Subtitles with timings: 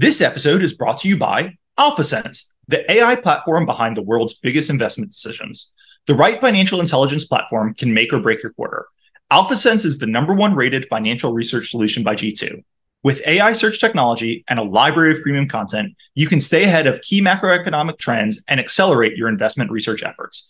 [0.00, 4.70] This episode is brought to you by AlphaSense, the AI platform behind the world's biggest
[4.70, 5.72] investment decisions.
[6.06, 8.86] The right financial intelligence platform can make or break your quarter.
[9.32, 12.62] AlphaSense is the number one rated financial research solution by G2.
[13.02, 17.00] With AI search technology and a library of premium content, you can stay ahead of
[17.00, 20.48] key macroeconomic trends and accelerate your investment research efforts.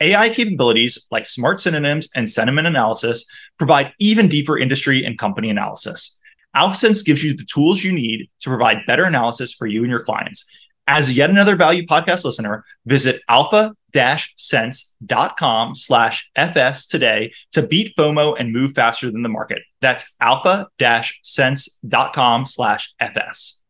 [0.00, 3.24] AI capabilities like smart synonyms and sentiment analysis
[3.56, 6.19] provide even deeper industry and company analysis.
[6.56, 10.02] AlphaSense gives you the tools you need to provide better analysis for you and your
[10.02, 10.46] clients.
[10.86, 18.52] As yet another value podcast listener, visit alpha-sense.com slash FS today to beat FOMO and
[18.52, 19.62] move faster than the market.
[19.80, 23.60] That's alpha-sense.com slash FS.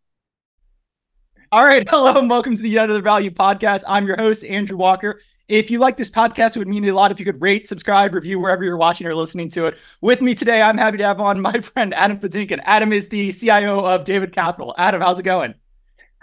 [1.53, 1.87] All right.
[1.91, 3.83] Hello and welcome to the Yet Another Value podcast.
[3.87, 5.21] I'm your host, Andrew Walker.
[5.51, 8.15] If you like this podcast, it would mean a lot if you could rate, subscribe,
[8.15, 9.77] review wherever you're watching or listening to it.
[10.01, 12.61] With me today, I'm happy to have on my friend Adam Patinkin.
[12.67, 14.77] Adam is the CIO of David Capital.
[14.79, 15.55] Adam, how's it going?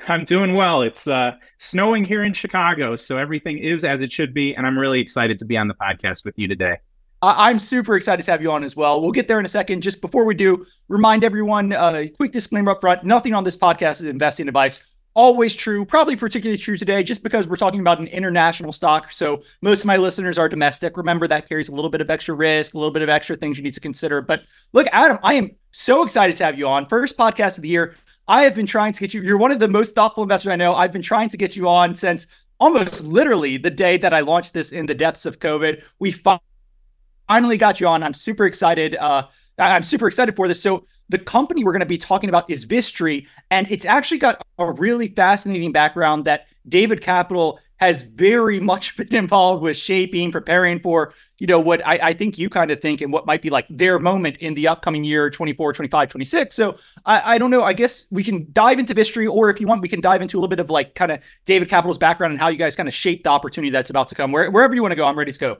[0.08, 0.82] I'm doing well.
[0.82, 4.80] It's uh, snowing here in Chicago, so everything is as it should be, and I'm
[4.80, 6.78] really excited to be on the podcast with you today.
[7.22, 9.02] I'm super excited to have you on as well.
[9.02, 9.82] We'll get there in a second.
[9.82, 13.58] Just before we do, remind everyone a uh, quick disclaimer up front nothing on this
[13.58, 14.80] podcast is investing advice
[15.18, 19.12] always true, probably particularly true today, just because we're talking about an international stock.
[19.12, 20.96] So most of my listeners are domestic.
[20.96, 23.58] Remember, that carries a little bit of extra risk, a little bit of extra things
[23.58, 24.22] you need to consider.
[24.22, 26.88] But look, Adam, I am so excited to have you on.
[26.88, 27.96] First podcast of the year.
[28.28, 30.56] I have been trying to get you, you're one of the most thoughtful investors I
[30.56, 30.76] know.
[30.76, 32.28] I've been trying to get you on since
[32.60, 35.84] almost literally the day that I launched this in the depths of COVID.
[35.98, 38.04] We finally got you on.
[38.04, 38.96] I'm super excited.
[38.96, 40.62] Uh, I'm super excited for this.
[40.62, 44.46] So the company we're going to be talking about is Vistry, and it's actually got
[44.60, 50.80] a really fascinating background that David Capital has very much been involved with shaping, preparing
[50.80, 53.50] for, you know, what I, I think you kind of think and what might be
[53.50, 56.56] like their moment in the upcoming year, 24, 25, 26.
[56.56, 57.64] So I, I don't know.
[57.64, 60.38] I guess we can dive into Vistry, or if you want, we can dive into
[60.38, 62.90] a little bit of like kind of David Capital's background and how you guys kind
[62.90, 64.32] of shaped the opportunity that's about to come.
[64.32, 65.58] Where, wherever you want to go, I'm ready to go.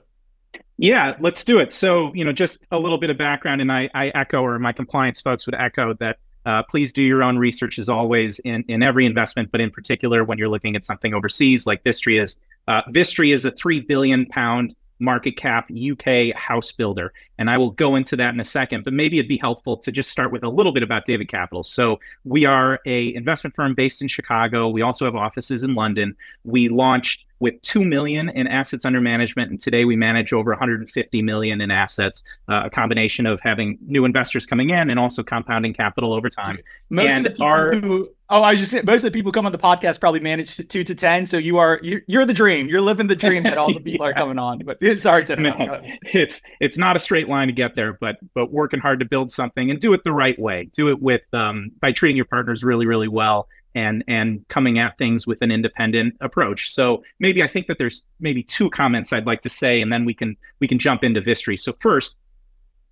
[0.78, 1.72] Yeah, let's do it.
[1.72, 4.72] So, you know, just a little bit of background, and I, I echo, or my
[4.72, 6.18] compliance folks would echo that.
[6.46, 10.24] Uh, please do your own research as always in, in every investment, but in particular
[10.24, 12.40] when you're looking at something overseas like Vistry is.
[12.66, 17.12] Uh, Vistry is a three billion pound market cap UK house builder.
[17.38, 19.92] And I will go into that in a second, but maybe it'd be helpful to
[19.92, 21.62] just start with a little bit about David Capital.
[21.62, 24.68] So we are a investment firm based in Chicago.
[24.68, 26.16] We also have offices in London.
[26.44, 31.22] We launched with 2 million in assets under management and today we manage over 150
[31.22, 35.72] million in assets uh, a combination of having new investors coming in and also compounding
[35.72, 36.58] capital over time.
[36.90, 39.16] Most and of the people our, who oh i was just saying most of the
[39.16, 42.24] people come on the podcast probably manage 2 to 10 so you are you're, you're
[42.24, 42.68] the dream.
[42.68, 44.10] You're living the dream that all the people yeah.
[44.10, 47.74] are coming on but sorry to no, it's it's not a straight line to get
[47.74, 50.68] there but but working hard to build something and do it the right way.
[50.72, 54.98] Do it with um, by treating your partners really really well and and coming at
[54.98, 56.72] things with an independent approach.
[56.72, 60.04] So maybe I think that there's maybe two comments I'd like to say, and then
[60.04, 61.58] we can we can jump into Vistry.
[61.58, 62.16] So first,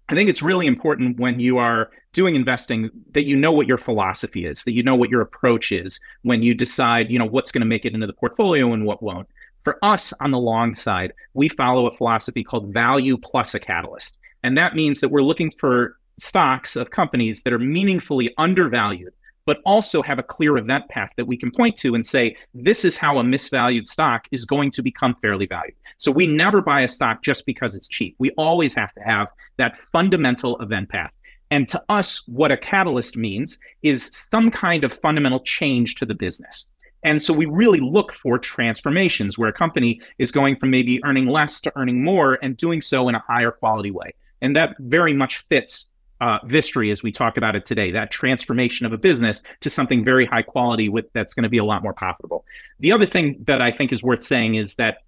[0.08, 3.78] I think it's really important when you are doing investing that you know what your
[3.78, 7.50] philosophy is, that you know what your approach is when you decide, you know, what's
[7.50, 9.28] going to make it into the portfolio and what won't.
[9.62, 14.16] For us on the long side, we follow a philosophy called value plus a catalyst.
[14.44, 19.12] And that means that we're looking for stocks of companies that are meaningfully undervalued
[19.46, 22.84] but also have a clear event path that we can point to and say, this
[22.84, 25.76] is how a misvalued stock is going to become fairly valued.
[25.96, 28.16] So we never buy a stock just because it's cheap.
[28.18, 31.12] We always have to have that fundamental event path.
[31.50, 36.14] And to us, what a catalyst means is some kind of fundamental change to the
[36.14, 36.68] business.
[37.04, 41.26] And so we really look for transformations where a company is going from maybe earning
[41.26, 44.12] less to earning more and doing so in a higher quality way.
[44.42, 48.86] And that very much fits uh, Vistry as we talk about it today, that transformation
[48.86, 51.82] of a business to something very high quality with that's going to be a lot
[51.82, 52.44] more profitable.
[52.80, 54.98] The other thing that I think is worth saying is that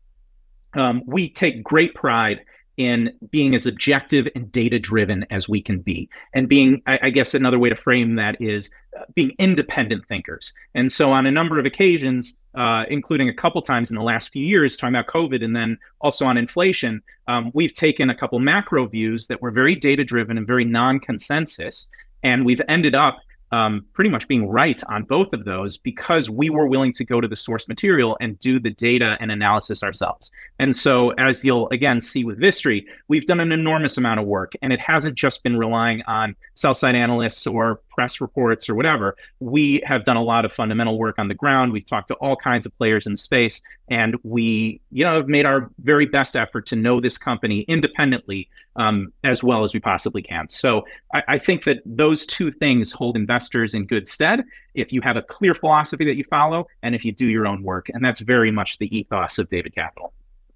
[0.75, 2.41] um, we take great pride
[2.77, 6.09] in being as objective and data driven as we can be.
[6.33, 10.53] And being, I, I guess, another way to frame that is uh, being independent thinkers.
[10.75, 14.33] And so, on a number of occasions, uh, including a couple times in the last
[14.33, 18.41] few years, talking about COVID and then also on inflation, um, we've taken a couple
[18.41, 21.89] macro views that were very data driven and very non consensus.
[22.25, 23.21] And we've ended up
[23.53, 27.21] um, pretty much being right on both of those because we were willing to go
[27.21, 30.33] to the source material and do the data and analysis ourselves.
[30.59, 34.53] And so, as you'll again see with Vistry, we've done an enormous amount of work,
[34.63, 39.17] and it hasn't just been relying on sell side analysts or press reports or whatever.
[39.41, 41.73] We have done a lot of fundamental work on the ground.
[41.73, 43.61] We've talked to all kinds of players in space,
[43.91, 48.49] and we, you know, have made our very best effort to know this company independently
[48.77, 50.49] um, as well as we possibly can.
[50.49, 55.01] So I, I think that those two things hold investors in good stead if you
[55.01, 57.89] have a clear philosophy that you follow and if you do your own work.
[57.93, 60.13] And that's very much the ethos of David Capital.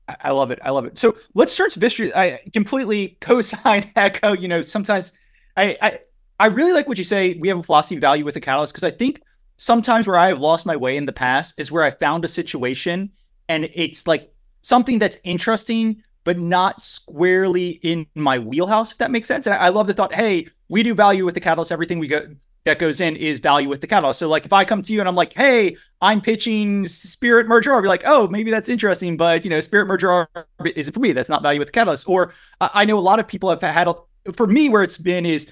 [0.07, 0.61] I love it.
[0.63, 0.97] I love it.
[0.97, 2.15] So let's start Vistry.
[2.15, 4.33] I completely co-sign echo.
[4.33, 5.13] You know, sometimes
[5.57, 5.99] I, I
[6.43, 7.35] I really like what you say.
[7.35, 9.23] We have a philosophy of value with the catalyst because I think
[9.59, 12.29] sometimes where I have lost my way in the past is where I found a
[12.29, 13.13] situation
[13.49, 18.91] and it's like something that's interesting but not squarely in my wheelhouse.
[18.91, 19.47] If that makes sense.
[19.47, 20.13] And I, love the thought.
[20.13, 21.71] Hey, we do value with the catalyst.
[21.71, 22.27] Everything we go
[22.65, 24.19] that goes in is value with the catalyst.
[24.19, 27.73] So like if I come to you and I'm like, hey, I'm pitching Spirit Merger,
[27.73, 30.27] I'll be like, oh, maybe that's interesting, but you know, Spirit Merger
[30.65, 31.13] isn't for me.
[31.13, 32.09] That's not value with the catalyst.
[32.09, 33.89] Or I know a lot of people have had
[34.33, 35.49] for me where it's been is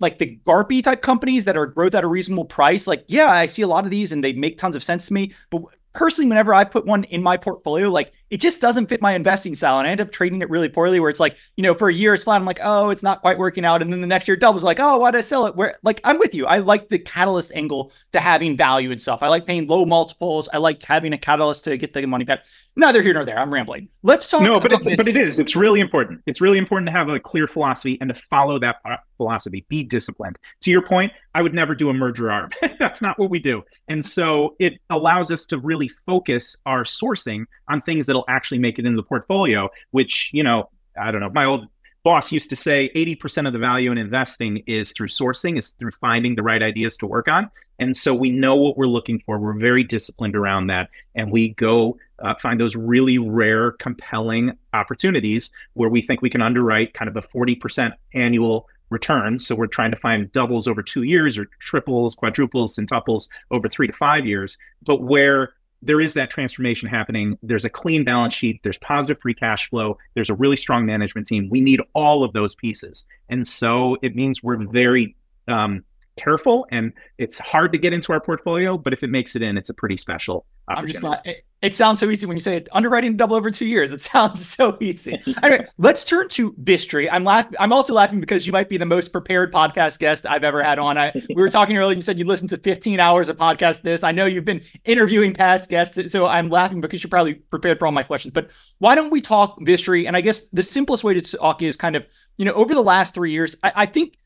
[0.00, 2.86] like the GARPy type companies that are growth at a reasonable price.
[2.86, 5.14] Like, yeah, I see a lot of these and they make tons of sense to
[5.14, 5.32] me.
[5.50, 9.14] But personally, whenever I put one in my portfolio, like it just doesn't fit my
[9.14, 9.78] investing style.
[9.78, 11.94] And I end up trading it really poorly where it's like, you know, for a
[11.94, 12.36] year it's flat.
[12.36, 13.82] I'm like, oh, it's not quite working out.
[13.82, 15.54] And then the next year it doubles like, oh, why did I sell it?
[15.54, 16.46] Where like I'm with you.
[16.46, 19.22] I like the catalyst angle to having value and stuff.
[19.22, 20.48] I like paying low multiples.
[20.52, 22.44] I like having a catalyst to get the money back.
[22.76, 23.38] Neither here nor there.
[23.38, 23.88] I'm rambling.
[24.02, 24.42] Let's talk.
[24.42, 24.96] No, but it's this.
[24.96, 25.38] but it is.
[25.38, 26.20] It's really important.
[26.26, 29.64] It's really important to have a clear philosophy and to follow that uh, philosophy.
[29.68, 30.38] Be disciplined.
[30.62, 32.52] To your point, I would never do a merger arb.
[32.78, 33.62] That's not what we do.
[33.86, 38.78] And so it allows us to really focus our sourcing on things that'll actually make
[38.78, 39.68] it into the portfolio.
[39.90, 40.70] Which you know,
[41.00, 41.30] I don't know.
[41.30, 41.68] My old
[42.04, 45.92] boss used to say 80% of the value in investing is through sourcing, is through
[45.92, 47.50] finding the right ideas to work on.
[47.78, 49.38] And so we know what we're looking for.
[49.38, 50.90] We're very disciplined around that.
[51.14, 56.42] And we go uh, find those really rare, compelling opportunities where we think we can
[56.42, 59.38] underwrite kind of a 40% annual return.
[59.38, 63.86] So we're trying to find doubles over two years or triples, quadruples, centuples over three
[63.86, 67.38] to five years, but where there is that transformation happening.
[67.42, 71.26] There's a clean balance sheet, there's positive free cash flow, there's a really strong management
[71.26, 71.48] team.
[71.50, 73.06] We need all of those pieces.
[73.28, 75.16] And so it means we're very
[75.48, 75.84] um,
[76.16, 79.56] careful and it's hard to get into our portfolio, but if it makes it in,
[79.56, 81.26] it's a pretty special I'm just not.
[81.26, 82.68] It, it, sounds so easy when you say it.
[82.72, 83.92] Underwriting double over two years.
[83.92, 85.20] It sounds so easy.
[85.42, 87.08] anyway, let's turn to Vistry.
[87.10, 87.54] I'm laughing.
[87.58, 90.78] I'm also laughing because you might be the most prepared podcast guest I've ever had
[90.78, 90.96] on.
[90.96, 91.96] I, we were talking earlier.
[91.96, 93.82] You said you listened to 15 hours of podcast.
[93.82, 94.02] This.
[94.02, 97.86] I know you've been interviewing past guests, so I'm laughing because you're probably prepared for
[97.86, 98.32] all my questions.
[98.32, 100.06] But why don't we talk Vistry?
[100.06, 102.06] And I guess the simplest way to talk is kind of
[102.36, 103.56] you know over the last three years.
[103.62, 104.16] I, I think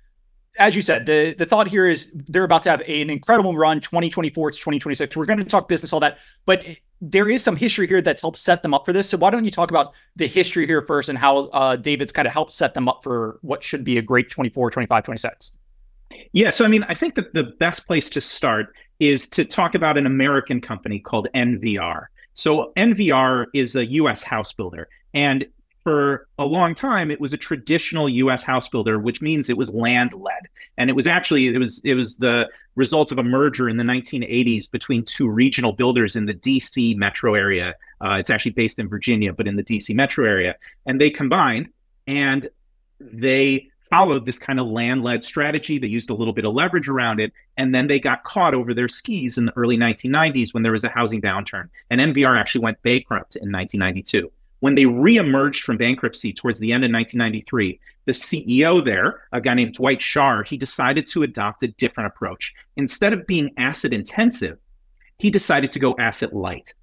[0.58, 3.80] as you said, the, the thought here is they're about to have an incredible run
[3.80, 5.16] 2024 to 2026.
[5.16, 6.64] We're going to talk business, all that, but
[7.00, 9.08] there is some history here that's helped set them up for this.
[9.08, 12.26] So why don't you talk about the history here first and how uh, David's kind
[12.26, 15.52] of helped set them up for what should be a great 24, 25, 26?
[16.32, 16.50] Yeah.
[16.50, 19.96] So, I mean, I think that the best place to start is to talk about
[19.96, 22.06] an American company called NVR.
[22.34, 24.88] So, NVR is a US house builder.
[25.14, 25.46] And
[25.88, 29.70] for a long time it was a traditional US house builder which means it was
[29.70, 30.42] land led
[30.76, 32.46] and it was actually it was it was the
[32.76, 37.34] result of a merger in the 1980s between two regional builders in the DC metro
[37.34, 37.74] area.
[38.04, 40.56] Uh, it's actually based in Virginia but in the DC metro area.
[40.84, 41.70] And they combined
[42.06, 42.50] and
[43.00, 45.78] they followed this kind of land led strategy.
[45.78, 47.32] They used a little bit of leverage around it.
[47.56, 50.84] And then they got caught over their skis in the early 1990s when there was
[50.84, 51.70] a housing downturn.
[51.88, 56.84] And NVR actually went bankrupt in 1992 when they reemerged from bankruptcy towards the end
[56.84, 61.68] of 1993, the CEO there, a guy named Dwight Schar, he decided to adopt a
[61.68, 62.54] different approach.
[62.76, 64.58] Instead of being asset intensive,
[65.18, 66.74] he decided to go asset light.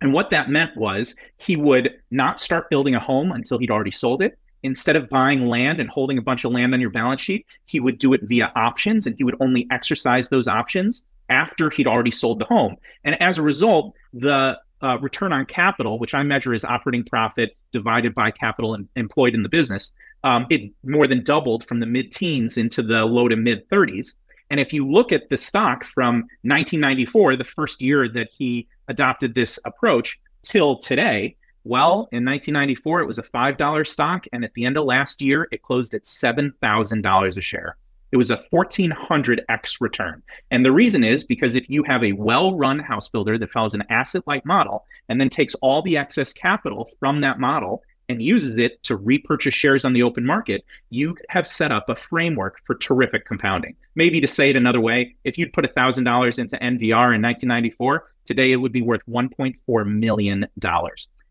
[0.00, 3.90] And what that meant was he would not start building a home until he'd already
[3.90, 4.38] sold it.
[4.62, 7.80] Instead of buying land and holding a bunch of land on your balance sheet, he
[7.80, 12.10] would do it via options and he would only exercise those options after he'd already
[12.10, 12.76] sold the home.
[13.04, 17.56] And as a result, the uh, return on capital, which I measure as operating profit
[17.72, 21.86] divided by capital in, employed in the business, um, it more than doubled from the
[21.86, 24.14] mid teens into the low to mid 30s.
[24.48, 29.34] And if you look at the stock from 1994, the first year that he adopted
[29.34, 34.26] this approach, till today, well, in 1994, it was a $5 stock.
[34.32, 37.76] And at the end of last year, it closed at $7,000 a share.
[38.12, 40.22] It was a 1400x return.
[40.50, 43.74] And the reason is because if you have a well run house builder that follows
[43.74, 48.22] an asset light model and then takes all the excess capital from that model and
[48.22, 52.60] uses it to repurchase shares on the open market, you have set up a framework
[52.64, 53.74] for terrific compounding.
[53.94, 58.52] Maybe to say it another way, if you'd put $1,000 into NVR in 1994, today
[58.52, 60.46] it would be worth $1.4 million.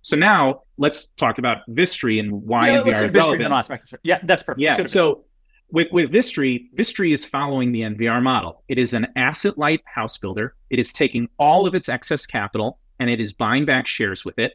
[0.01, 3.99] So now let's talk about Vistry and why yeah, NVR is relevant.
[4.03, 4.61] Yeah, that's perfect.
[4.61, 5.23] Yeah, so
[5.71, 8.63] with with Vistry, Vistry is following the NVR model.
[8.67, 10.55] It is an asset light house builder.
[10.69, 14.39] It is taking all of its excess capital and it is buying back shares with
[14.39, 14.53] it.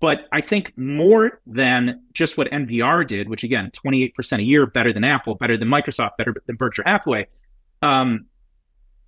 [0.00, 4.92] But I think more than just what NVR did, which again, 28% a year, better
[4.92, 7.28] than Apple, better than Microsoft, better than Berkshire Hathaway.
[7.82, 8.26] Um,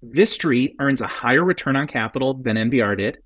[0.05, 3.19] Vistry earns a higher return on capital than NVR did.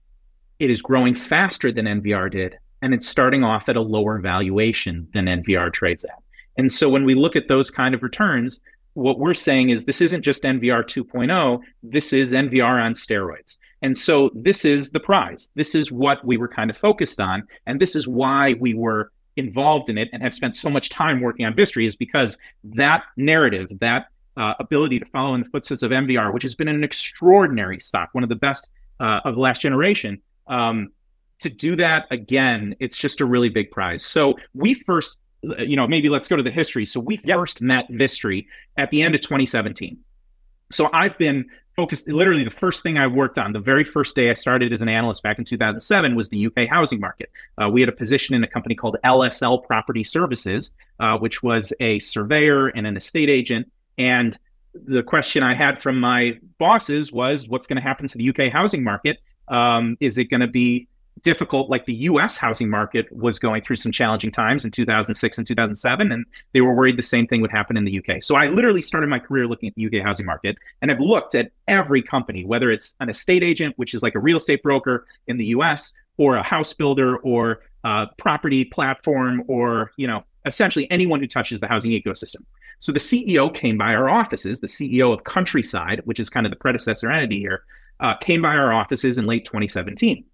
[0.59, 5.09] It is growing faster than NVR did, and it's starting off at a lower valuation
[5.13, 6.22] than NVR trades at.
[6.57, 8.61] And so when we look at those kind of returns,
[8.95, 13.59] what we're saying is this isn't just NVR 2.0, this is NVR on steroids.
[13.81, 15.51] And so this is the prize.
[15.55, 17.45] This is what we were kind of focused on.
[17.67, 21.21] And this is why we were involved in it and have spent so much time
[21.21, 24.07] working on Vistry is because that narrative, that
[24.37, 28.11] uh, ability to follow in the footsteps of NVR, which has been an extraordinary stock,
[28.13, 30.91] one of the best uh, of the last generation, um,
[31.41, 34.05] to do that again, it's just a really big prize.
[34.05, 36.87] So we first you know, maybe let's go to the history.
[36.87, 37.37] So we yep.
[37.37, 38.47] first met Vistry
[38.77, 39.99] at the end of 2017.
[40.71, 41.47] So I've been
[41.77, 44.83] focused literally the first thing I worked on the very first day I started as
[44.83, 47.31] an analyst back in 2007 was the UK housing market.
[47.61, 51.73] Uh, we had a position in a company called LSL Property Services, uh, which was
[51.81, 53.71] a surveyor and an estate agent.
[53.99, 54.39] And
[54.75, 58.53] the question I had from my bosses was, what's going to happen to the UK
[58.53, 59.19] housing market?
[59.49, 60.89] Um, is it going to be
[61.21, 65.47] difficult like the US housing market was going through some challenging times in 2006 and
[65.47, 68.23] 2007 and they were worried the same thing would happen in the UK.
[68.23, 71.35] So I literally started my career looking at the UK housing market and I've looked
[71.35, 75.07] at every company whether it's an estate agent which is like a real estate broker
[75.27, 80.91] in the US or a house builder or a property platform or you know essentially
[80.91, 82.45] anyone who touches the housing ecosystem.
[82.81, 86.51] So the CEO came by our offices, the CEO of Countryside, which is kind of
[86.51, 87.63] the predecessor entity here,
[88.01, 90.25] uh, came by our offices in late 2017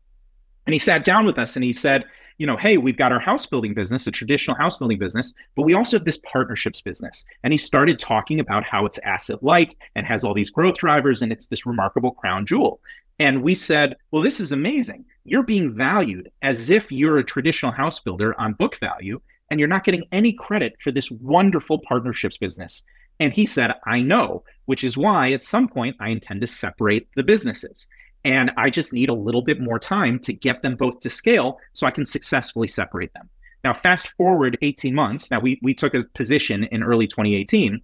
[0.68, 2.04] and he sat down with us and he said,
[2.36, 5.62] you know, hey, we've got our house building business, a traditional house building business, but
[5.62, 7.24] we also have this partnerships business.
[7.42, 11.22] And he started talking about how it's asset light and has all these growth drivers
[11.22, 12.80] and it's this remarkable crown jewel.
[13.18, 15.06] And we said, well, this is amazing.
[15.24, 19.70] You're being valued as if you're a traditional house builder on book value, and you're
[19.70, 22.82] not getting any credit for this wonderful partnerships business.
[23.20, 27.08] And he said, I know, which is why at some point I intend to separate
[27.16, 27.88] the businesses.
[28.24, 31.58] And I just need a little bit more time to get them both to scale
[31.72, 33.28] so I can successfully separate them.
[33.64, 35.30] Now, fast forward 18 months.
[35.30, 37.80] Now, we, we took a position in early 2018.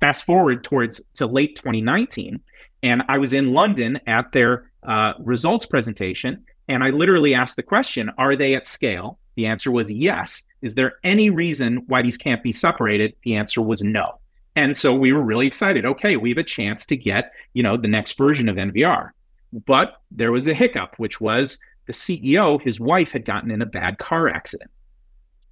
[0.00, 2.40] Fast forward towards to late 2019.
[2.82, 6.44] And I was in London at their uh, results presentation.
[6.68, 9.18] And I literally asked the question Are they at scale?
[9.36, 10.42] The answer was yes.
[10.60, 13.14] Is there any reason why these can't be separated?
[13.24, 14.18] The answer was no.
[14.54, 15.86] And so we were really excited.
[15.86, 19.10] Okay, we have a chance to get, you know, the next version of NVR.
[19.52, 23.66] But there was a hiccup, which was the CEO, his wife had gotten in a
[23.66, 24.70] bad car accident.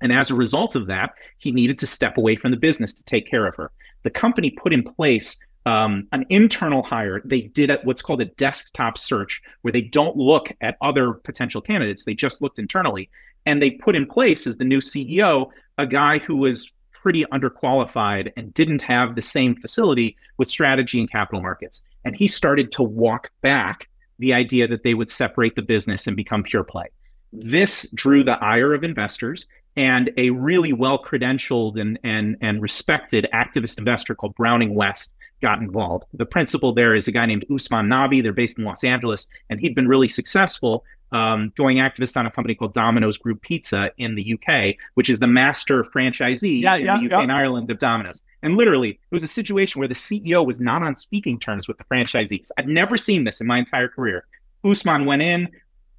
[0.00, 3.04] And as a result of that, he needed to step away from the business to
[3.04, 3.71] take care of her.
[4.02, 7.21] The company put in place um, an internal hire.
[7.25, 12.04] They did what's called a desktop search, where they don't look at other potential candidates.
[12.04, 13.11] They just looked internally.
[13.45, 18.33] And they put in place as the new CEO a guy who was pretty underqualified
[18.37, 21.83] and didn't have the same facility with strategy and capital markets.
[22.04, 23.88] And he started to walk back
[24.20, 26.86] the idea that they would separate the business and become pure play.
[27.32, 29.46] This drew the ire of investors
[29.76, 35.60] and a really well credentialed and, and, and respected activist investor called Browning West got
[35.60, 36.04] involved.
[36.12, 38.22] The principal there is a guy named Usman Nabi.
[38.22, 42.31] They're based in Los Angeles, and he'd been really successful um, going activist on a
[42.31, 46.85] company called Domino's Group Pizza in the UK, which is the master franchisee yeah, in
[46.85, 47.21] yeah, the UK yeah.
[47.21, 48.23] and Ireland of Domino's.
[48.43, 51.79] And literally, it was a situation where the CEO was not on speaking terms with
[51.79, 52.50] the franchisees.
[52.59, 54.26] I'd never seen this in my entire career.
[54.64, 55.49] Usman went in,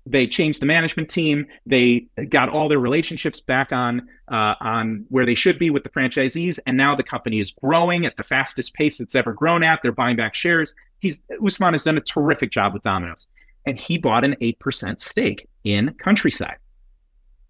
[0.05, 1.45] they changed the management team.
[1.65, 5.89] They got all their relationships back on uh, on where they should be with the
[5.89, 9.81] franchisees, and now the company is growing at the fastest pace it's ever grown at.
[9.83, 10.73] They're buying back shares.
[10.99, 13.27] He's Usman has done a terrific job with Domino's
[13.65, 16.57] and he bought an 8% stake in Countryside.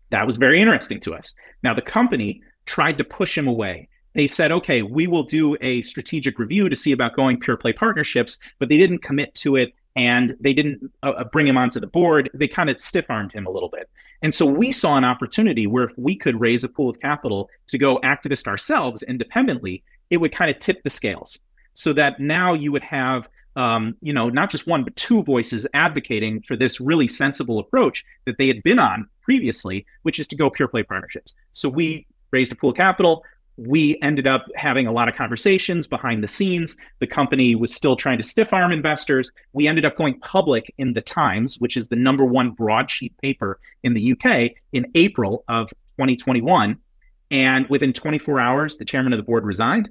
[0.10, 1.34] That was very interesting to us.
[1.63, 3.88] Now, the company tried to push him away.
[4.13, 7.72] They said, okay, we will do a strategic review to see about going pure play
[7.72, 11.80] partnerships, but they didn't commit to it and they didn't uh, uh bring him onto
[11.80, 12.30] the board.
[12.34, 13.89] They kind of stiff armed him a little bit.
[14.22, 17.50] And so we saw an opportunity where if we could raise a pool of capital
[17.68, 21.39] to go activist ourselves independently, it would kind of tip the scales
[21.74, 25.67] so that now you would have um, you know, not just one, but two voices
[25.74, 30.36] advocating for this really sensible approach that they had been on previously, which is to
[30.36, 31.36] go pure play partnerships.
[31.51, 33.24] So we raised a pool of capital.
[33.58, 36.77] We ended up having a lot of conversations behind the scenes.
[37.00, 39.31] The company was still trying to stiff arm investors.
[39.53, 43.60] We ended up going public in the Times, which is the number one broadsheet paper
[43.84, 46.77] in the UK, in April of 2021.
[47.29, 49.89] And within 24 hours, the chairman of the board resigned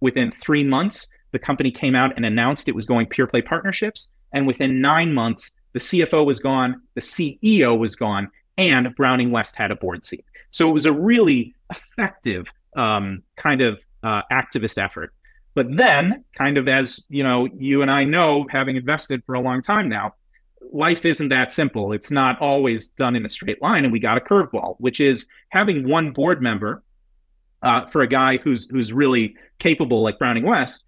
[0.00, 4.08] Within three months, the company came out and announced it was going pure play partnerships.
[4.32, 9.56] And within nine months, the CFO was gone, the CEO was gone, and Browning West
[9.56, 10.24] had a board seat.
[10.50, 15.12] So it was a really effective um, kind of uh, activist effort.
[15.54, 19.40] But then, kind of as you know, you and I know, having invested for a
[19.40, 20.14] long time now,
[20.72, 21.92] life isn't that simple.
[21.92, 25.26] It's not always done in a straight line, and we got a curveball, which is
[25.48, 26.84] having one board member
[27.62, 30.84] uh, for a guy who's who's really capable, like Browning West.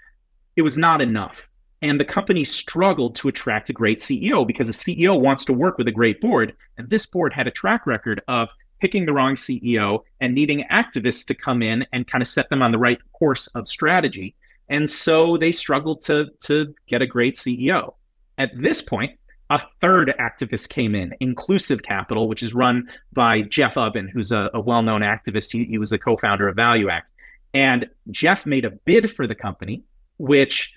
[0.56, 1.48] It was not enough,
[1.82, 5.76] and the company struggled to attract a great CEO because a CEO wants to work
[5.78, 8.48] with a great board, and this board had a track record of
[8.80, 12.62] picking the wrong CEO and needing activists to come in and kind of set them
[12.62, 14.34] on the right course of strategy.
[14.68, 17.94] And so they struggled to, to get a great CEO.
[18.38, 23.74] At this point, a third activist came in, Inclusive Capital, which is run by Jeff
[23.74, 25.52] Ubben, who's a, a well known activist.
[25.52, 27.12] He, he was a co founder of Value Act.
[27.54, 29.82] And Jeff made a bid for the company,
[30.18, 30.72] which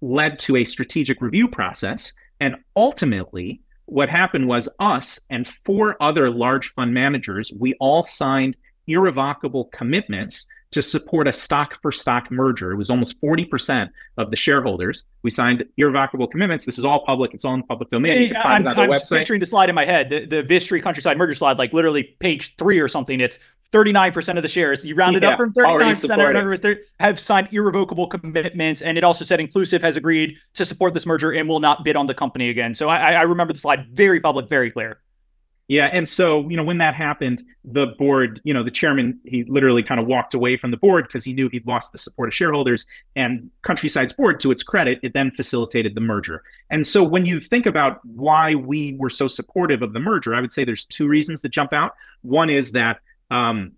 [0.00, 2.12] led to a strategic review process.
[2.40, 8.56] And ultimately, what happened was us and four other large fund managers, we all signed
[8.86, 12.72] irrevocable commitments to support a stock for stock merger.
[12.72, 15.04] It was almost 40% of the shareholders.
[15.22, 16.64] We signed irrevocable commitments.
[16.64, 17.34] This is all public.
[17.34, 18.22] It's all in public domain.
[18.22, 19.18] You can find I'm, it on I'm the website.
[19.18, 22.56] picturing the slide in my head, the, the Vistry countryside merger slide, like literally page
[22.56, 23.20] three or something.
[23.20, 23.38] It's
[23.72, 24.84] 39% of the shares.
[24.84, 26.60] You rounded yeah, up from 39% of members
[27.00, 28.82] have signed irrevocable commitments.
[28.82, 31.96] And it also said Inclusive has agreed to support this merger and will not bid
[31.96, 32.74] on the company again.
[32.74, 35.00] So I, I remember the slide very public, very clear.
[35.68, 35.86] Yeah.
[35.86, 39.82] And so, you know, when that happened, the board, you know, the chairman, he literally
[39.82, 42.34] kind of walked away from the board because he knew he'd lost the support of
[42.34, 42.86] shareholders.
[43.16, 46.42] And Countryside's board, to its credit, it then facilitated the merger.
[46.68, 50.42] And so when you think about why we were so supportive of the merger, I
[50.42, 51.94] would say there's two reasons that jump out.
[52.20, 53.00] One is that
[53.32, 53.72] um,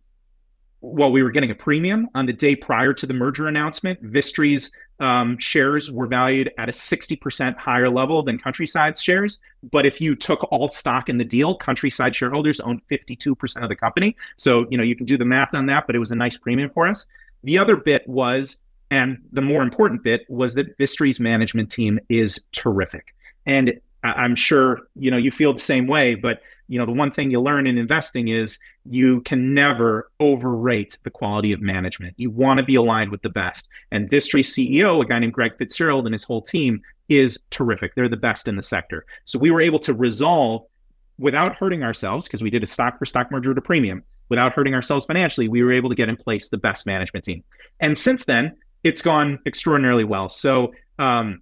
[0.81, 4.03] well, we were getting a premium on the day prior to the merger announcement.
[4.03, 4.71] Vistry's
[5.01, 9.39] um, shares were valued at a 60% higher level than Countryside's shares.
[9.63, 13.77] But if you took all stock in the deal, Countryside shareholders owned 52% of the
[13.77, 14.15] company.
[14.37, 16.37] So, you know, you can do the math on that, but it was a nice
[16.37, 17.07] premium for us.
[17.45, 18.59] The other bit was,
[18.91, 23.15] and the more important bit was that Vistry's management team is terrific.
[23.47, 27.11] And I'm sure, you know, you feel the same way, but you know the one
[27.11, 32.15] thing you learn in investing is you can never overrate the quality of management.
[32.17, 33.69] You want to be aligned with the best.
[33.91, 37.95] And Vistry ceo a guy named greg fitzgerald and his whole team is terrific.
[37.95, 39.05] They're the best in the sector.
[39.25, 40.65] So we were able to resolve
[41.19, 44.53] without hurting ourselves because we did a stock for stock merger at a premium without
[44.53, 47.45] hurting ourselves financially we were able to get in place the best management team.
[47.81, 50.29] And since then it's gone extraordinarily well.
[50.29, 51.41] So um,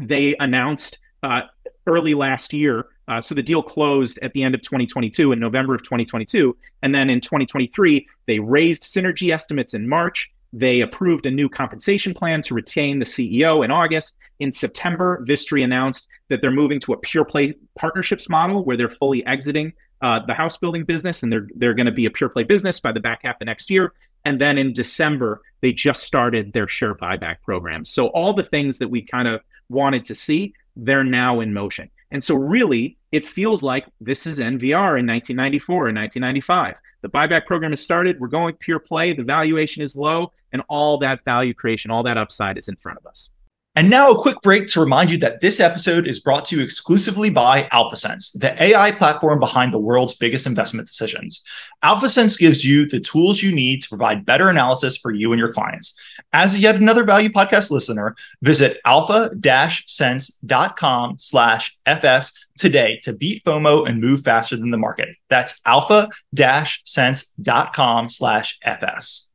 [0.00, 1.42] they announced uh,
[1.86, 5.74] early last year uh, so the deal closed at the end of 2022 in November
[5.74, 6.56] of 2022.
[6.82, 10.30] And then in 2023, they raised synergy estimates in March.
[10.52, 14.14] They approved a new compensation plan to retain the CEO in August.
[14.40, 18.88] In September, Vistry announced that they're moving to a pure play partnerships model where they're
[18.88, 22.28] fully exiting uh, the house building business and they're, they're going to be a pure
[22.28, 23.92] play business by the back half of next year.
[24.24, 27.84] And then in December, they just started their share buyback program.
[27.84, 31.90] So all the things that we kind of wanted to see, they're now in motion.
[32.10, 36.80] And so, really, it feels like this is NVR in 1994 and 1995.
[37.02, 38.18] The buyback program has started.
[38.18, 39.12] We're going pure play.
[39.12, 42.98] The valuation is low, and all that value creation, all that upside is in front
[42.98, 43.30] of us.
[43.78, 46.64] And now a quick break to remind you that this episode is brought to you
[46.64, 51.44] exclusively by AlphaSense, the AI platform behind the world's biggest investment decisions.
[51.84, 55.52] AlphaSense gives you the tools you need to provide better analysis for you and your
[55.52, 55.96] clients.
[56.32, 64.00] As yet another value podcast listener, visit alpha-sense.com slash FS today to beat FOMO and
[64.00, 65.10] move faster than the market.
[65.30, 69.27] That's alpha-sense.com slash FS.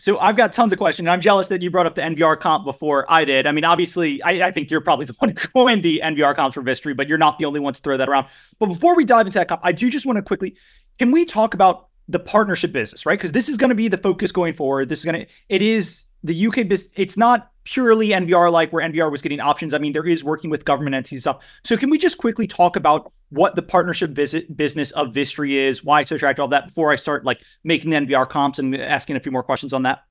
[0.00, 1.08] So I've got tons of questions.
[1.08, 3.46] I'm jealous that you brought up the NVR comp before I did.
[3.46, 6.54] I mean, obviously, I, I think you're probably the one who coined the NVR comps
[6.54, 8.26] for Vistry, but you're not the only one to throw that around.
[8.58, 10.56] But before we dive into that comp, I do just want to quickly,
[10.98, 13.18] can we talk about the partnership business, right?
[13.18, 14.88] Because this is going to be the focus going forward.
[14.88, 16.90] This is going to, it is the UK business.
[16.96, 19.72] It's not purely NVR like where NVR was getting options.
[19.74, 21.44] I mean, there is working with government entities stuff.
[21.62, 25.84] So can we just quickly talk about what the partnership visit business of Vistry is,
[25.84, 28.76] why it's so attractive, all that before I start like making the NVR comps and
[28.76, 30.04] asking a few more questions on that?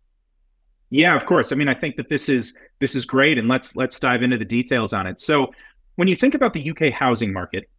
[0.89, 1.51] Yeah, of course.
[1.51, 4.37] I mean, I think that this is this is great, and let's let's dive into
[4.37, 5.19] the details on it.
[5.19, 5.53] So,
[5.95, 7.69] when you think about the UK housing market,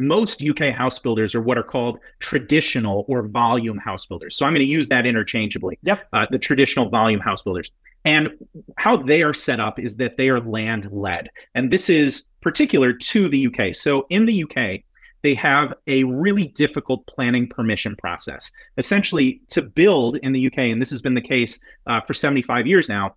[0.00, 4.36] most UK house builders are what are called traditional or volume house builders.
[4.36, 5.78] So I'm going to use that interchangeably.
[5.82, 6.08] Yep.
[6.12, 7.70] Uh, the traditional volume house builders.
[8.04, 8.30] And
[8.76, 11.28] how they are set up is that they are land led.
[11.54, 13.74] And this is particular to the UK.
[13.74, 14.82] So in the UK,
[15.22, 18.50] they have a really difficult planning permission process.
[18.78, 22.66] Essentially, to build in the UK, and this has been the case uh, for 75
[22.66, 23.14] years now,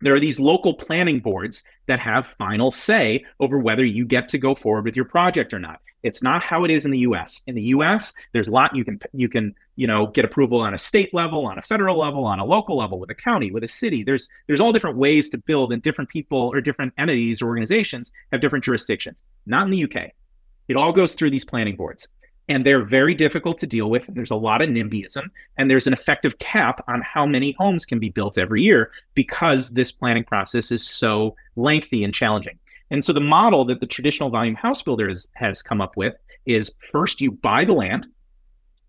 [0.00, 4.38] there are these local planning boards that have final say over whether you get to
[4.38, 5.80] go forward with your project or not.
[6.02, 7.42] It's not how it is in the US.
[7.46, 10.74] In the US, there's a lot you can you can, you know, get approval on
[10.74, 13.64] a state level, on a federal level, on a local level with a county, with
[13.64, 14.02] a city.
[14.02, 18.12] There's there's all different ways to build and different people or different entities or organizations
[18.32, 19.24] have different jurisdictions.
[19.46, 20.12] Not in the UK.
[20.68, 22.08] It all goes through these planning boards
[22.50, 24.06] and they're very difficult to deal with.
[24.08, 28.00] There's a lot of NIMBYism, and there's an effective cap on how many homes can
[28.00, 32.58] be built every year because this planning process is so lengthy and challenging.
[32.90, 36.14] And so the model that the traditional volume house builder is, has come up with
[36.46, 38.06] is first you buy the land,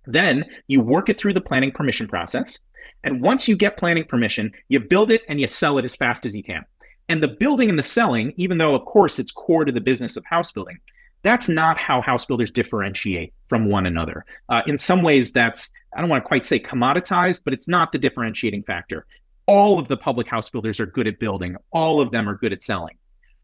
[0.05, 2.57] then you work it through the planning permission process.
[3.03, 6.25] And once you get planning permission, you build it and you sell it as fast
[6.25, 6.63] as you can.
[7.09, 10.17] And the building and the selling, even though of course it's core to the business
[10.17, 10.79] of house building,
[11.23, 14.25] that's not how house builders differentiate from one another.
[14.49, 17.91] Uh, in some ways, that's, I don't want to quite say commoditized, but it's not
[17.91, 19.05] the differentiating factor.
[19.45, 22.53] All of the public house builders are good at building, all of them are good
[22.53, 22.95] at selling.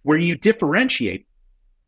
[0.08, 1.28] Where you differentiate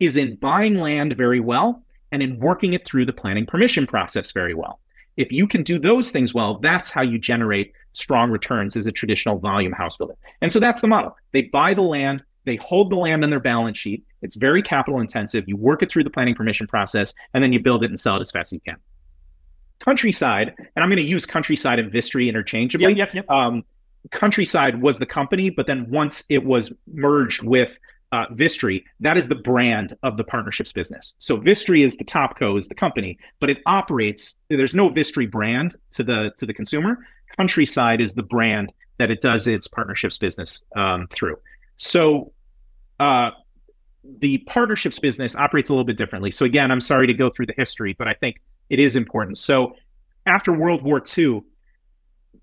[0.02, 4.34] is in buying land very well and in working it through the planning permission process
[4.34, 4.82] very well.
[5.16, 8.92] If you can do those things well, that's how you generate strong returns as a
[8.92, 10.16] traditional volume house builder.
[10.42, 11.16] And so that's the model.
[11.32, 14.04] They buy the land, they hold the land on their balance sheet.
[14.22, 15.46] It's very capital intensive.
[15.48, 18.18] You work it through the planning permission process, and then you build it and sell
[18.18, 18.76] it as fast as you can.
[19.80, 22.96] Countryside, and I'm going to use Countryside and Vistry interchangeably.
[22.96, 23.30] Yep, yep, yep.
[23.30, 23.64] Um,
[24.12, 27.78] Countryside was the company, but then once it was merged with
[28.12, 31.14] uh, Vistry, that is the brand of the partnerships business.
[31.20, 34.36] So Vistry is the top co is the company, but it operates.
[34.50, 36.98] There's no Vistry brand to the to the consumer.
[37.38, 41.38] Countryside is the brand that it does its partnerships business um, through.
[41.78, 42.34] So
[43.00, 43.32] uh,
[44.20, 46.32] the partnerships business operates a little bit differently.
[46.32, 49.38] So again, I'm sorry to go through the history, but I think it is important.
[49.38, 49.76] So
[50.26, 51.44] after World War II,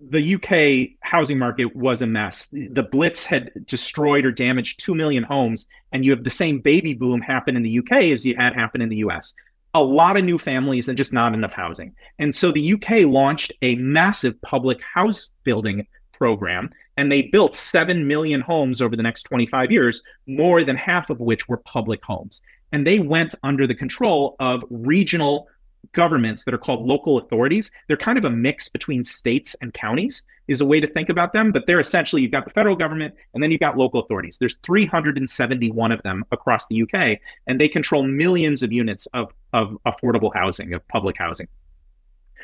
[0.00, 2.48] the UK housing market was a mess.
[2.52, 6.94] The Blitz had destroyed or damaged 2 million homes, and you have the same baby
[6.94, 9.34] boom happen in the UK as you had happen in the US.
[9.74, 11.94] A lot of new families and just not enough housing.
[12.18, 18.06] And so the UK launched a massive public house building program and they built 7
[18.06, 22.40] million homes over the next 25 years, more than half of which were public homes.
[22.72, 25.46] And they went under the control of regional
[25.92, 27.70] governments that are called local authorities.
[27.88, 31.32] They're kind of a mix between states and counties, is a way to think about
[31.32, 31.52] them.
[31.52, 34.38] But they're essentially, you've got the federal government and then you've got local authorities.
[34.38, 39.76] There's 371 of them across the UK, and they control millions of units of, of
[39.86, 41.48] affordable housing, of public housing.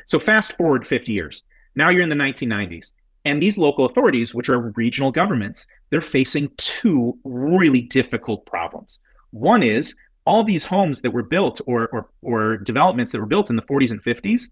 [0.06, 1.42] So fast forward 50 years.
[1.74, 2.92] Now you're in the 1990s.
[3.24, 8.98] And these local authorities, which are regional governments, they're facing two really difficult problems.
[9.30, 9.94] One is
[10.24, 13.62] all these homes that were built or, or, or developments that were built in the
[13.62, 14.50] 40s and 50s,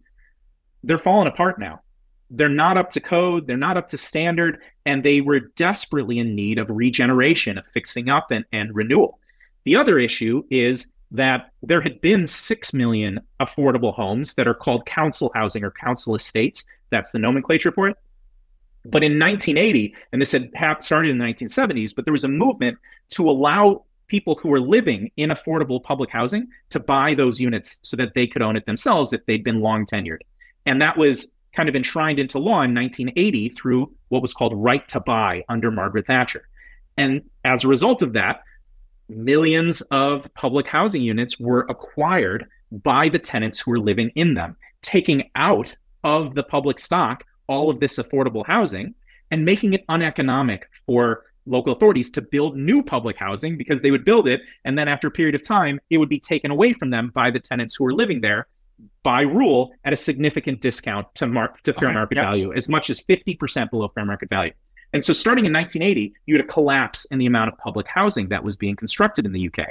[0.83, 1.81] they're falling apart now.
[2.31, 6.35] They're not up to code, they're not up to standard, and they were desperately in
[6.35, 9.19] need of regeneration, of fixing up and, and renewal.
[9.65, 14.87] The other issue is that there had been 6 million affordable homes that are called
[14.87, 16.65] council housing or council estates.
[16.91, 17.97] That's the nomenclature for it.
[18.85, 22.79] But in 1980, and this had started in the 1970s, but there was a movement
[23.11, 27.97] to allow people who were living in affordable public housing to buy those units so
[27.97, 30.19] that they could own it themselves if they'd been long tenured.
[30.67, 34.87] And that was kind of enshrined into law in 1980 through what was called right
[34.89, 36.47] to buy under Margaret Thatcher.
[36.97, 38.43] And as a result of that,
[39.09, 44.57] millions of public housing units were acquired by the tenants who were living in them,
[44.83, 48.95] taking out of the public stock all of this affordable housing
[49.31, 54.05] and making it uneconomic for local authorities to build new public housing because they would
[54.05, 56.91] build it and then after a period of time it would be taken away from
[56.91, 58.47] them by the tenants who are living there
[59.03, 62.25] by rule at a significant discount to mark to fair okay, market yep.
[62.25, 64.53] value as much as 50% below fair market value.
[64.93, 68.29] And so starting in 1980 you had a collapse in the amount of public housing
[68.29, 69.69] that was being constructed in the UK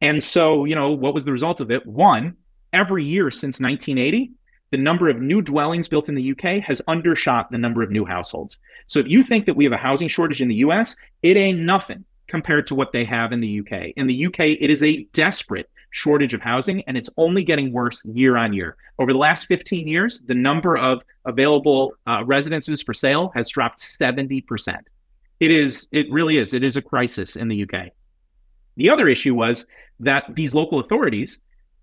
[0.00, 1.86] and so you know what was the result of it?
[1.86, 2.36] One
[2.72, 4.32] every year since 1980
[4.72, 8.06] the number of new dwellings built in the UK has undershot the number of new
[8.06, 8.58] households.
[8.86, 11.60] So if you think that we have a housing shortage in the US, it ain't
[11.60, 13.92] nothing compared to what they have in the UK.
[13.96, 18.02] In the UK, it is a desperate shortage of housing and it's only getting worse
[18.06, 18.76] year on year.
[18.98, 23.78] Over the last 15 years, the number of available uh, residences for sale has dropped
[23.78, 24.78] 70%.
[25.38, 27.88] It is it really is it is a crisis in the UK.
[28.76, 29.66] The other issue was
[30.00, 31.40] that these local authorities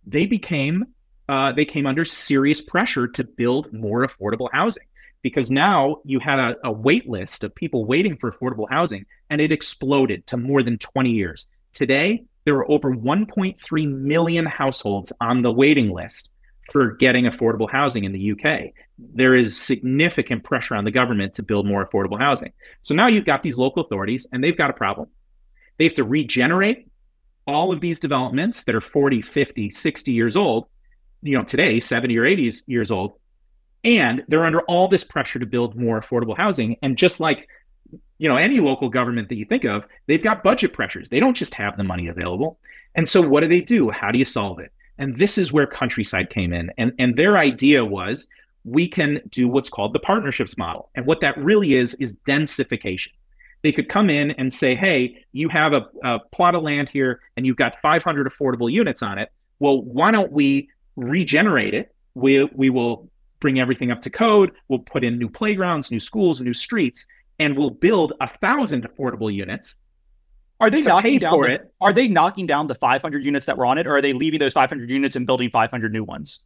[0.08, 0.86] they became
[1.30, 4.88] uh, they came under serious pressure to build more affordable housing
[5.22, 9.39] because now you had a, a wait list of people waiting for affordable housing and
[9.39, 11.46] it exploded to more than 20 years.
[11.72, 16.32] Today, there are over 1.3 million households on the waiting list
[16.72, 18.72] for getting affordable housing in the UK.
[18.98, 22.54] There is significant pressure on the government to build more affordable housing.
[22.82, 25.10] So now you've got these local authorities and they've got a problem.
[25.78, 26.88] They have to regenerate
[27.46, 30.65] all of these developments that are 40, 50, 60 years old,
[31.22, 33.14] you know, today, 70 or 80 years old.
[33.84, 36.78] And they're under all this pressure to build more affordable housing.
[36.82, 37.48] And just like,
[38.18, 41.10] you know, any local government that you think of, they've got budget pressures.
[41.10, 42.60] They don't just have the money available.
[42.96, 43.90] And so what do they do?
[43.90, 44.72] How do you solve it?
[44.98, 46.72] And this is where Countryside came in.
[46.78, 48.28] And, and their idea was
[48.66, 50.90] we can do what's called the partnerships model.
[50.96, 53.12] And what that really is, is densification.
[53.62, 57.22] They could come in and say, hey, you have a, a plot of land here
[57.36, 59.32] and you've got 500 affordable units on it.
[59.60, 61.94] Well, why don't we regenerate it?
[62.16, 63.10] We, we will
[63.40, 64.52] bring everything up to code.
[64.68, 67.06] We'll put in new playgrounds, new schools, new streets,
[67.40, 69.78] and we'll build a thousand affordable units
[70.60, 71.74] are they knocking down the, it.
[71.80, 74.40] Are they knocking down the 500 units that were on it, or are they leaving
[74.40, 76.42] those 500 units and building 500 new ones?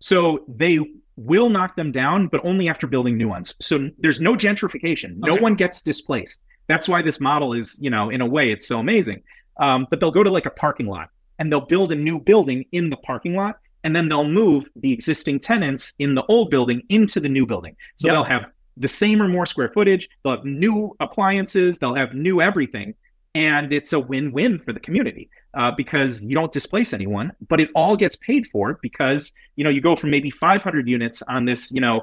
[0.00, 0.80] So they
[1.16, 3.54] will knock them down, but only after building new ones.
[3.60, 5.16] So there's no gentrification.
[5.18, 5.42] No okay.
[5.42, 6.42] one gets displaced.
[6.66, 9.22] That's why this model is, you know, in a way, it's so amazing.
[9.60, 12.64] Um, but they'll go to like a parking lot and they'll build a new building
[12.72, 16.82] in the parking lot, and then they'll move the existing tenants in the old building
[16.88, 17.76] into the new building.
[17.96, 18.14] So yep.
[18.14, 20.08] they'll have the same or more square footage.
[20.22, 21.78] They'll have new appliances.
[21.78, 22.94] They'll have new everything
[23.34, 27.70] and it's a win-win for the community uh, because you don't displace anyone but it
[27.74, 31.72] all gets paid for because you know you go from maybe 500 units on this
[31.72, 32.02] you know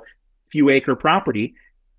[0.49, 1.53] few acre property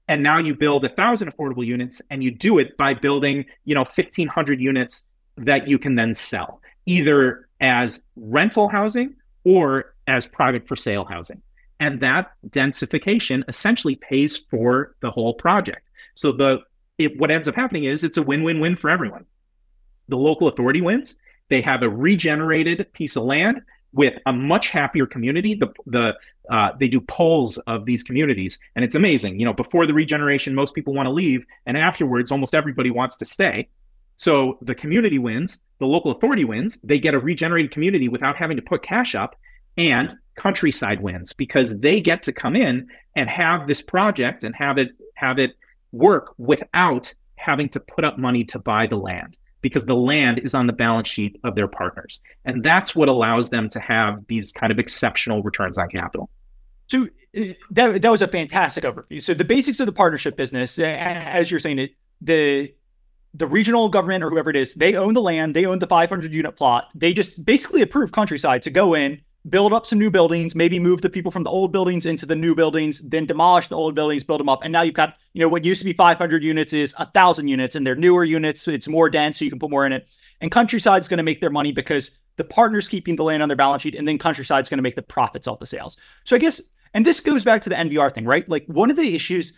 [0.09, 3.75] and now you build a thousand affordable units and you do it by building you
[3.75, 10.67] know 1500 units that you can then sell either as rental housing or as private
[10.67, 11.43] for sale housing
[11.79, 16.61] and that densification essentially pays for the whole project so the
[17.01, 19.25] it, what ends up happening is it's a win-win-win for everyone.
[20.09, 21.17] The local authority wins.
[21.49, 25.55] They have a regenerated piece of land with a much happier community.
[25.55, 26.15] The the
[26.51, 29.41] uh, they do polls of these communities, and it's amazing.
[29.41, 33.17] You know, before the regeneration, most people want to leave, and afterwards, almost everybody wants
[33.17, 33.69] to stay.
[34.21, 36.79] So the community wins, the local authority wins.
[36.85, 39.35] They get a regenerated community without having to put cash up,
[39.79, 44.77] and countryside wins because they get to come in and have this project and have
[44.77, 45.53] it have it
[45.93, 50.53] work without having to put up money to buy the land because the land is
[50.55, 52.21] on the balance sheet of their partners.
[52.45, 56.29] And that's what allows them to have these kind of exceptional returns on capital.
[56.89, 59.23] So uh, that, that was a fantastic overview.
[59.23, 62.75] So the basics of the partnership business, as you're saying it, the
[63.35, 66.33] the regional government or whoever it is, they own the land, they own the 500
[66.33, 66.89] unit plot.
[66.95, 71.01] They just basically approve countryside to go in, build up some new buildings, maybe move
[71.01, 74.25] the people from the old buildings into the new buildings, then demolish the old buildings,
[74.25, 74.65] build them up.
[74.65, 77.49] And now you've got, you know, what used to be 500 units is a thousand
[77.49, 78.63] units and they're newer units.
[78.63, 79.39] So it's more dense.
[79.39, 80.09] So you can put more in it.
[80.41, 83.57] And Countryside's going to make their money because the partner's keeping the land on their
[83.57, 85.97] balance sheet and then Countryside's going to make the profits off the sales.
[86.25, 86.61] So I guess,
[86.93, 88.49] and this goes back to the NVR thing, right?
[88.49, 89.53] Like one of the issues,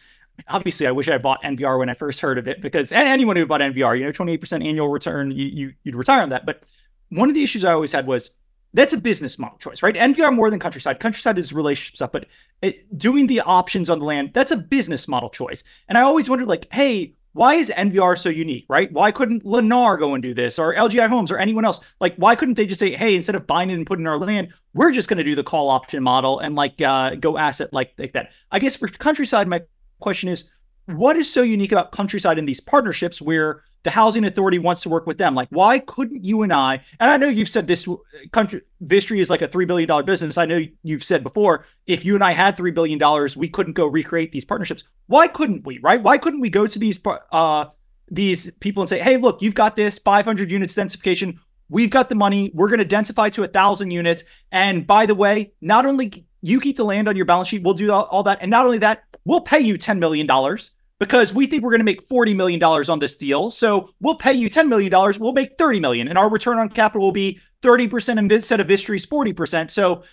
[0.49, 3.47] obviously I wish I bought NVR when I first heard of it because anyone who
[3.47, 6.47] bought NVR, you know, 28% annual return, you, you, you'd retire on that.
[6.47, 6.65] But
[7.11, 8.31] one of the issues I always had was,
[8.75, 9.95] that's a business model choice, right?
[9.95, 10.99] NVR more than Countryside.
[10.99, 12.27] Countryside is relationship stuff, but
[12.63, 15.63] it, doing the options on the land, that's a business model choice.
[15.89, 18.93] And I always wondered, like, hey, why is NVR so unique, right?
[18.93, 21.81] Why couldn't Lennar go and do this or LGI Homes or anyone else?
[22.01, 24.53] Like, why couldn't they just say, hey, instead of buying it and putting our land,
[24.75, 27.91] we're just going to do the call option model and like uh, go asset light,
[27.99, 28.31] like that?
[28.51, 29.63] I guess for Countryside, my
[30.03, 30.51] question is,
[30.87, 34.89] what is so unique about Countryside in these partnerships where the housing authority wants to
[34.89, 35.35] work with them.
[35.35, 36.81] Like, why couldn't you and I?
[37.01, 37.89] And I know you've said this
[38.33, 40.39] country Vistry is like a three billion dollar business.
[40.39, 43.73] I know you've said before, if you and I had three billion dollars, we couldn't
[43.75, 44.85] go recreate these partnerships.
[45.07, 45.79] Why couldn't we?
[45.79, 46.03] Right?
[46.03, 47.01] Why couldn't we go to these
[47.33, 47.67] uh
[48.11, 51.39] these people and say, hey, look, you've got this 500 units densification.
[51.71, 52.51] We've got the money.
[52.53, 54.25] We're going to densify to a thousand units.
[54.51, 57.73] And by the way, not only you keep the land on your balance sheet, we'll
[57.73, 60.71] do all, all that, and not only that, we'll pay you ten million dollars
[61.03, 63.51] because we think we're going to make $40 million on this deal.
[63.51, 64.93] So we'll pay you $10 million.
[65.19, 66.07] We'll make 30 million.
[66.07, 69.69] And our return on capital will be 30% instead of Vistry's 40%.
[69.73, 70.05] So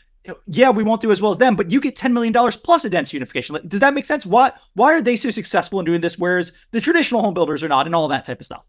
[0.47, 2.89] yeah, we won't do as well as them, but you get $10 million plus a
[2.89, 3.67] densification.
[3.67, 4.25] Does that make sense?
[4.25, 7.69] Why, why are they so successful in doing this, whereas the traditional home builders are
[7.69, 8.65] not and all that type of stuff?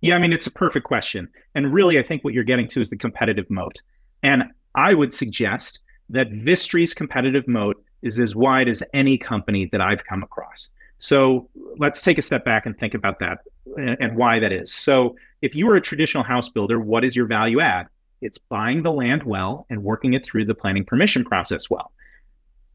[0.00, 1.28] Yeah, I mean, it's a perfect question.
[1.56, 3.82] And really, I think what you're getting to is the competitive moat.
[4.22, 4.44] And
[4.76, 10.04] I would suggest that Vistry's competitive moat is as wide as any company that I've
[10.04, 10.70] come across.
[10.98, 13.38] So let's take a step back and think about that
[13.76, 14.72] and, and why that is.
[14.72, 17.88] So if you are a traditional house builder, what is your value add?
[18.20, 21.92] It's buying the land well and working it through the planning permission process well.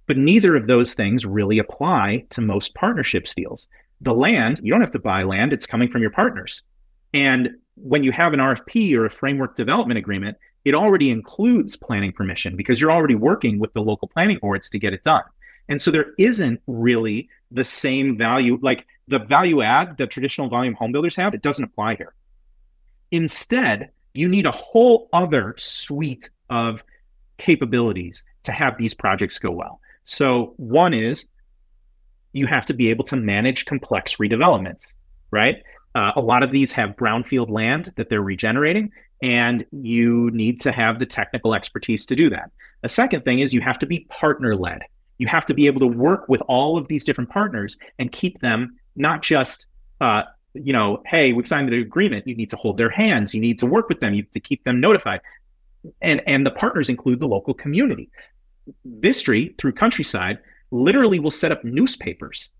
[0.05, 3.67] But neither of those things really apply to most partnership deals.
[4.01, 6.63] The land, you don't have to buy land, it's coming from your partners.
[7.13, 12.11] And when you have an RFP or a framework development agreement, it already includes planning
[12.11, 15.23] permission because you're already working with the local planning boards to get it done.
[15.69, 20.73] And so there isn't really the same value, like the value add that traditional volume
[20.73, 22.13] home builders have, it doesn't apply here.
[23.11, 26.83] Instead, you need a whole other suite of
[27.37, 29.79] capabilities to have these projects go well.
[30.03, 31.29] So, one is
[32.33, 34.95] you have to be able to manage complex redevelopments,
[35.31, 35.63] right?
[35.95, 40.71] Uh, a lot of these have brownfield land that they're regenerating, and you need to
[40.71, 42.51] have the technical expertise to do that.
[42.83, 44.81] The second thing is you have to be partner led.
[45.17, 48.39] You have to be able to work with all of these different partners and keep
[48.39, 49.67] them not just,
[49.99, 52.27] uh, you know, hey, we've signed the agreement.
[52.27, 53.33] You need to hold their hands.
[53.33, 54.13] You need to work with them.
[54.13, 55.21] You have to keep them notified.
[56.01, 58.09] And, and the partners include the local community.
[58.85, 62.51] Vistry, through Countryside, literally will set up newspapers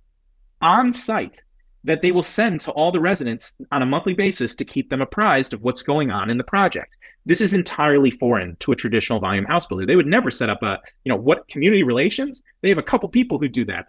[0.62, 1.44] on site
[1.88, 5.02] that they will send to all the residents on a monthly basis to keep them
[5.02, 6.98] apprised of what's going on in the project.
[7.26, 9.86] This is entirely foreign to a traditional volume house builder.
[9.86, 12.44] They would never set up a, you know, what community relations?
[12.62, 13.88] They have a couple people who do that.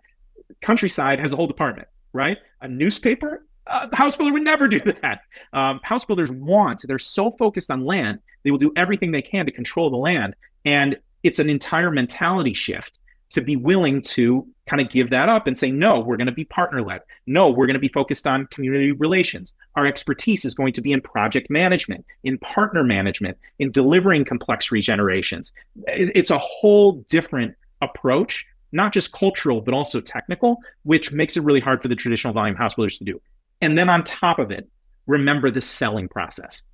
[0.63, 2.39] Countryside has a whole department, right?
[2.61, 5.23] A newspaper, uh, house builder would never do that.
[5.53, 9.45] Um, house builders want, they're so focused on land, they will do everything they can
[9.45, 10.37] to control the land.
[10.65, 15.47] And it's an entire mentality shift to be willing to kind of give that up
[15.47, 17.01] and say, no, we're going to be partner led.
[17.27, 19.55] No, we're going to be focused on community relations.
[19.75, 24.69] Our expertise is going to be in project management, in partner management, in delivering complex
[24.69, 25.53] regenerations.
[25.87, 31.61] It's a whole different approach, not just cultural, but also technical, which makes it really
[31.61, 33.21] hard for the traditional volume house builders to do.
[33.61, 34.69] And then on top of it,
[35.07, 36.65] remember the selling process.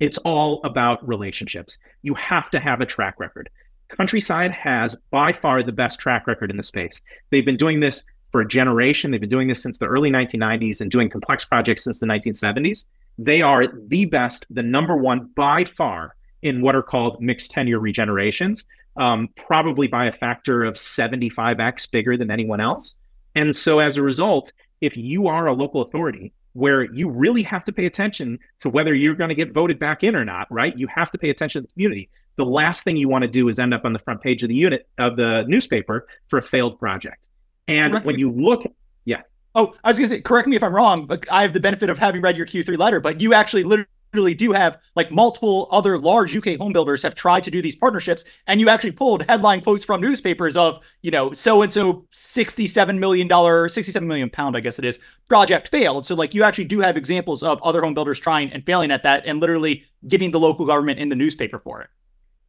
[0.00, 1.78] It's all about relationships.
[2.02, 3.50] You have to have a track record.
[3.96, 7.02] Countryside has by far the best track record in the space.
[7.30, 9.10] They've been doing this for a generation.
[9.10, 12.86] They've been doing this since the early 1990s and doing complex projects since the 1970s.
[13.18, 17.80] They are the best, the number one by far in what are called mixed tenure
[17.80, 18.64] regenerations,
[18.96, 22.96] um, probably by a factor of 75x bigger than anyone else.
[23.34, 27.64] And so as a result, if you are a local authority where you really have
[27.64, 30.76] to pay attention to whether you're going to get voted back in or not, right?
[30.76, 32.08] You have to pay attention to the community
[32.40, 34.48] the last thing you want to do is end up on the front page of
[34.48, 37.28] the unit of the newspaper for a failed project.
[37.68, 38.64] And correct when you look,
[39.04, 39.22] yeah.
[39.54, 41.60] Oh, I was going to say, correct me if I'm wrong, but I have the
[41.60, 45.68] benefit of having read your Q3 letter, but you actually literally do have like multiple
[45.70, 49.22] other large UK home builders have tried to do these partnerships, and you actually pulled
[49.28, 54.56] headline quotes from newspapers of, you know, so and so $67 million, 67 million pound,
[54.56, 54.98] I guess it is,
[55.28, 56.06] project failed.
[56.06, 59.02] So, like, you actually do have examples of other home builders trying and failing at
[59.04, 61.90] that and literally getting the local government in the newspaper for it.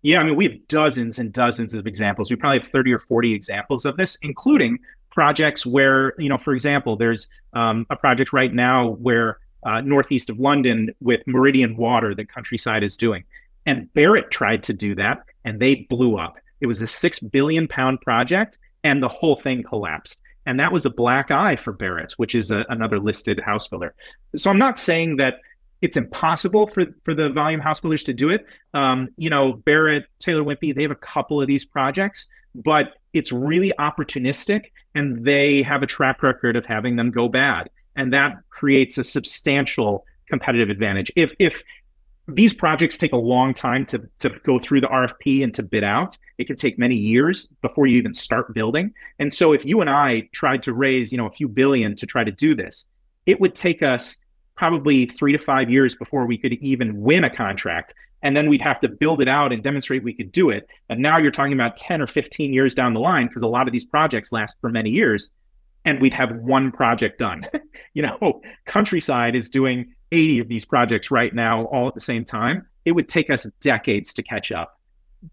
[0.01, 2.31] Yeah, I mean, we have dozens and dozens of examples.
[2.31, 4.79] We probably have 30 or 40 examples of this, including
[5.11, 10.29] projects where, you know, for example, there's um, a project right now where uh, northeast
[10.29, 13.23] of London with Meridian Water that Countryside is doing.
[13.65, 16.37] And Barratt tried to do that and they blew up.
[16.61, 20.21] It was a six billion pound project and the whole thing collapsed.
[20.47, 23.93] And that was a black eye for Barratt's, which is a, another listed house builder.
[24.35, 25.35] So I'm not saying that
[25.81, 28.45] it's impossible for for the volume house builders to do it.
[28.73, 33.31] Um, you know, Barratt, Taylor Wimpey, they have a couple of these projects, but it's
[33.31, 34.65] really opportunistic,
[34.95, 39.03] and they have a track record of having them go bad, and that creates a
[39.03, 41.11] substantial competitive advantage.
[41.15, 41.63] If if
[42.27, 45.83] these projects take a long time to, to go through the RFP and to bid
[45.83, 46.17] out.
[46.37, 48.93] It can take many years before you even start building.
[49.19, 52.05] And so if you and I tried to raise, you know, a few billion to
[52.05, 52.87] try to do this,
[53.25, 54.17] it would take us
[54.61, 57.95] probably three to five years before we could even win a contract.
[58.21, 60.67] And then we'd have to build it out and demonstrate we could do it.
[60.87, 63.67] And now you're talking about 10 or 15 years down the line because a lot
[63.67, 65.31] of these projects last for many years.
[65.83, 67.43] And we'd have one project done.
[67.95, 72.23] you know, Countryside is doing 80 of these projects right now, all at the same
[72.23, 72.67] time.
[72.85, 74.79] It would take us decades to catch up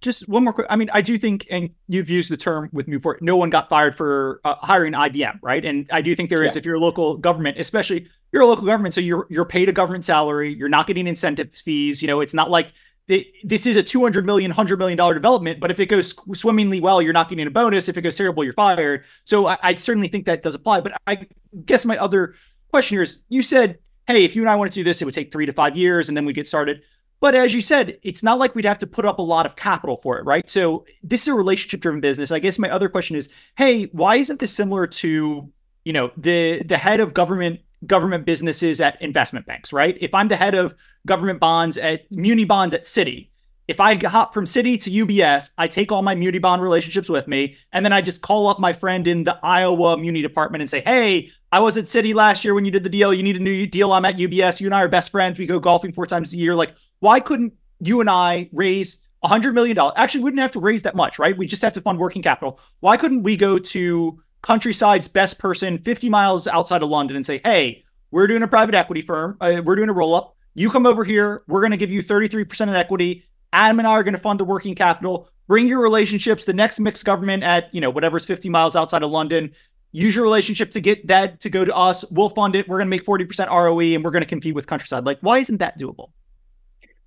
[0.00, 0.66] just one more quick.
[0.68, 3.18] I mean, I do think, and you've used the term with me before.
[3.20, 5.64] No one got fired for uh, hiring IBM, right?
[5.64, 6.60] And I do think there is, yeah.
[6.60, 9.72] if you're a local government, especially you're a local government, so you're you're paid a
[9.72, 10.54] government salary.
[10.54, 12.02] You're not getting incentive fees.
[12.02, 12.72] You know, it's not like
[13.06, 15.60] the, this is a 200 million, 100 million dollar development.
[15.60, 17.88] But if it goes swimmingly well, you're not getting a bonus.
[17.88, 19.04] If it goes terrible, you're fired.
[19.24, 20.82] So I, I certainly think that does apply.
[20.82, 21.26] But I
[21.64, 22.34] guess my other
[22.70, 25.06] question here is, you said, hey, if you and I wanted to do this, it
[25.06, 26.82] would take three to five years, and then we get started.
[27.20, 29.56] But as you said, it's not like we'd have to put up a lot of
[29.56, 30.48] capital for it, right?
[30.48, 32.30] So this is a relationship driven business.
[32.30, 35.50] I guess my other question is, hey, why isn't this similar to,
[35.84, 39.96] you know, the the head of government government businesses at investment banks, right?
[40.00, 40.74] If I'm the head of
[41.06, 43.28] government bonds at muni bonds at Citi,
[43.68, 47.28] if I hop from Citi to UBS, I take all my muni bond relationships with
[47.28, 50.70] me, and then I just call up my friend in the Iowa Muni department and
[50.70, 53.12] say, "Hey, I was at Citi last year when you did the deal.
[53.12, 53.92] You need a new deal.
[53.92, 54.60] I'm at UBS.
[54.60, 55.38] You and I are best friends.
[55.38, 56.54] We go golfing four times a year.
[56.54, 59.94] Like, why couldn't you and I raise a hundred million dollars?
[59.96, 61.36] Actually, we wouldn't have to raise that much, right?
[61.36, 62.60] We just have to fund working capital.
[62.80, 67.40] Why couldn't we go to Countryside's best person, 50 miles outside of London, and say,
[67.44, 69.36] "Hey, we're doing a private equity firm.
[69.40, 71.42] Uh, we're doing a roll up." You come over here.
[71.46, 73.24] We're going to give you 33% of equity.
[73.52, 75.28] Adam and I are going to fund the working capital.
[75.46, 76.44] Bring your relationships.
[76.44, 79.52] The next mixed government at, you know, whatever's 50 miles outside of London.
[79.92, 82.04] Use your relationship to get that to go to us.
[82.10, 82.68] We'll fund it.
[82.68, 85.06] We're going to make 40% ROE and we're going to compete with Countryside.
[85.06, 86.10] Like, why isn't that doable?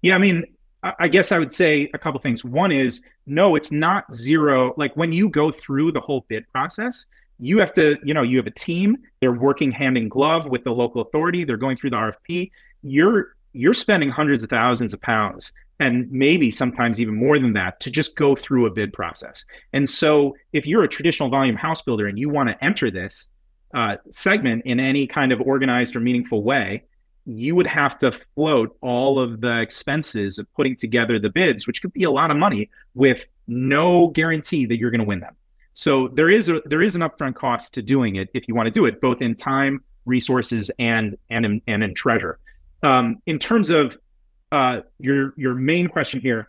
[0.02, 0.46] Yeah, I mean,
[0.84, 2.44] I guess I would say a couple things.
[2.44, 4.74] One is no, it's not zero.
[4.78, 7.06] Like when you go through the whole bid process,
[7.40, 8.98] you have to, you know, you have a team.
[9.20, 11.44] They're working hand in glove with the local authority.
[11.44, 12.52] They're going through the RFP.
[12.82, 17.80] You're you're spending hundreds of thousands of pounds and maybe sometimes even more than that
[17.80, 19.46] to just go through a bid process.
[19.74, 23.30] And so, if you're a traditional volume house builder and you want to enter this
[23.74, 26.84] uh, segment in any kind of organized or meaningful way,
[27.26, 31.82] you would have to float all of the expenses of putting together the bids, which
[31.82, 35.36] could be a lot of money, with no guarantee that you're going to win them.
[35.74, 38.68] So there is a there is an upfront cost to doing it if you want
[38.68, 42.40] to do it, both in time, resources, and and in, and in treasure.
[42.84, 43.98] Um, in terms of
[44.52, 46.48] uh, your your main question here,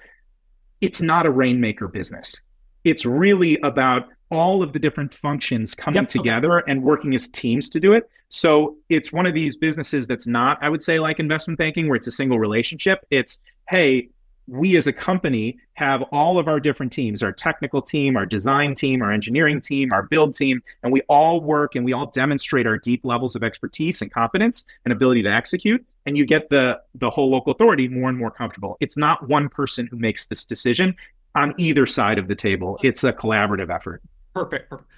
[0.80, 2.42] it's not a rainmaker business.
[2.84, 6.08] It's really about all of the different functions coming yep.
[6.08, 8.10] together and working as teams to do it.
[8.30, 11.96] So it's one of these businesses that's not, I would say, like investment banking, where
[11.96, 13.06] it's a single relationship.
[13.10, 14.08] It's, hey,
[14.48, 18.74] we as a company have all of our different teams our technical team our design
[18.74, 22.66] team our engineering team our build team and we all work and we all demonstrate
[22.66, 26.80] our deep levels of expertise and competence and ability to execute and you get the
[26.96, 30.44] the whole local authority more and more comfortable it's not one person who makes this
[30.44, 30.94] decision
[31.34, 34.02] on either side of the table it's a collaborative effort
[34.34, 34.90] perfect, perfect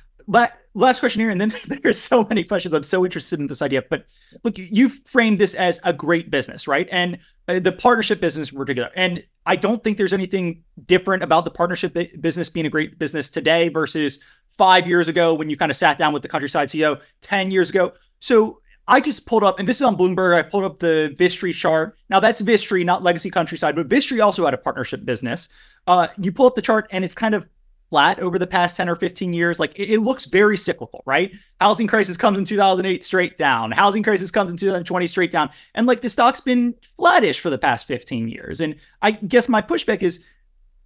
[0.74, 2.74] last question here, and then there's so many questions.
[2.74, 3.82] I'm so interested in this idea.
[3.88, 4.06] But
[4.42, 6.88] look, you've framed this as a great business, right?
[6.90, 7.18] And
[7.48, 8.90] uh, the partnership business in particular.
[8.96, 13.30] And I don't think there's anything different about the partnership business being a great business
[13.30, 17.00] today versus five years ago when you kind of sat down with the countryside CEO,
[17.20, 17.92] 10 years ago.
[18.20, 20.34] So I just pulled up, and this is on Bloomberg.
[20.34, 21.96] I pulled up the Vistry chart.
[22.08, 25.48] Now that's Vistry, not Legacy Countryside, but Vistry also had a partnership business.
[25.86, 27.46] Uh, you pull up the chart, and it's kind of
[27.90, 29.60] flat over the past 10 or 15 years.
[29.60, 31.32] Like it, it, looks very cyclical, right?
[31.60, 33.70] Housing crisis comes in 2008 straight down.
[33.70, 35.50] Housing crisis comes in 2020 straight down.
[35.74, 38.60] And like the stock's been flattish for the past 15 years.
[38.60, 40.24] And I guess my pushback is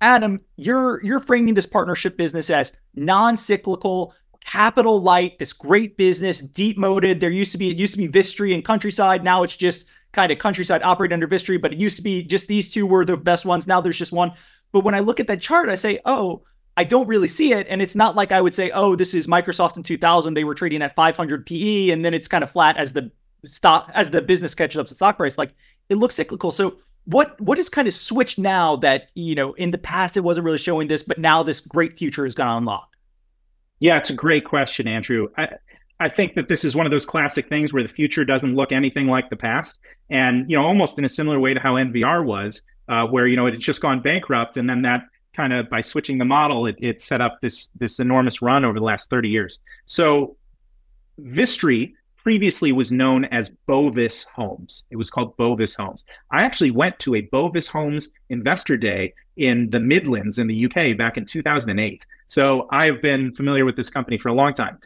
[0.01, 6.79] Adam, you're you're framing this partnership business as non-cyclical, capital light, this great business, deep
[6.79, 7.21] moated.
[7.21, 9.25] There used to be it used to be Vistry and Countryside.
[9.25, 12.47] Now it's just kind of Countryside operate under Vistry, but it used to be just
[12.47, 13.67] these two were the best ones.
[13.67, 14.33] Now there's just one.
[14.73, 16.43] But when I look at that chart, I say, oh,
[16.79, 17.67] I don't really see it.
[17.69, 20.35] And it's not like I would say, oh, this is Microsoft in 2000.
[20.35, 23.11] They were trading at 500 PE, and then it's kind of flat as the
[23.45, 25.37] stock as the business catches up to stock price.
[25.37, 25.51] Like
[25.89, 26.53] it looks cyclical.
[26.53, 26.77] So
[27.07, 30.45] what what is kind of switched now that you know in the past it wasn't
[30.45, 32.95] really showing this, but now this great future is going to unlock?
[33.81, 35.27] Yeah, it's a great question, Andrew.
[35.37, 35.49] I,
[35.99, 38.71] I think that this is one of those classic things where the future doesn't look
[38.71, 42.25] anything like the past, and you know, almost in a similar way to how NVR
[42.25, 45.03] was, uh, where you know it had just gone bankrupt, and then that
[45.35, 48.79] kind of by switching the model, it, it set up this this enormous run over
[48.79, 49.61] the last 30 years.
[49.87, 50.37] So
[51.21, 54.85] Vistry previously was known as Bovis Homes.
[54.91, 56.05] It was called Bovis Homes.
[56.31, 60.97] I actually went to a Bovis Homes investor day in the Midlands in the UK
[60.97, 62.05] back in 2008.
[62.27, 64.79] So I have been familiar with this company for a long time.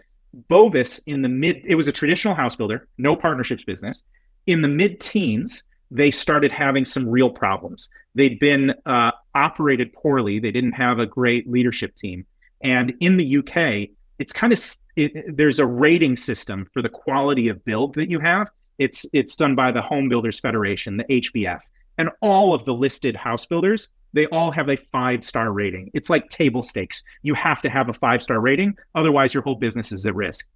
[0.49, 4.05] Bovis in the mid, it was a traditional house builder, no partnerships business.
[4.47, 7.91] In the mid teens, they started having some real problems.
[8.15, 10.39] They'd been uh, operated poorly.
[10.39, 12.25] They didn't have a great leadership team.
[12.63, 17.49] And in the UK, it's kind of it, there's a rating system for the quality
[17.49, 18.51] of build that you have.
[18.79, 21.61] It's it's done by the Home Builders Federation, the HBF,
[21.99, 23.89] and all of the listed house builders.
[24.15, 25.91] They all have a five star rating.
[25.93, 27.03] It's like table stakes.
[27.23, 30.49] You have to have a five star rating, otherwise your whole business is at risk.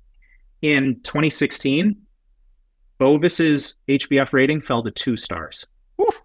[0.63, 1.97] In 2016,
[2.99, 5.67] Bovis's HBF rating fell to two stars.
[6.01, 6.23] Oof.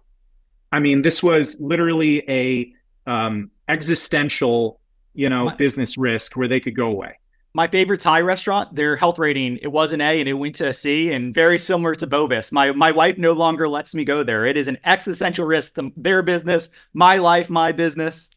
[0.70, 2.72] I mean, this was literally a
[3.06, 4.80] um, existential,
[5.14, 7.18] you know, my, business risk where they could go away.
[7.54, 10.68] My favorite Thai restaurant, their health rating, it was an A and it went to
[10.68, 12.50] a C, and very similar to Bovis.
[12.50, 14.46] My my wife no longer lets me go there.
[14.46, 18.30] It is an existential risk to their business, my life, my business.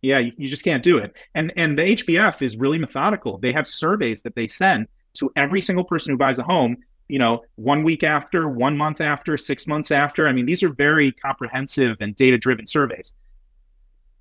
[0.00, 1.12] Yeah, you, you just can't do it.
[1.34, 3.36] And and the HBF is really methodical.
[3.36, 6.78] They have surveys that they send to every single person who buys a home
[7.08, 10.26] you know, one week after, one month after, six months after.
[10.26, 13.12] I mean, these are very comprehensive and data driven surveys.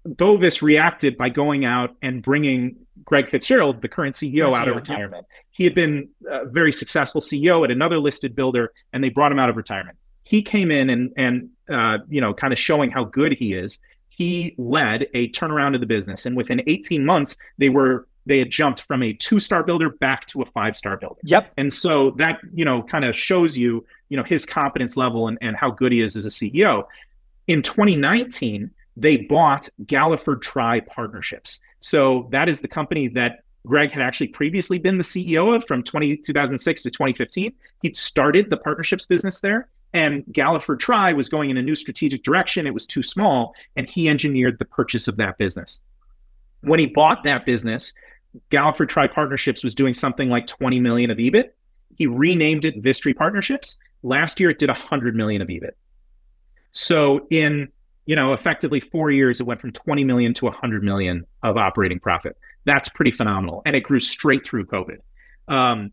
[0.06, 5.26] Bovis reacted by going out and bringing Greg Fitzgerald, the current CEO, out of retirement.
[5.52, 9.40] He had been a very successful CEO at another listed builder, and they brought him
[9.40, 9.98] out of retirement.
[10.24, 13.80] He came in and and uh, you know, kind of showing how good he is.
[14.10, 18.50] He led a turnaround of the business, and within 18 months, they were they had
[18.50, 21.20] jumped from a two star builder back to a five star builder.
[21.24, 21.52] Yep.
[21.58, 25.38] And so that you know kind of shows you you know his competence level and,
[25.42, 26.86] and how good he is as a CEO.
[27.48, 31.60] In 2019, they bought Galliford Try Partnerships.
[31.80, 35.84] So that is the company that Greg had actually previously been the CEO of from
[35.84, 37.54] 20, 2006 to 2015.
[37.82, 39.70] He'd started the partnerships business there.
[39.94, 42.68] And Galliford Try was going in a new strategic direction.
[42.68, 43.54] It was too small.
[43.76, 45.80] And he engineered the purchase of that business.
[46.62, 47.94] When he bought that business,
[48.52, 51.50] Galliford Try Partnerships was doing something like 20 million of EBIT.
[51.98, 53.78] He renamed it Vistry Partnerships.
[54.04, 55.72] Last year, it did 100 million of EBIT.
[56.72, 57.70] So in
[58.06, 62.00] you know, effectively four years, it went from 20 million to 100 million of operating
[62.00, 62.38] profit.
[62.66, 63.62] That's pretty phenomenal.
[63.66, 64.98] And it grew straight through COVID.
[65.48, 65.92] Um,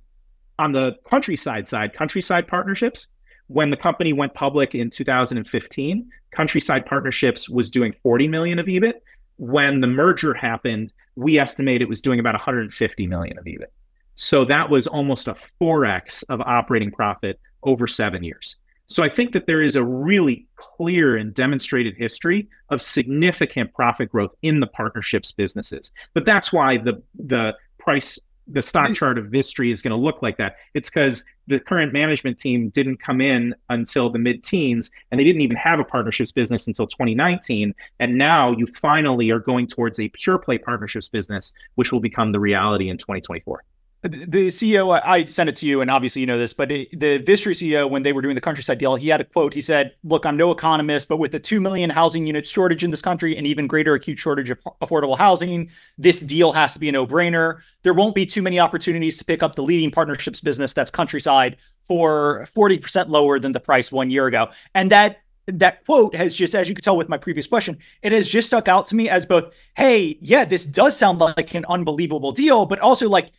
[0.59, 3.09] on the countryside side, countryside partnerships,
[3.47, 8.95] when the company went public in 2015, countryside partnerships was doing 40 million of EBIT.
[9.37, 13.67] When the merger happened, we estimate it was doing about 150 million of EBIT.
[14.15, 18.57] So that was almost a 4x of operating profit over seven years.
[18.87, 24.11] So I think that there is a really clear and demonstrated history of significant profit
[24.11, 25.93] growth in the partnerships businesses.
[26.15, 28.19] But that's why the the price
[28.53, 30.57] the stock chart of Vistry is going to look like that.
[30.75, 35.25] It's because the current management team didn't come in until the mid teens and they
[35.25, 37.75] didn't even have a partnerships business until 2019.
[37.99, 42.33] And now you finally are going towards a pure play partnerships business, which will become
[42.33, 43.65] the reality in 2024
[44.03, 47.55] the CEO, I sent it to you, and obviously you know this, but the Vistry
[47.55, 49.55] CEO, when they were doing the countryside deal, he had a quote.
[49.55, 52.91] He said, "Look, I'm no economist, but with the two million housing unit shortage in
[52.91, 56.89] this country and even greater acute shortage of affordable housing, this deal has to be
[56.89, 57.61] a no-brainer.
[57.85, 61.57] There won't be too many opportunities to pick up the leading partnerships business that's countryside
[61.87, 66.55] for 40% lower than the price one year ago." And that that quote has just,
[66.55, 69.09] as you could tell with my previous question, it has just stuck out to me
[69.09, 73.31] as both, hey, yeah, this does sound like an unbelievable deal, but also like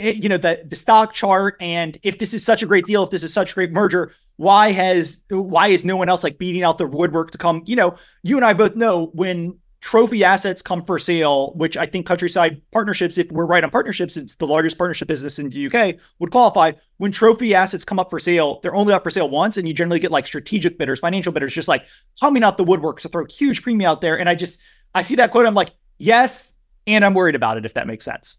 [0.00, 3.10] you know the the stock chart and if this is such a great deal if
[3.10, 6.62] this is such a great merger why has why is no one else like beating
[6.62, 7.62] out the woodwork to come?
[7.66, 11.84] You know you and i both know when trophy assets come for sale which i
[11.84, 15.66] think countryside partnerships if we're right on partnerships it's the largest partnership business in the
[15.66, 16.72] uk would qualify.
[16.96, 19.74] When trophy assets come up for sale they're only up for sale once and you
[19.74, 21.84] generally get like strategic bidders financial bidders just like
[22.18, 24.58] coming out the woodwork to throw a huge premium out there and i just
[24.94, 26.54] i see that quote i'm like yes
[26.86, 28.38] and i'm worried about it if that makes sense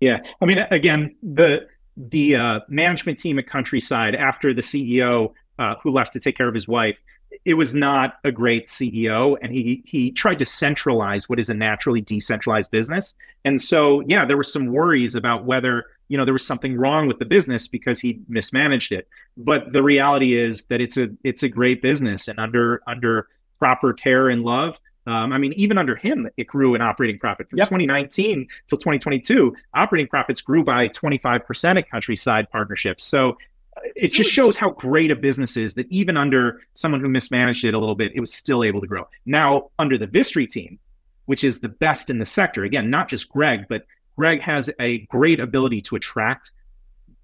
[0.00, 5.74] yeah, I mean, again, the the uh, management team at Countryside after the CEO uh,
[5.82, 6.96] who left to take care of his wife,
[7.44, 11.54] it was not a great CEO, and he he tried to centralize what is a
[11.54, 13.14] naturally decentralized business.
[13.44, 17.08] And so, yeah, there were some worries about whether you know there was something wrong
[17.08, 19.08] with the business because he mismanaged it.
[19.36, 23.28] But the reality is that it's a it's a great business, and under under
[23.58, 24.78] proper care and love,
[25.08, 27.68] um, I mean, even under him, it grew in operating profit from yep.
[27.68, 29.56] 2019 till 2022.
[29.72, 33.04] Operating profits grew by 25% at Countryside Partnerships.
[33.04, 37.08] So uh, it just shows how great a business is that even under someone who
[37.08, 39.08] mismanaged it a little bit, it was still able to grow.
[39.24, 40.78] Now, under the Vistry team,
[41.24, 43.86] which is the best in the sector, again, not just Greg, but
[44.18, 46.50] Greg has a great ability to attract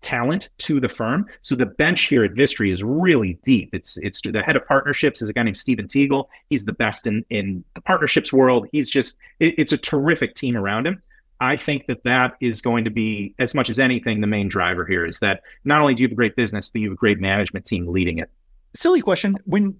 [0.05, 1.27] talent to the firm.
[1.41, 3.71] So the bench here at Vistry is really deep.
[3.73, 6.27] It's it's the head of partnerships is a guy named Stephen Teagle.
[6.51, 8.69] He's the best in in the partnerships world.
[8.71, 11.03] He's just it, it's a terrific team around him.
[11.41, 14.87] I think that that is going to be as much as anything the main driver
[14.87, 16.97] here is that not only do you have a great business, but you have a
[16.97, 18.31] great management team leading it.
[18.75, 19.75] Silly question: When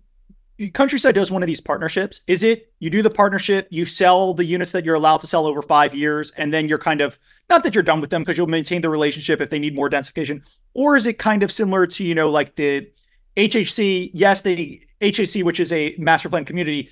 [0.73, 2.21] Countryside does one of these partnerships.
[2.29, 5.47] Is it you do the partnership, you sell the units that you're allowed to sell
[5.47, 7.19] over five years, and then you're kind of
[7.51, 9.91] not that you're done with them because you'll maintain the relationship if they need more
[9.91, 10.43] densification,
[10.73, 12.89] or is it kind of similar to you know like the
[13.37, 14.11] HHC?
[14.15, 16.89] Yes, the HHC, which is a master plan community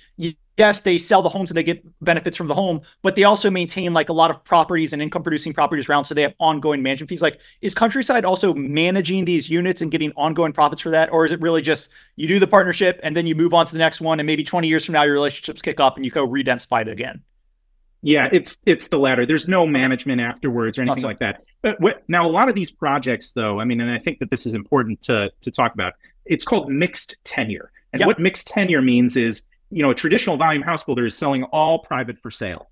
[0.57, 3.49] yes, they sell the homes and they get benefits from the home, but they also
[3.49, 6.05] maintain like a lot of properties and income producing properties around.
[6.05, 7.21] So they have ongoing management fees.
[7.21, 11.11] Like, is Countryside also managing these units and getting ongoing profits for that?
[11.11, 13.71] Or is it really just you do the partnership and then you move on to
[13.71, 14.19] the next one?
[14.19, 16.87] And maybe 20 years from now, your relationships kick up and you go redensify it
[16.87, 17.21] again?
[18.05, 19.25] Yeah, it's it's the latter.
[19.25, 21.45] There's no management afterwards or anything like that.
[21.61, 24.29] But what, now a lot of these projects, though, I mean, and I think that
[24.29, 25.93] this is important to to talk about.
[26.25, 28.07] It's called mixed tenure, and yep.
[28.07, 29.43] what mixed tenure means is
[29.73, 32.67] you know, a traditional volume house builder is selling all private for sale.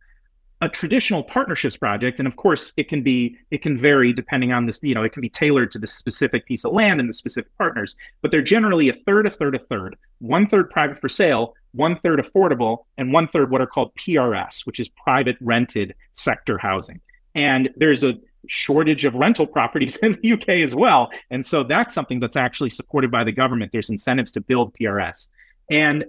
[0.62, 4.68] a traditional partnerships project and of course it can be it can vary depending on
[4.68, 7.14] this you know it can be tailored to the specific piece of land and the
[7.14, 9.98] specific partners but they're generally a third a third a third.
[10.20, 14.66] One third private for sale one third affordable and one third what are called prs
[14.68, 17.02] which is private rented sector housing.
[17.34, 18.14] And there's a
[18.48, 22.70] shortage of rental properties in the uk as well and so that's something that's actually
[22.70, 23.72] supported by the government.
[23.72, 25.30] There's incentives to build prs
[25.72, 26.06] and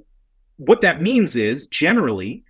[0.56, 2.44] what that means is generally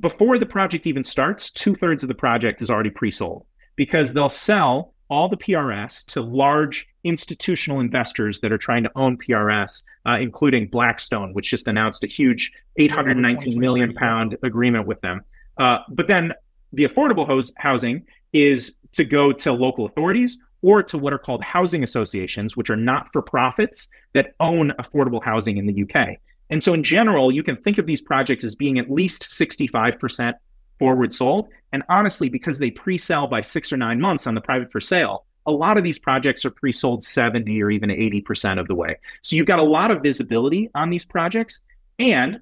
[0.00, 4.12] before the project even starts, two thirds of the project is already pre sold because
[4.12, 9.82] they'll sell all the PRS to large institutional investors that are trying to own PRS,
[10.06, 15.20] uh, including Blackstone, which just announced a huge 819 million pound agreement with them.
[15.58, 16.32] Uh, but then
[16.72, 21.82] the affordable housing is to go to local authorities or to what are called housing
[21.82, 26.16] associations, which are not for profits that own affordable housing in the UK.
[26.50, 30.34] And so, in general, you can think of these projects as being at least 65%
[30.78, 31.48] forward sold.
[31.72, 34.80] And honestly, because they pre sell by six or nine months on the private for
[34.80, 38.74] sale, a lot of these projects are pre sold 70 or even 80% of the
[38.74, 38.98] way.
[39.22, 41.60] So, you've got a lot of visibility on these projects.
[41.98, 42.40] And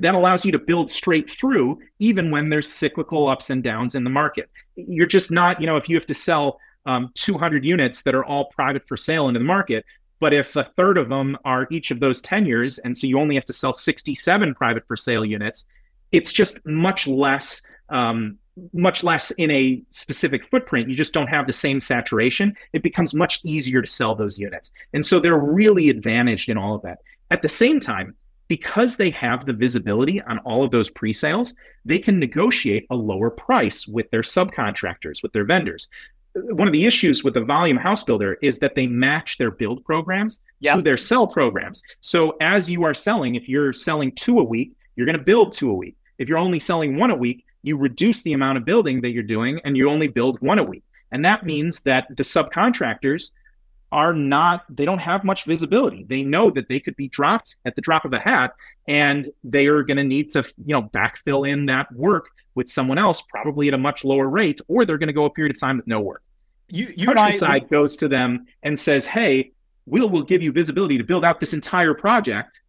[0.00, 4.04] that allows you to build straight through, even when there's cyclical ups and downs in
[4.04, 4.50] the market.
[4.74, 8.24] You're just not, you know, if you have to sell um, 200 units that are
[8.24, 9.84] all private for sale into the market,
[10.18, 13.34] but if a third of them are each of those tenures, and so you only
[13.34, 15.66] have to sell 67 private for sale units,
[16.12, 17.60] it's just much less,
[17.90, 18.38] um,
[18.72, 20.88] much less in a specific footprint.
[20.88, 22.56] You just don't have the same saturation.
[22.72, 24.72] It becomes much easier to sell those units.
[24.94, 26.98] And so they're really advantaged in all of that.
[27.30, 28.14] At the same time,
[28.48, 31.54] because they have the visibility on all of those pre-sales,
[31.84, 35.88] they can negotiate a lower price with their subcontractors, with their vendors
[36.44, 39.84] one of the issues with the volume house builder is that they match their build
[39.84, 40.76] programs yep.
[40.76, 41.82] to their sell programs.
[42.00, 45.52] So as you are selling, if you're selling two a week, you're going to build
[45.52, 45.96] two a week.
[46.18, 49.22] If you're only selling one a week, you reduce the amount of building that you're
[49.22, 50.84] doing and you only build one a week.
[51.12, 53.30] And that means that the subcontractors
[53.92, 56.04] are not, they don't have much visibility.
[56.08, 58.54] They know that they could be dropped at the drop of a hat
[58.88, 62.98] and they are going to need to, you know, backfill in that work with someone
[62.98, 65.60] else, probably at a much lower rate, or they're going to go a period of
[65.60, 66.22] time with no work.
[66.68, 69.52] You, I, goes to them and says, "Hey,
[69.86, 72.60] we'll will give you visibility to build out this entire project.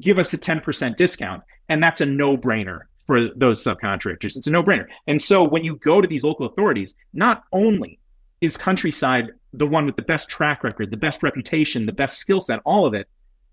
[0.00, 4.36] Give us a ten percent discount," and that's a no brainer for those subcontractors.
[4.36, 4.86] It's a no brainer.
[5.06, 7.98] And so when you go to these local authorities, not only
[8.40, 12.40] is Countryside the one with the best track record, the best reputation, the best skill
[12.40, 13.08] set, all of it,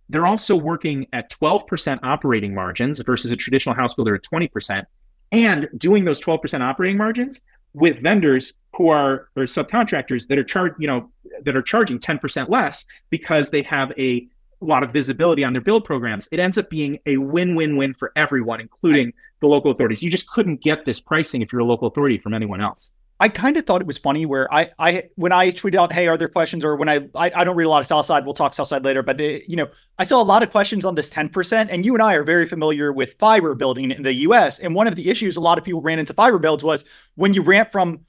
[0.10, 4.84] they're also working at 12% operating margins versus a traditional house builder at 20%
[5.32, 7.42] and doing those 12% operating margins
[7.74, 11.10] with vendors who are or subcontractors that are charged, you know,
[11.44, 14.28] that are charging 10% less because they have a
[14.62, 16.28] lot of visibility on their build programs.
[16.32, 20.04] It ends up being a win-win-win for everyone, including the local authorities.
[20.04, 22.94] You just couldn't get this pricing if you're a local authority from anyone else.
[23.22, 26.08] I kind of thought it was funny where I, I when I tweeted out, "Hey,
[26.08, 28.26] are there questions?" or when I, I, I don't read a lot of sell-side.
[28.26, 29.68] We'll talk sell-side later, but it, you know,
[30.00, 32.24] I saw a lot of questions on this ten percent, and you and I are
[32.24, 34.58] very familiar with fiber building in the U.S.
[34.58, 37.36] And one of the issues a lot of people ran into fiber builds was when
[37.36, 38.00] you ramp from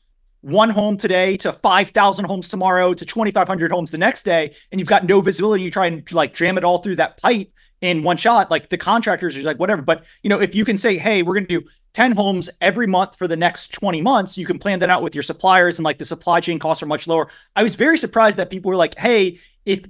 [0.43, 4.89] one home today to 5,000 homes tomorrow to 2,500 homes the next day, and you've
[4.89, 8.17] got no visibility, you try and like jam it all through that pipe in one
[8.17, 9.83] shot, like the contractors are like, whatever.
[9.83, 12.87] But, you know, if you can say, hey, we're going to do 10 homes every
[12.87, 15.85] month for the next 20 months, you can plan that out with your suppliers and
[15.85, 17.29] like the supply chain costs are much lower.
[17.57, 19.85] I was very surprised that people were like, hey, if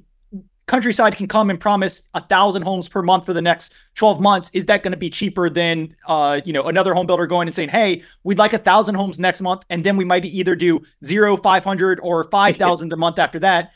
[0.66, 4.50] Countryside can come and promise a thousand homes per month for the next 12 months.
[4.54, 7.54] Is that going to be cheaper than, uh, you know, another home builder going and
[7.54, 10.80] saying, "Hey, we'd like a thousand homes next month," and then we might either do
[11.04, 13.72] zero, 500, or 5,000 the month after that.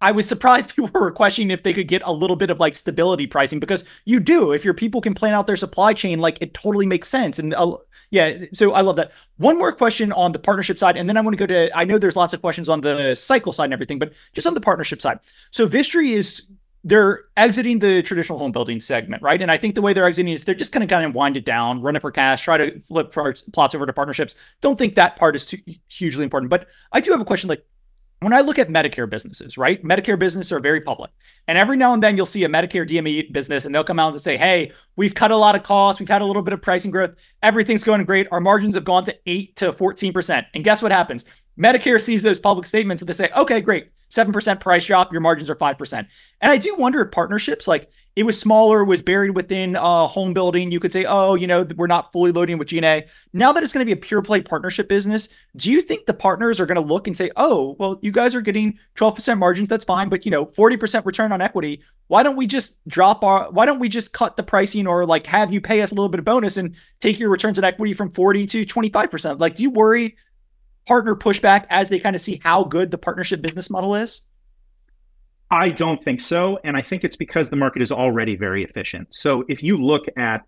[0.00, 2.74] I was surprised people were questioning if they could get a little bit of like
[2.74, 4.52] stability pricing because you do.
[4.52, 7.38] If your people can plan out their supply chain, like it totally makes sense.
[7.38, 7.54] And
[8.10, 9.12] yeah, so I love that.
[9.36, 11.76] One more question on the partnership side, and then I want to go to.
[11.76, 14.54] I know there's lots of questions on the cycle side and everything, but just on
[14.54, 15.20] the partnership side.
[15.50, 16.48] So Vistry is
[16.84, 19.42] they're exiting the traditional home building segment, right?
[19.42, 21.36] And I think the way they're exiting is they're just going to kind of wind
[21.36, 24.36] it down, run it for cash, try to flip plots over to partnerships.
[24.60, 26.50] Don't think that part is too hugely important.
[26.50, 27.64] But I do have a question like
[28.20, 29.82] when I look at Medicare businesses, right?
[29.84, 31.10] Medicare businesses are very public.
[31.46, 34.12] And every now and then you'll see a Medicare DME business and they'll come out
[34.12, 36.00] and say, hey, we've cut a lot of costs.
[36.00, 37.14] We've had a little bit of pricing growth.
[37.42, 38.26] Everything's going great.
[38.32, 40.46] Our margins have gone to 8 to 14%.
[40.54, 41.24] And guess what happens?
[41.58, 43.90] Medicare sees those public statements and they say, okay, great.
[44.10, 45.12] 7% price drop.
[45.12, 46.06] Your margins are 5%.
[46.40, 50.34] And I do wonder if partnerships, like it was smaller, was buried within a home
[50.34, 53.06] building, you could say, oh, you know, we're not fully loading with G&A.
[53.32, 56.14] Now that it's going to be a pure play partnership business, do you think the
[56.14, 59.68] partners are going to look and say, oh, well, you guys are getting 12% margins,
[59.68, 61.80] that's fine, but you know, 40% return on equity.
[62.08, 65.24] Why don't we just drop our, why don't we just cut the pricing or like
[65.28, 67.94] have you pay us a little bit of bonus and take your returns on equity
[67.94, 69.38] from 40 to 25%?
[69.38, 70.16] Like, do you worry
[70.86, 74.22] partner pushback as they kind of see how good the partnership business model is?
[75.50, 76.58] I don't think so.
[76.64, 79.12] And I think it's because the market is already very efficient.
[79.14, 80.44] So if you look at,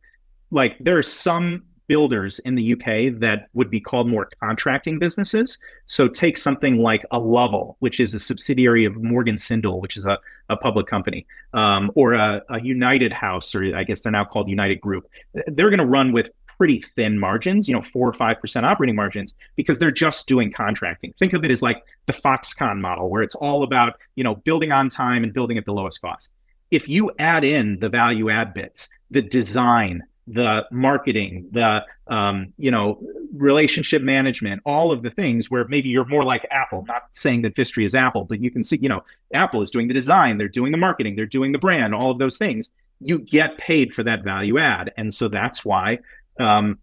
[0.50, 5.58] like, there are some builders in the UK that would be called more contracting businesses.
[5.86, 10.06] So take something like a Lovell, which is a subsidiary of Morgan Sindall, which is
[10.06, 10.16] a,
[10.48, 14.48] a public company, um, or a, a United House, or I guess they're now called
[14.48, 15.10] United Group.
[15.48, 16.30] They're going to run with
[16.60, 20.52] pretty thin margins, you know, four or five percent operating margins, because they're just doing
[20.52, 21.10] contracting.
[21.18, 24.70] Think of it as like the Foxconn model, where it's all about, you know, building
[24.70, 26.34] on time and building at the lowest cost.
[26.70, 32.70] If you add in the value add bits, the design, the marketing, the um, you
[32.70, 33.00] know,
[33.32, 37.54] relationship management, all of the things where maybe you're more like Apple, not saying that
[37.54, 39.02] Vistry is Apple, but you can see, you know,
[39.32, 42.18] Apple is doing the design, they're doing the marketing, they're doing the brand, all of
[42.18, 42.70] those things.
[43.00, 44.92] You get paid for that value add.
[44.98, 46.00] And so that's why
[46.40, 46.78] um,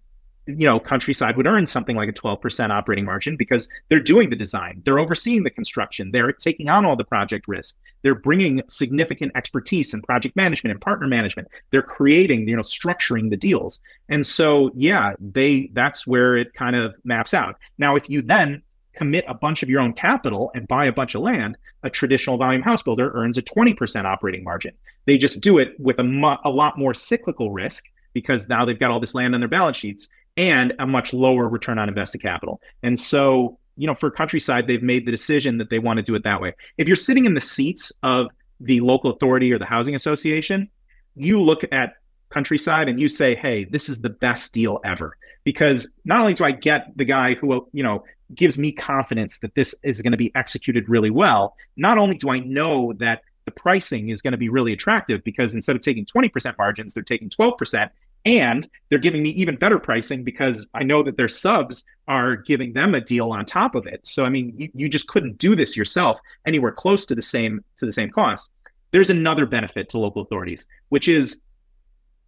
[0.48, 4.36] you know, Countryside would earn something like a 12% operating margin because they're doing the
[4.36, 9.34] design, they're overseeing the construction, they're taking on all the project risk, they're bringing significant
[9.36, 13.80] expertise in project management and partner management, they're creating, you know, structuring the deals.
[14.08, 17.58] And so, yeah, they that's where it kind of maps out.
[17.78, 18.62] Now, if you then
[18.94, 22.38] commit a bunch of your own capital and buy a bunch of land, a traditional
[22.38, 24.74] volume house builder earns a 20% operating margin.
[25.06, 27.86] They just do it with a, mu- a lot more cyclical risk
[28.18, 31.48] because now they've got all this land on their balance sheets and a much lower
[31.48, 32.60] return on invested capital.
[32.82, 36.16] And so, you know, for countryside, they've made the decision that they want to do
[36.16, 36.54] it that way.
[36.80, 38.26] If you're sitting in the seats of
[38.60, 40.68] the local authority or the housing association,
[41.16, 41.94] you look at
[42.30, 46.44] countryside and you say, "Hey, this is the best deal ever." Because not only do
[46.44, 48.04] I get the guy who, you know,
[48.34, 52.32] gives me confidence that this is going to be executed really well, not only do
[52.32, 56.06] I know that the pricing is going to be really attractive because instead of taking
[56.06, 57.90] 20% margins, they're taking 12%
[58.28, 62.74] and they're giving me even better pricing because I know that their subs are giving
[62.74, 64.06] them a deal on top of it.
[64.06, 67.64] So I mean, you, you just couldn't do this yourself anywhere close to the same
[67.78, 68.50] to the same cost.
[68.92, 71.40] There's another benefit to local authorities, which is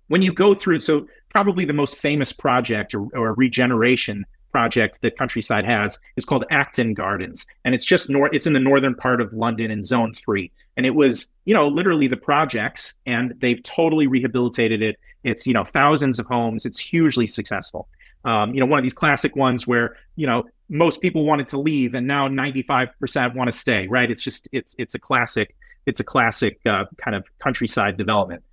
[0.07, 0.79] when you go through.
[0.79, 6.45] So probably the most famous project or, or regeneration project that Countryside has is called
[6.51, 8.31] Acton Gardens, and it's just north.
[8.33, 11.65] It's in the northern part of London in Zone Three, and it was you know
[11.65, 14.97] literally the projects, and they've totally rehabilitated it.
[15.23, 16.65] It's you know thousands of homes.
[16.65, 17.87] It's hugely successful.
[18.25, 21.59] Um, you know, one of these classic ones where you know most people wanted to
[21.59, 23.87] leave, and now ninety five percent want to stay.
[23.87, 24.09] Right?
[24.11, 25.55] It's just it's it's a classic.
[25.85, 28.43] It's a classic uh, kind of countryside development.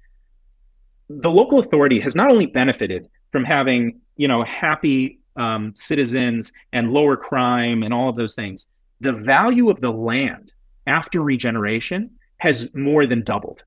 [1.10, 6.92] The local authority has not only benefited from having you know happy um, citizens and
[6.92, 8.66] lower crime and all of those things,
[9.00, 10.52] the value of the land
[10.86, 13.64] after regeneration has more than doubled.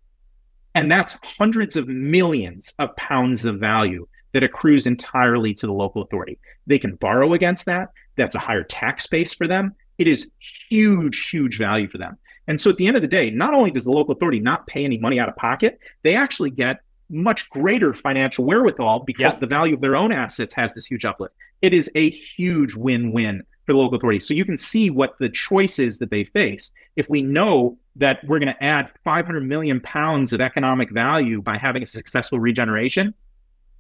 [0.76, 6.04] And that's hundreds of millions of pounds of value that accrues entirely to the local
[6.04, 6.40] authority.
[6.68, 7.90] They can borrow against that.
[8.16, 9.76] That's a higher tax base for them.
[9.98, 10.30] It is
[10.70, 12.18] huge, huge value for them.
[12.48, 14.68] And so at the end of the day, not only does the local authority not
[14.68, 19.40] pay any money out of pocket, they actually get much greater financial wherewithal because yeah.
[19.40, 21.34] the value of their own assets has this huge uplift.
[21.62, 24.20] It is a huge win-win for the local authority.
[24.20, 26.74] So you can see what the choice is that they face.
[26.96, 31.58] If we know that we're going to add 500 million pounds of economic value by
[31.58, 33.14] having a successful regeneration,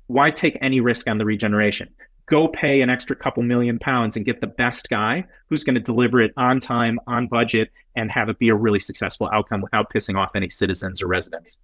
[0.07, 1.89] why take any risk on the regeneration?
[2.25, 5.82] Go pay an extra couple million pounds and get the best guy who's going to
[5.82, 9.91] deliver it on time, on budget, and have it be a really successful outcome without
[9.91, 11.59] pissing off any citizens or residents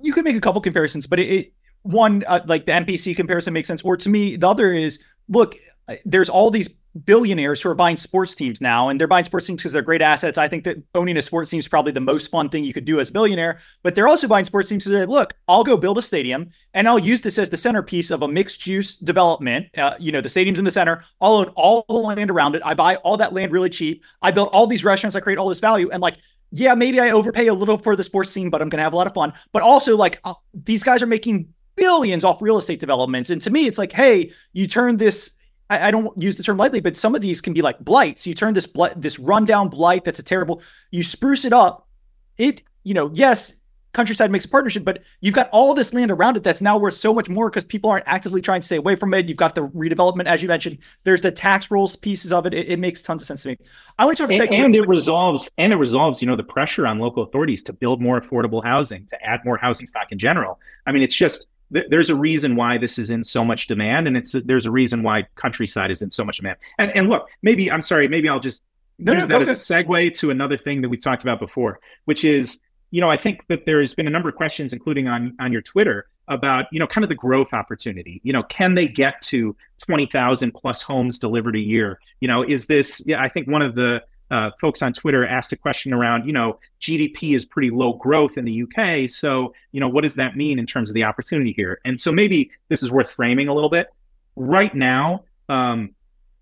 [0.00, 1.52] you could make a couple comparisons, but it, it
[1.82, 3.82] one uh, like the NPC comparison makes sense.
[3.82, 5.56] Or to me, the other is look,
[5.88, 6.68] uh, there's all these
[7.04, 10.02] billionaires who are buying sports teams now, and they're buying sports teams because they're great
[10.02, 10.36] assets.
[10.36, 12.84] I think that owning a sports team is probably the most fun thing you could
[12.84, 13.60] do as a billionaire.
[13.82, 16.88] But they're also buying sports teams to say, look, I'll go build a stadium and
[16.88, 19.66] I'll use this as the centerpiece of a mixed use development.
[19.76, 21.04] Uh, you know, the stadium's in the center.
[21.20, 22.62] I'll own all the land around it.
[22.64, 24.02] I buy all that land really cheap.
[24.20, 25.16] I build all these restaurants.
[25.16, 25.90] I create all this value.
[25.90, 26.16] And like,
[26.52, 28.92] yeah, maybe I overpay a little for the sports scene, but I'm going to have
[28.92, 29.32] a lot of fun.
[29.52, 33.30] But also, like, uh, these guys are making billions off real estate developments.
[33.30, 35.32] And to me, it's like, hey, you turn this.
[35.70, 38.26] I, don't use the term lightly, but some of these can be like blights.
[38.26, 40.60] You turn this blight, this rundown blight that's a terrible.
[40.90, 41.88] You spruce it up.
[42.36, 43.56] It, you know, yes,
[43.92, 46.94] Countryside makes a partnership, but you've got all this land around it that's now worth
[46.94, 49.28] so much more because people aren't actively trying to stay away from it.
[49.28, 50.78] You've got the redevelopment, as you mentioned.
[51.04, 52.54] There's the tax rules pieces of it.
[52.54, 53.58] It, it makes tons of sense to me.
[53.98, 56.86] I want to talk and, and it resolves and it resolves, you know, the pressure
[56.86, 60.58] on local authorities to build more affordable housing, to add more housing stock in general.
[60.86, 64.16] I mean, it's just there's a reason why this is in so much demand, and
[64.16, 66.58] it's there's a reason why countryside is in so much demand.
[66.78, 68.66] And and look, maybe I'm sorry, maybe I'll just
[68.98, 71.80] no, use no, that as a segue to another thing that we talked about before,
[72.04, 72.62] which is
[72.92, 75.62] you know I think that there's been a number of questions, including on on your
[75.62, 78.20] Twitter, about you know kind of the growth opportunity.
[78.22, 81.98] You know, can they get to twenty thousand plus homes delivered a year?
[82.20, 83.02] You know, is this?
[83.04, 86.32] Yeah, I think one of the uh, folks on Twitter asked a question around, you
[86.32, 89.10] know, GDP is pretty low growth in the UK.
[89.10, 91.80] So, you know, what does that mean in terms of the opportunity here?
[91.84, 93.88] And so maybe this is worth framing a little bit.
[94.34, 95.90] Right now, um,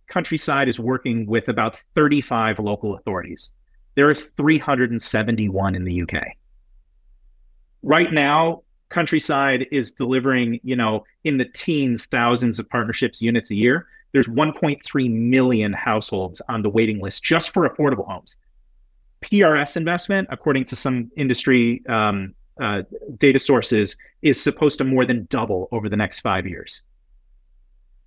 [0.06, 3.52] Countryside is working with about 35 local authorities.
[3.96, 6.28] There are 371 in the UK.
[7.82, 13.54] Right now, Countryside is delivering, you know, in the teens, thousands of partnerships units a
[13.54, 13.86] year.
[14.12, 18.38] There's 1.3 million households on the waiting list just for affordable homes.
[19.22, 22.82] PRS investment, according to some industry um, uh,
[23.18, 26.82] data sources, is supposed to more than double over the next five years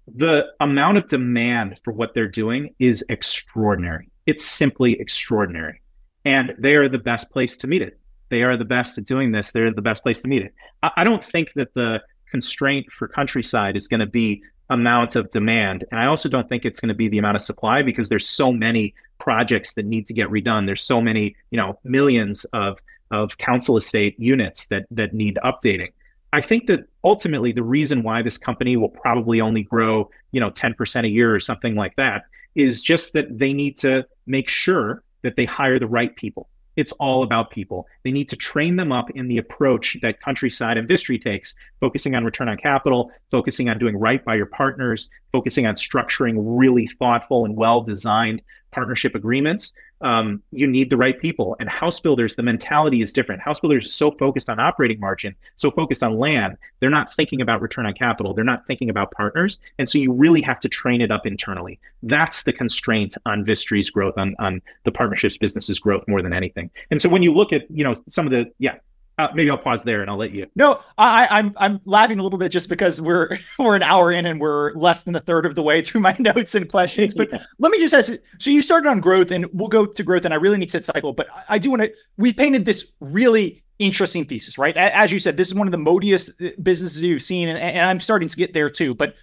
[0.07, 4.09] the amount of demand for what they're doing is extraordinary.
[4.25, 5.81] It's simply extraordinary.
[6.25, 7.99] And they are the best place to meet it.
[8.29, 9.51] They are the best at doing this.
[9.51, 10.53] They're the best place to meet it.
[10.81, 15.29] I, I don't think that the constraint for countryside is going to be amount of
[15.29, 15.85] demand.
[15.91, 18.27] And I also don't think it's going to be the amount of supply because there's
[18.27, 20.65] so many projects that need to get redone.
[20.65, 22.79] There's so many, you know, millions of
[23.11, 25.91] of council estate units that that need updating.
[26.33, 30.49] I think that ultimately the reason why this company will probably only grow, you know,
[30.49, 32.23] 10% a year or something like that
[32.55, 36.49] is just that they need to make sure that they hire the right people.
[36.75, 37.87] It's all about people.
[38.03, 42.15] They need to train them up in the approach that Countryside and Vistry takes, focusing
[42.15, 46.87] on return on capital, focusing on doing right by your partners, focusing on structuring really
[46.87, 48.41] thoughtful and well designed
[48.73, 51.55] partnership agreements um, you need the right people.
[51.59, 53.41] And house builders, the mentality is different.
[53.41, 57.41] House builders are so focused on operating margin, so focused on land, they're not thinking
[57.41, 58.33] about return on capital.
[58.33, 59.59] They're not thinking about partners.
[59.79, 61.79] And so you really have to train it up internally.
[62.03, 66.69] That's the constraint on Vistry's growth, on, on the partnerships business's growth more than anything.
[66.91, 68.75] And so when you look at, you know, some of the, yeah,
[69.19, 70.47] uh, maybe I'll pause there and I'll let you.
[70.55, 74.25] No, I, I'm I'm laughing a little bit just because we're we're an hour in
[74.25, 77.13] and we're less than a third of the way through my notes and questions.
[77.13, 77.43] But yeah.
[77.59, 78.13] let me just ask.
[78.39, 80.83] So you started on growth, and we'll go to growth, and I really need to
[80.83, 81.13] cycle.
[81.13, 81.93] But I, do want to.
[82.17, 84.75] We've painted this really interesting thesis, right?
[84.75, 87.85] As you said, this is one of the modiest uh, businesses you've seen, and, and
[87.85, 88.95] I'm starting to get there too.
[88.95, 89.15] But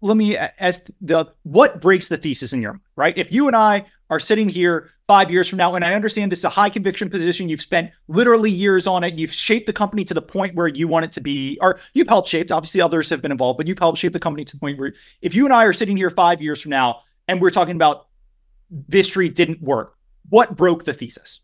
[0.00, 3.18] let me ask the what breaks the thesis in your mind, right?
[3.18, 6.40] If you and I are sitting here five years from now, and I understand this
[6.40, 10.04] is a high conviction position, you've spent literally years on it, you've shaped the company
[10.04, 12.50] to the point where you want it to be, or you've helped shape.
[12.50, 14.92] Obviously, others have been involved, but you've helped shape the company to the point where
[15.22, 18.08] if you and I are sitting here five years from now, and we're talking about
[18.88, 19.96] Vistry didn't work,
[20.28, 21.40] what broke the thesis?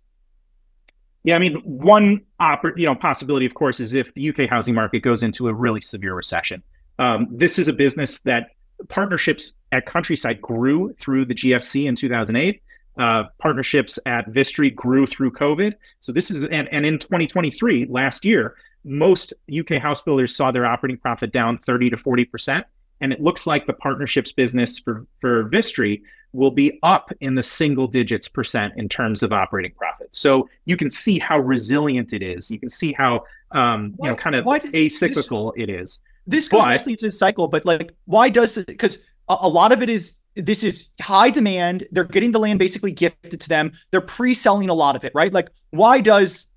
[1.23, 4.75] Yeah, I mean, one oppor- you know possibility, of course, is if the UK housing
[4.75, 6.63] market goes into a really severe recession.
[6.99, 8.51] Um, this is a business that
[8.89, 12.63] partnerships at Countryside grew through the GFC in 2008.
[12.99, 15.75] Uh, partnerships at Vistry grew through COVID.
[16.01, 20.65] So this is and, and in 2023, last year, most UK house builders saw their
[20.65, 22.67] operating profit down 30 to 40 percent,
[23.03, 26.01] and it looks like the partnerships business for for Vistry
[26.33, 30.15] will be up in the single digits percent in terms of operating profit.
[30.15, 32.51] So you can see how resilient it is.
[32.51, 36.01] You can see how um, you know kind of acyclical this, it is.
[36.27, 38.67] This goes nicely to cycle, but like, why does it?
[38.67, 41.87] Because a, a lot of it is this is high demand.
[41.93, 43.73] They're getting the land basically gifted to them.
[43.91, 45.33] They're pre-selling a lot of it, right?
[45.33, 46.49] Like, why does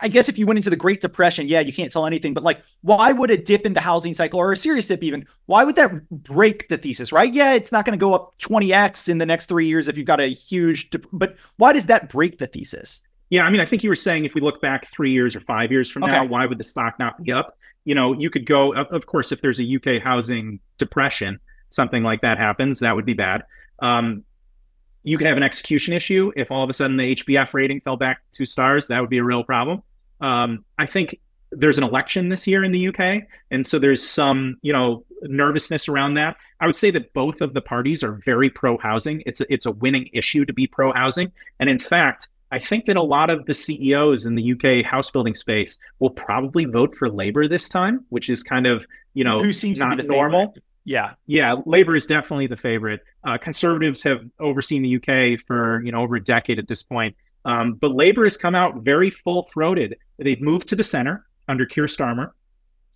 [0.00, 2.42] I guess if you went into the Great Depression, yeah, you can't sell anything, but
[2.42, 5.64] like, why would a dip in the housing cycle or a serious dip even, why
[5.64, 7.34] would that break the thesis, right?
[7.34, 10.06] Yeah, it's not going to go up 20x in the next three years if you've
[10.06, 13.06] got a huge, dip, but why does that break the thesis?
[13.28, 15.40] Yeah, I mean, I think you were saying if we look back three years or
[15.40, 16.12] five years from okay.
[16.12, 17.58] now, why would the stock not be up?
[17.86, 21.38] you know, you could go, of course, if there's a UK housing depression,
[21.76, 23.44] something like that happens, that would be bad.
[23.80, 24.24] Um,
[25.04, 27.96] you could have an execution issue if all of a sudden the HBF rating fell
[27.96, 28.88] back two stars.
[28.88, 29.84] That would be a real problem.
[30.20, 31.20] Um, I think
[31.52, 33.22] there's an election this year in the UK,
[33.52, 36.36] and so there's some, you know, nervousness around that.
[36.60, 39.22] I would say that both of the parties are very pro housing.
[39.26, 42.86] It's a, it's a winning issue to be pro housing, and in fact, I think
[42.86, 46.94] that a lot of the CEOs in the UK house building space will probably vote
[46.94, 50.08] for Labour this time, which is kind of you know who seems not to be
[50.08, 50.48] normal.
[50.48, 50.62] Favorite.
[50.86, 53.00] Yeah, yeah, Labour is definitely the favorite.
[53.24, 57.16] Uh, conservatives have overseen the UK for you know over a decade at this point.
[57.44, 59.96] Um, but Labour has come out very full throated.
[60.18, 62.30] They've moved to the center under Keir Starmer,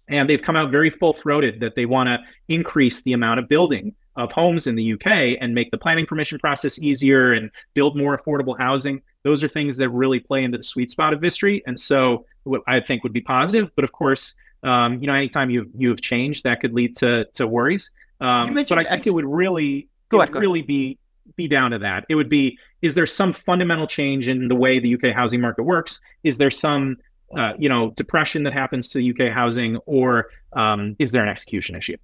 [0.07, 2.19] and they've come out very full throated that they want to
[2.49, 6.39] increase the amount of building of homes in the UK and make the planning permission
[6.39, 9.03] process easier and build more affordable housing.
[9.25, 12.63] Those are things that really play into the sweet spot of Vistry, and so what
[12.69, 13.73] I think would be positive.
[13.75, 17.25] But of course, um, you know, anytime you you have changed, that could lead to
[17.35, 17.91] to worries.
[18.21, 20.99] Um, but I think it would really go ahead, would really be
[21.37, 22.05] be down to that.
[22.09, 25.63] It would be: is there some fundamental change in the way the UK housing market
[25.63, 26.01] works?
[26.25, 26.97] Is there some
[27.37, 31.77] uh, you know depression that happens to UK housing, or um, is there an execution
[31.77, 31.97] issue?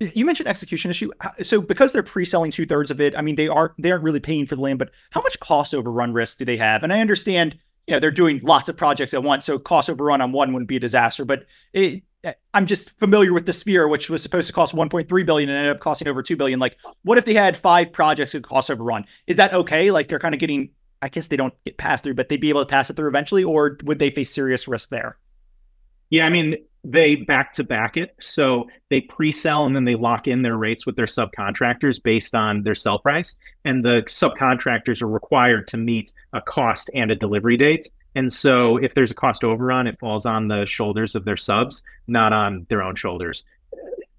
[0.00, 1.10] You mentioned execution issue.
[1.42, 4.20] So because they're pre-selling two thirds of it, I mean they are they aren't really
[4.20, 4.78] paying for the land.
[4.78, 6.82] But how much cost overrun risk do they have?
[6.84, 7.58] And I understand
[7.88, 10.68] you know they're doing lots of projects at once, so cost overrun on one wouldn't
[10.68, 11.24] be a disaster.
[11.24, 15.26] But it, eh, I'm just familiar with the Sphere, which was supposed to cost 1.3
[15.26, 16.60] billion and ended up costing over 2 billion.
[16.60, 19.06] Like, what if they had five projects that cost overrun?
[19.26, 19.90] Is that okay?
[19.90, 20.70] Like, they're kind of getting.
[21.00, 23.08] I guess they don't get passed through, but they'd be able to pass it through
[23.08, 25.16] eventually, or would they face serious risk there?
[26.10, 28.14] Yeah, I mean, they back to back it.
[28.20, 32.34] So they pre sell and then they lock in their rates with their subcontractors based
[32.34, 33.36] on their sell price.
[33.64, 37.88] And the subcontractors are required to meet a cost and a delivery date.
[38.14, 41.82] And so if there's a cost overrun, it falls on the shoulders of their subs,
[42.06, 43.44] not on their own shoulders.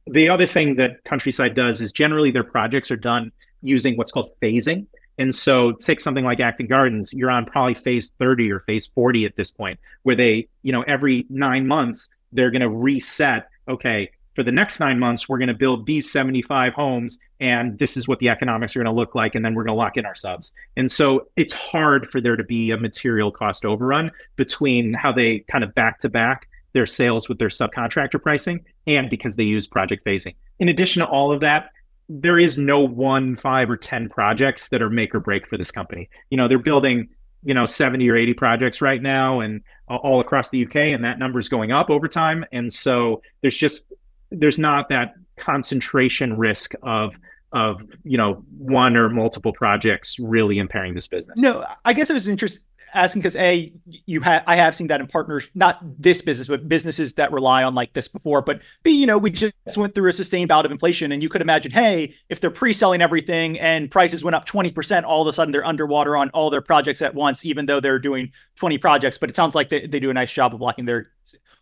[0.08, 3.32] The other thing that Countryside does is generally their projects are done
[3.62, 4.88] using what's called phasing.
[5.18, 9.26] And so take something like Acton Gardens, you're on probably phase 30 or phase 40
[9.26, 14.12] at this point, where they, you know, every nine months, they're going to reset, okay,
[14.36, 18.08] for the next nine months, we're going to build these 75 homes, and this is
[18.08, 20.06] what the economics are going to look like, and then we're going to lock in
[20.06, 20.54] our subs.
[20.78, 25.40] And so it's hard for there to be a material cost overrun between how they
[25.40, 29.68] kind of back to back their sales with their subcontractor pricing and because they use
[29.68, 30.36] project phasing.
[30.60, 31.72] In addition to all of that,
[32.08, 35.70] there is no one, five, or 10 projects that are make or break for this
[35.70, 36.10] company.
[36.30, 37.10] You know, they're building
[37.44, 41.20] you know 70 or 80 projects right now and all across the UK and that
[41.20, 43.92] number is going up over time and so there's just
[44.32, 47.16] there's not that concentration risk of
[47.52, 51.40] of you know one or multiple projects really impairing this business.
[51.42, 52.64] No, I guess it was interesting
[52.94, 53.72] asking because a
[54.06, 57.64] you have I have seen that in partners, not this business, but businesses that rely
[57.64, 58.42] on like this before.
[58.42, 61.30] But b you know we just went through a sustained bout of inflation, and you
[61.30, 65.28] could imagine, hey, if they're pre-selling everything and prices went up twenty percent, all of
[65.28, 68.78] a sudden they're underwater on all their projects at once, even though they're doing twenty
[68.78, 69.18] projects.
[69.18, 71.10] But it sounds like they, they do a nice job of blocking their.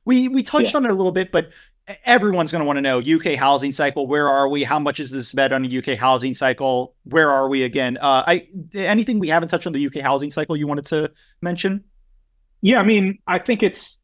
[0.05, 0.78] We we touched yeah.
[0.78, 1.49] on it a little bit, but
[2.03, 4.07] everyone's going to want to know UK housing cycle.
[4.07, 4.63] Where are we?
[4.63, 6.95] How much is this bet on a UK housing cycle?
[7.03, 7.97] Where are we again?
[7.97, 11.11] Uh, I anything we haven't touched on the UK housing cycle you wanted to
[11.41, 11.83] mention?
[12.61, 13.99] Yeah, I mean, I think it's.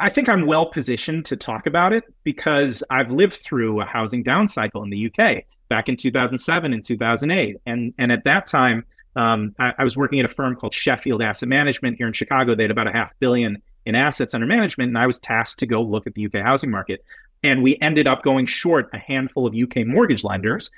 [0.00, 4.22] I think I'm well positioned to talk about it because I've lived through a housing
[4.22, 8.84] down cycle in the UK back in 2007 and 2008, and and at that time.
[9.16, 12.54] Um, I, I was working at a firm called Sheffield Asset Management here in Chicago.
[12.54, 15.66] They had about a half billion in assets under management, and I was tasked to
[15.66, 17.02] go look at the UK housing market.
[17.42, 20.70] And we ended up going short a handful of UK mortgage lenders.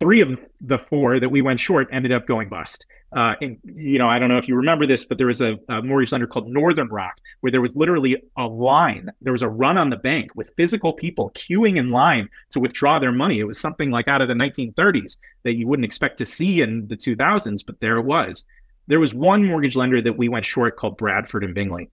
[0.00, 2.86] Three of the four that we went short ended up going bust.
[3.10, 5.58] Uh, and you know, I don't know if you remember this, but there was a,
[5.68, 9.10] a, mortgage lender called Northern Rock where there was literally a line.
[9.22, 12.98] There was a run on the bank with physical people queuing in line to withdraw
[12.98, 13.40] their money.
[13.40, 16.86] It was something like out of the 1930s that you wouldn't expect to see in
[16.86, 18.44] the 2000s, but there it was.
[18.88, 21.90] There was one mortgage lender that we went short called Bradford and Bingley.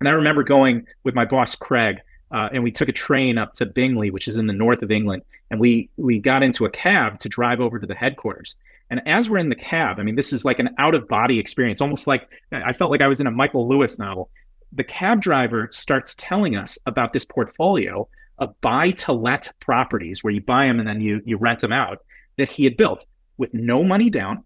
[0.00, 1.98] And I remember going with my boss Craig,
[2.30, 4.90] uh, and we took a train up to Bingley, which is in the north of
[4.90, 8.56] England, and we we got into a cab to drive over to the headquarters.
[8.90, 11.38] And as we're in the cab, I mean, this is like an out of body
[11.38, 14.30] experience, almost like I felt like I was in a Michael Lewis novel.
[14.72, 20.32] The cab driver starts telling us about this portfolio of buy to let properties where
[20.32, 22.04] you buy them and then you you rent them out
[22.36, 23.06] that he had built
[23.38, 24.44] with no money down,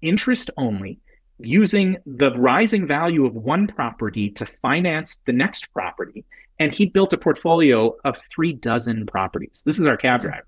[0.00, 0.98] interest only,
[1.38, 6.24] using the rising value of one property to finance the next property.
[6.58, 9.62] And he built a portfolio of three dozen properties.
[9.66, 10.46] This is our cab driver.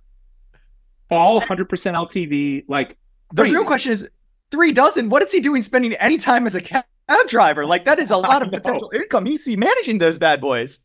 [1.10, 2.64] All 100% LTV.
[2.68, 2.96] Like,
[3.30, 3.54] the crazy.
[3.54, 4.08] real question is
[4.50, 5.08] three dozen.
[5.08, 6.84] What is he doing spending any time as a cab
[7.26, 7.66] driver?
[7.66, 9.26] Like, that is a lot of potential income.
[9.26, 10.80] He's managing those bad boys.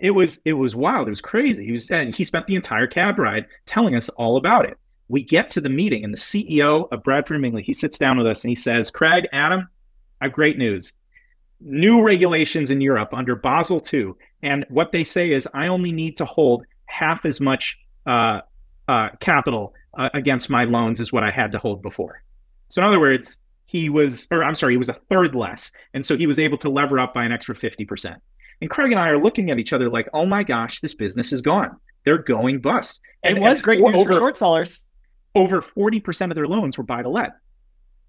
[0.00, 1.06] It was it was wild.
[1.06, 1.64] It was crazy.
[1.64, 4.76] He was and he spent the entire cab ride telling us all about it
[5.08, 8.26] we get to the meeting and the CEO of Bradford Bingley, he sits down with
[8.26, 9.68] us and he says, Craig, Adam,
[10.20, 10.92] I have great news.
[11.60, 14.12] New regulations in Europe under Basel II.
[14.42, 18.40] And what they say is, I only need to hold half as much uh,
[18.86, 22.22] uh, capital uh, against my loans as what I had to hold before.
[22.68, 25.72] So, in other words, he was, or I'm sorry, he was a third less.
[25.94, 28.16] And so he was able to lever up by an extra 50%.
[28.60, 31.32] And Craig and I are looking at each other like, oh my gosh, this business
[31.32, 31.76] is gone.
[32.04, 33.00] They're going bust.
[33.22, 34.86] And it was great news over, for short sellers
[35.34, 37.32] over 40% of their loans were buy to let.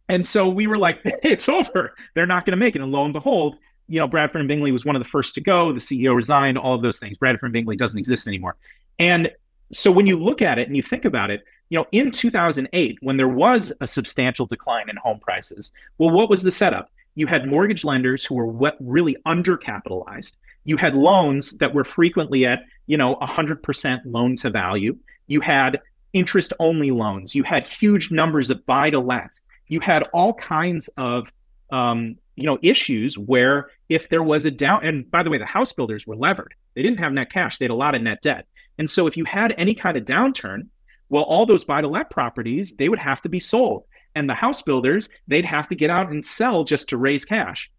[0.07, 1.95] And so we were like, it's over.
[2.15, 2.81] They're not going to make it.
[2.81, 3.57] And lo and behold,
[3.87, 5.71] you know, Bradford and Bingley was one of the first to go.
[5.71, 7.17] The CEO resigned, all of those things.
[7.17, 8.55] Bradford and Bingley doesn't exist anymore.
[8.99, 9.31] And
[9.71, 12.97] so when you look at it and you think about it, you know, in 2008,
[13.01, 16.91] when there was a substantial decline in home prices, well, what was the setup?
[17.15, 20.35] You had mortgage lenders who were what really undercapitalized.
[20.65, 24.97] You had loans that were frequently at, you know, 100% loan to value.
[25.27, 25.79] You had
[26.13, 27.35] interest only loans.
[27.35, 29.39] You had huge numbers of buy to let.
[29.67, 31.31] You had all kinds of,
[31.71, 35.45] um, you know, issues where if there was a down, and by the way, the
[35.45, 36.53] house builders were levered.
[36.75, 37.57] They didn't have net cash.
[37.57, 38.47] They had a lot of net debt.
[38.77, 40.67] And so if you had any kind of downturn,
[41.09, 43.83] well, all those buy to let properties, they would have to be sold.
[44.15, 47.69] And the house builders, they'd have to get out and sell just to raise cash.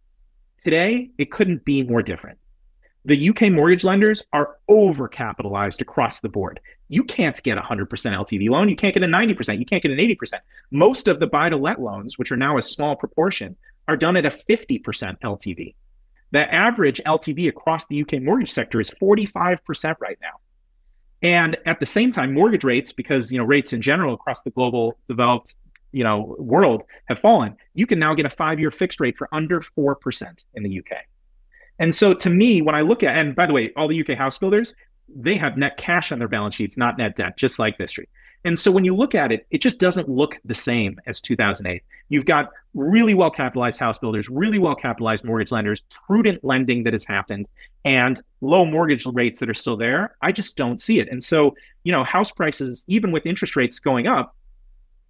[0.62, 2.38] Today, it couldn't be more different.
[3.06, 6.60] The UK mortgage lenders are overcapitalized across the board.
[6.92, 8.68] You can't get a 100% LTV loan.
[8.68, 9.60] You can't get a 90%.
[9.60, 10.40] You can't get an 80%.
[10.72, 14.16] Most of the buy to let loans, which are now a small proportion, are done
[14.16, 14.82] at a 50%
[15.20, 15.74] LTV.
[16.32, 20.40] The average LTV across the UK mortgage sector is 45% right now.
[21.22, 24.50] And at the same time, mortgage rates, because you know rates in general across the
[24.50, 25.54] global developed
[25.92, 29.60] you know world have fallen, you can now get a five-year fixed rate for under
[29.60, 30.98] four percent in the UK.
[31.78, 34.16] And so to me, when I look at, and by the way, all the UK
[34.16, 34.74] house builders,
[35.14, 38.06] they have net cash on their balance sheets, not net debt, just like Vistry.
[38.44, 41.82] And so when you look at it, it just doesn't look the same as 2008.
[42.08, 46.94] You've got really well capitalized house builders, really well capitalized mortgage lenders, prudent lending that
[46.94, 47.48] has happened,
[47.84, 50.16] and low mortgage rates that are still there.
[50.22, 51.08] I just don't see it.
[51.10, 51.54] And so,
[51.84, 54.34] you know, house prices, even with interest rates going up,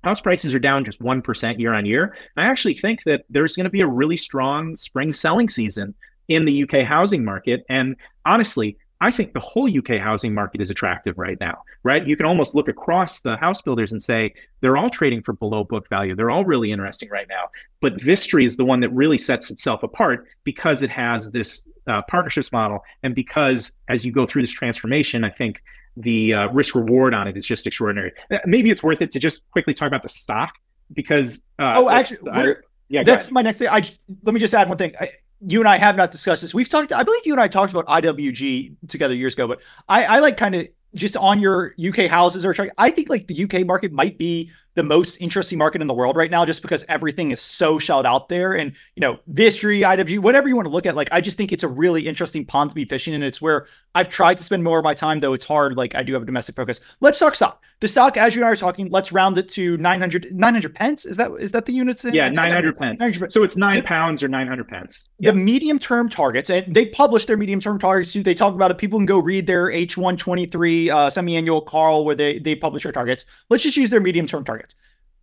[0.03, 2.17] house prices are down just 1% year on year.
[2.37, 5.95] I actually think that there's going to be a really strong spring selling season
[6.29, 7.65] in the UK housing market.
[7.69, 12.07] And honestly, I think the whole UK housing market is attractive right now, right?
[12.07, 15.65] You can almost look across the house builders and say they're all trading for below
[15.65, 16.15] book value.
[16.15, 17.51] They're all really interesting right now.
[17.81, 22.03] But Vistry is the one that really sets itself apart because it has this uh,
[22.03, 22.81] partnerships model.
[23.03, 25.63] And because as you go through this transformation, I think
[25.97, 28.13] the uh, risk reward on it is just extraordinary.
[28.31, 30.53] Uh, maybe it's worth it to just quickly talk about the stock
[30.93, 31.43] because.
[31.59, 32.55] Uh, oh, actually, I,
[32.89, 33.69] yeah, that's my next thing.
[33.69, 33.83] I
[34.25, 34.95] let me just add one thing.
[35.01, 35.13] I,
[35.47, 36.55] you and I have not discussed this.
[36.55, 40.05] We've talked, I believe you and I talked about IWG together years ago, but I,
[40.05, 43.65] I like kind of just on your UK houses or I think like the UK
[43.67, 47.31] market might be the most interesting market in the world right now, just because everything
[47.31, 48.53] is so shelled out there.
[48.53, 51.53] And you know, Vistry, IWG, whatever you want to look at, like I just think
[51.53, 54.63] it's a really interesting pond to be fishing, and it's where I've tried to spend
[54.63, 55.77] more of my time, though it's hard.
[55.77, 56.81] Like I do have a domestic focus.
[57.01, 57.63] Let's talk stock.
[57.81, 61.07] The stock, as you and I are talking, let's round it to 900, 900 pence.
[61.07, 62.05] Is that is that the units?
[62.05, 62.15] In?
[62.15, 63.01] Yeah, 900 pence.
[63.01, 65.05] 900 So it's nine the, pounds or 900 pence.
[65.19, 68.23] The medium term targets, and they publish their medium term targets too.
[68.23, 68.77] They talk about it.
[68.79, 72.93] People can go read their H123 uh, semi annual Carl where they, they publish their
[72.93, 73.25] targets.
[73.49, 74.70] Let's just use their medium term targets.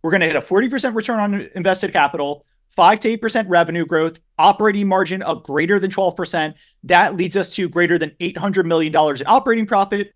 [0.02, 4.20] We're going to hit a 40% return on invested capital, 5 to 8% revenue growth,
[4.38, 6.54] operating margin of greater than 12%.
[6.84, 10.14] That leads us to greater than $800 million in operating profit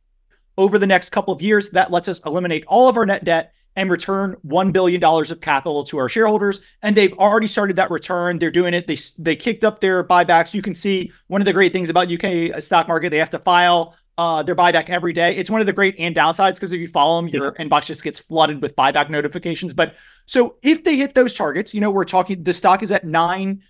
[0.57, 1.70] over the next couple of years.
[1.70, 5.83] That lets us eliminate all of our net debt and return $1 billion of capital
[5.85, 6.61] to our shareholders.
[6.83, 8.39] And they've already started that return.
[8.39, 8.87] They're doing it.
[8.87, 10.53] They, they kicked up their buybacks.
[10.53, 13.39] You can see one of the great things about UK stock market, they have to
[13.39, 15.35] file uh, their buyback every day.
[15.37, 17.65] It's one of the great and downsides because if you follow them, your yeah.
[17.65, 19.73] inbox just gets flooded with buyback notifications.
[19.73, 19.95] But
[20.27, 23.63] so if they hit those targets, you know, we're talking the stock is at nine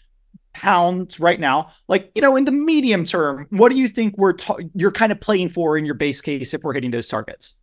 [0.53, 1.71] pounds right now.
[1.89, 5.13] Like, you know, in the medium term, what do you think we're ta- you're kind
[5.13, 7.55] of playing for in your base case if we're hitting those targets?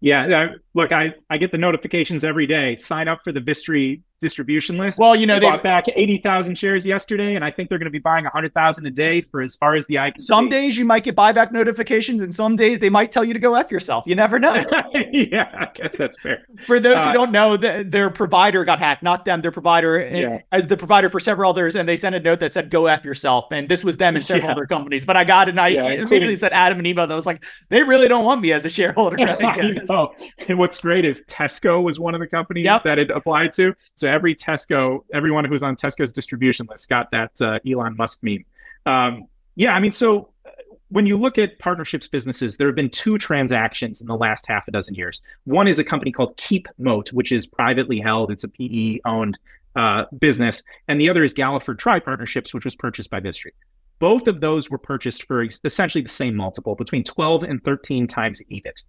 [0.00, 2.76] Yeah, look, I, I get the notifications every day.
[2.76, 4.98] Sign up for the Vistry distribution list.
[4.98, 7.86] Well, you know, they, they bought back 80,000 shares yesterday, and I think they're going
[7.86, 10.50] to be buying 100,000 a day for as far as the eye can Some see.
[10.50, 13.54] days you might get buyback notifications, and some days they might tell you to go
[13.54, 14.04] F yourself.
[14.06, 14.54] You never know.
[14.94, 16.46] yeah, I guess that's fair.
[16.66, 20.00] For those uh, who don't know, the, their provider got hacked, not them, their provider,
[20.00, 20.40] yeah.
[20.52, 23.04] as the provider for several others, and they sent a note that said, go F
[23.04, 23.46] yourself.
[23.50, 24.52] And this was them and several yeah.
[24.52, 25.04] other companies.
[25.04, 27.44] But I got it, and I yeah, immediately said Adam an email that was like,
[27.68, 29.16] they really don't want me as a shareholder.
[29.88, 30.14] oh,
[30.48, 32.82] and what's great is Tesco was one of the companies yep.
[32.84, 33.74] that it applied to.
[33.94, 38.44] So every Tesco everyone who's on Tesco's distribution list got that uh, Elon Musk meme.
[38.86, 40.50] Um, yeah, I mean, so uh,
[40.88, 44.66] when you look at partnerships businesses, there have been two transactions in the last half
[44.68, 45.22] a dozen years.
[45.44, 48.30] One is a company called Keep Moat, which is privately held.
[48.30, 49.38] It's a PE owned
[49.76, 53.52] uh, business, and the other is Galliford Try Partnerships, which was purchased by Vistry.
[54.00, 58.42] Both of those were purchased for essentially the same multiple, between 12 and 13 times
[58.50, 58.82] EBIT,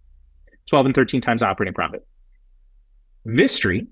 [0.68, 2.08] 12 and 13 times operating profit.
[3.26, 3.88] Vistry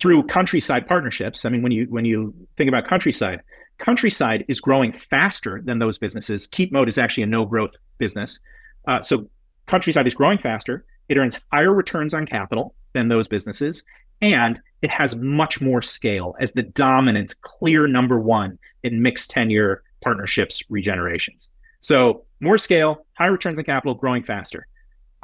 [0.00, 1.44] through countryside partnerships.
[1.44, 3.40] I mean, when you when you think about countryside,
[3.78, 6.46] countryside is growing faster than those businesses.
[6.48, 8.40] Keepmoat is actually a no growth business.
[8.86, 9.28] Uh, so
[9.66, 10.84] countryside is growing faster.
[11.08, 13.84] it earns higher returns on capital than those businesses,
[14.20, 19.82] and it has much more scale as the dominant, clear number one in mixed tenure
[20.02, 21.50] partnerships regenerations.
[21.80, 24.66] So more scale, higher returns on capital, growing faster.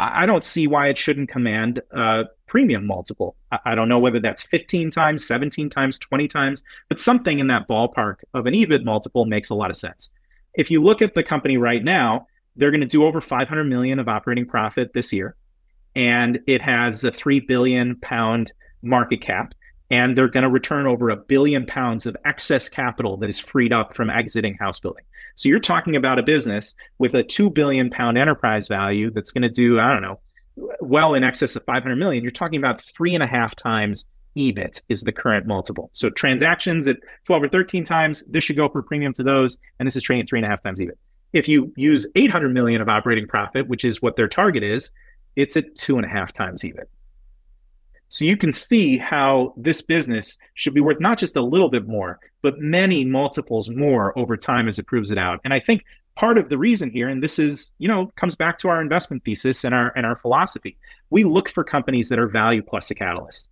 [0.02, 3.36] I don't see why it shouldn't command a premium multiple.
[3.64, 7.68] I don't know whether that's 15 times, 17 times, 20 times, but something in that
[7.68, 10.10] ballpark of an EBIT multiple makes a lot of sense.
[10.54, 12.26] If you look at the company right now,
[12.56, 15.36] they're going to do over 500 million of operating profit this year,
[15.94, 18.52] and it has a 3 billion pound
[18.82, 19.54] market cap,
[19.90, 23.72] and they're going to return over a billion pounds of excess capital that is freed
[23.72, 25.04] up from exiting house building.
[25.36, 29.42] So you're talking about a business with a 2 billion pound enterprise value that's going
[29.42, 30.20] to do, I don't know,
[30.80, 32.22] well in excess of 500 million.
[32.22, 34.06] You're talking about three and a half times
[34.36, 35.90] EBIT is the current multiple.
[35.92, 39.86] So transactions at 12 or 13 times, this should go for premium to those, and
[39.86, 40.96] this is trading at three and a half times EBIT.
[41.32, 44.90] If you use 800 million of operating profit, which is what their target is,
[45.36, 46.86] it's at two and a half times EBIT.
[48.12, 51.88] So you can see how this business should be worth not just a little bit
[51.88, 55.40] more, but many multiples more over time as it proves it out.
[55.44, 55.82] And I think
[56.14, 59.24] part of the reason here, and this is, you know, comes back to our investment
[59.24, 60.76] thesis and our and our philosophy.
[61.08, 63.48] We look for companies that are value plus a catalyst.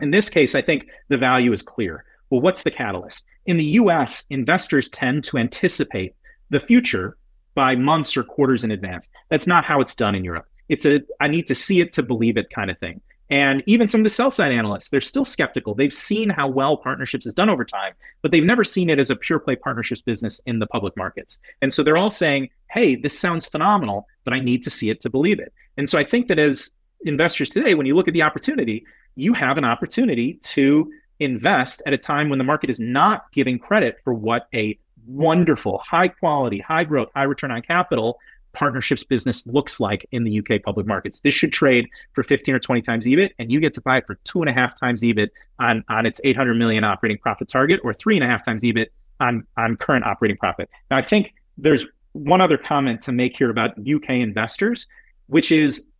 [0.00, 2.06] In this case, I think the value is clear.
[2.30, 3.26] Well, what's the catalyst?
[3.44, 6.14] In the US, investors tend to anticipate
[6.48, 7.18] the future
[7.54, 9.10] by months or quarters in advance.
[9.28, 10.46] That's not how it's done in Europe.
[10.70, 13.02] It's a I need to see it to believe it kind of thing.
[13.30, 15.74] And even some of the sell side analysts, they're still skeptical.
[15.74, 19.10] They've seen how well partnerships is done over time, but they've never seen it as
[19.10, 21.40] a pure play partnerships business in the public markets.
[21.62, 25.00] And so they're all saying, hey, this sounds phenomenal, but I need to see it
[25.02, 25.52] to believe it.
[25.76, 26.72] And so I think that as
[27.04, 28.84] investors today, when you look at the opportunity,
[29.16, 33.58] you have an opportunity to invest at a time when the market is not giving
[33.58, 38.18] credit for what a wonderful, high quality, high growth, high return on capital
[38.54, 41.20] partnerships business looks like in the UK public markets.
[41.20, 44.06] This should trade for 15 or 20 times EBIT, and you get to buy it
[44.06, 45.28] for two and a half times EBIT
[45.58, 48.86] on, on its 800 million operating profit target, or three and a half times EBIT
[49.20, 50.70] on, on current operating profit.
[50.90, 54.86] Now, I think there's one other comment to make here about UK investors,
[55.26, 55.90] which is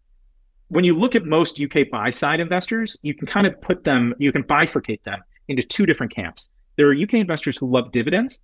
[0.69, 4.15] when you look at most UK buy side investors, you can kind of put them,
[4.19, 6.51] you can bifurcate them into two different camps.
[6.77, 8.41] There are UK investors who love dividends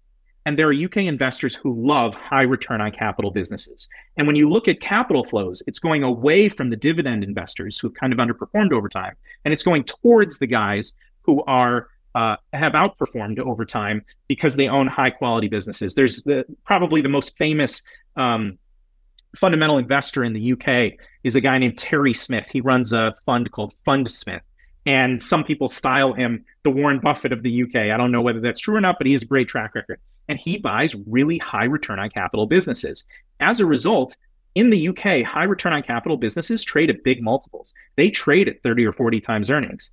[0.46, 3.88] and there are UK investors who love high return on capital businesses.
[4.16, 7.94] And when you look at capital flows, it's going away from the dividend investors who've
[7.94, 9.14] kind of underperformed over time,
[9.44, 14.68] and it's going towards the guys who are uh, have outperformed over time because they
[14.68, 15.94] own high quality businesses.
[15.94, 17.82] There's the, probably the most famous
[18.16, 18.58] um,
[19.36, 22.48] fundamental investor in the UK is a guy named Terry Smith.
[22.50, 24.40] He runs a fund called FundSmith.
[24.86, 27.76] And some people style him the Warren Buffett of the UK.
[27.76, 30.00] I don't know whether that's true or not, but he has a great track record
[30.28, 33.04] and he buys really high return on capital businesses.
[33.40, 34.16] As a result,
[34.54, 37.74] in the UK, high return on capital businesses trade at big multiples.
[37.96, 39.90] They trade at 30 or 40 times earnings.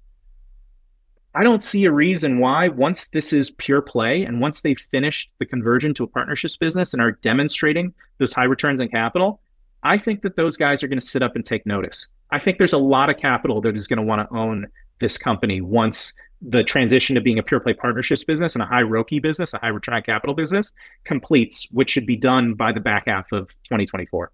[1.33, 5.33] I don't see a reason why, once this is pure play and once they've finished
[5.39, 9.39] the conversion to a partnerships business and are demonstrating those high returns on capital,
[9.83, 12.07] I think that those guys are going to sit up and take notice.
[12.31, 14.67] I think there's a lot of capital that is going to want to own
[14.99, 18.81] this company once the transition to being a pure play partnerships business and a high
[18.81, 20.71] ROCE business, a high return on capital business
[21.03, 24.31] completes, which should be done by the back half of 2024.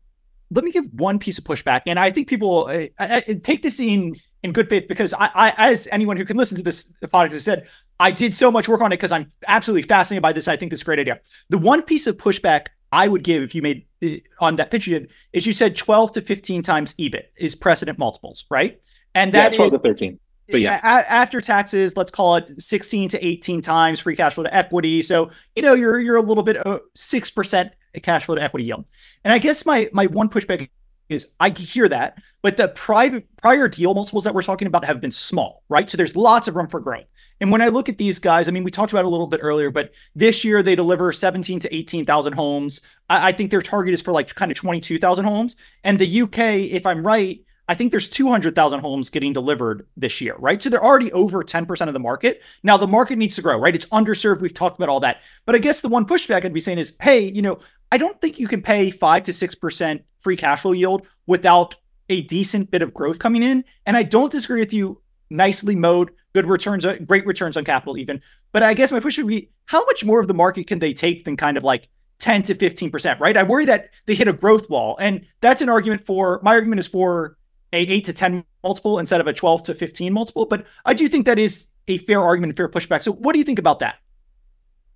[0.51, 3.35] Let me give one piece of pushback, and I think people eh, I, I, eh,
[3.41, 6.63] take this in in good faith because I, I, as anyone who can listen to
[6.63, 7.67] this podcast has said,
[7.99, 10.47] I did so much work on it because I'm absolutely fascinated by this.
[10.47, 11.21] I think this is a great idea.
[11.49, 14.09] The one piece of pushback I would give if you made uh,
[14.39, 17.97] on that pitch you did is you said 12 to 15 times EBIT is precedent
[17.97, 18.79] multiples, right?
[19.15, 22.61] And that yeah, 12 is, to 13 but yeah, a- after taxes, let's call it
[22.61, 25.01] 16 to 18 times free cash flow to equity.
[25.01, 27.69] So, you know, you're you're a little bit 6%
[28.01, 28.85] cash flow to equity yield.
[29.23, 30.69] And I guess my my one pushback
[31.09, 35.01] is I hear that, but the private prior deal multiples that we're talking about have
[35.01, 35.89] been small, right?
[35.89, 37.05] So there's lots of room for growth.
[37.41, 39.41] And when I look at these guys, I mean, we talked about a little bit
[39.43, 42.81] earlier, but this year they deliver 17 to 18,000 homes.
[43.09, 45.55] I, I think their target is for like kind of 22,000 homes.
[45.83, 46.37] And the UK,
[46.71, 50.61] if I'm right, I think there's 200,000 homes getting delivered this year, right?
[50.61, 52.41] So they're already over 10% of the market.
[52.61, 53.75] Now the market needs to grow, right?
[53.75, 54.41] It's underserved.
[54.41, 55.21] We've talked about all that.
[55.45, 57.59] But I guess the one pushback I'd be saying is, hey, you know,
[57.91, 61.75] I don't think you can pay 5 to 6% free cash flow yield without
[62.09, 63.63] a decent bit of growth coming in.
[63.85, 67.97] And I don't disagree with you nicely mowed, good returns, uh, great returns on capital
[67.97, 68.21] even.
[68.51, 70.93] But I guess my push would be how much more of the market can they
[70.93, 71.89] take than kind of like
[72.19, 73.35] 10 to 15%, right?
[73.35, 74.97] I worry that they hit a growth wall.
[74.99, 77.37] And that's an argument for my argument is for
[77.73, 80.45] a 8 to 10 multiple instead of a 12 to 15 multiple.
[80.45, 83.01] But I do think that is a fair argument, a fair pushback.
[83.01, 83.95] So what do you think about that?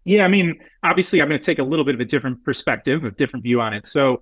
[0.06, 3.04] Yeah, I mean, obviously, I'm going to take a little bit of a different perspective,
[3.04, 3.86] a different view on it.
[3.88, 4.22] So,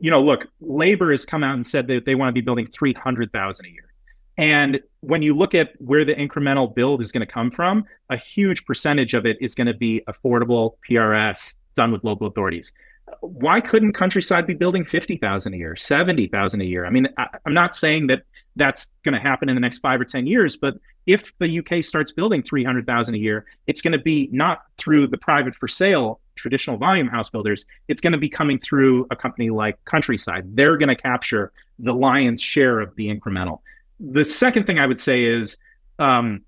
[0.00, 2.66] you know, look, Labour has come out and said that they want to be building
[2.66, 3.92] 300,000 a year.
[4.38, 8.16] And when you look at where the incremental build is going to come from, a
[8.16, 12.74] huge percentage of it is going to be affordable PRS done with local authorities.
[13.20, 16.84] Why couldn't Countryside be building 50,000 a year, 70,000 a year?
[16.84, 18.24] I mean, I, am not saying that
[18.56, 20.74] that's going to happen in the next five or 10 years, but
[21.06, 25.18] if the UK starts building 300,000 a year, it's going to be not through the
[25.18, 27.64] private for sale traditional volume house builders.
[27.88, 30.56] It's going to be coming through a company like Countryside.
[30.56, 33.60] They're going to capture the lion's share of the incremental.
[34.00, 35.56] The second thing I would say is
[35.98, 36.42] um,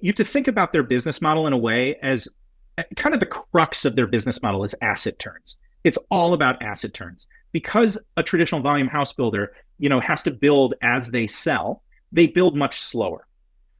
[0.00, 2.28] you have to think about their business model in a way as
[2.96, 5.58] kind of the crux of their business model is asset turns.
[5.88, 10.30] It's all about asset turns because a traditional volume house builder, you know, has to
[10.30, 11.82] build as they sell.
[12.12, 13.26] They build much slower,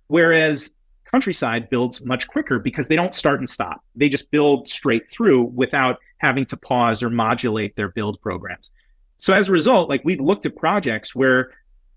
[0.06, 0.70] whereas
[1.04, 3.84] Countryside builds much quicker because they don't start and stop.
[3.94, 8.72] They just build straight through without having to pause or modulate their build programs.
[9.18, 11.52] So as a result, like we looked at projects where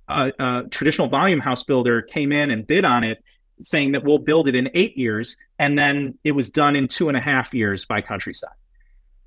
[0.09, 3.23] a, a traditional volume house builder came in and bid on it,
[3.61, 7.07] saying that we'll build it in eight years, and then it was done in two
[7.07, 8.59] and a half years by Countryside.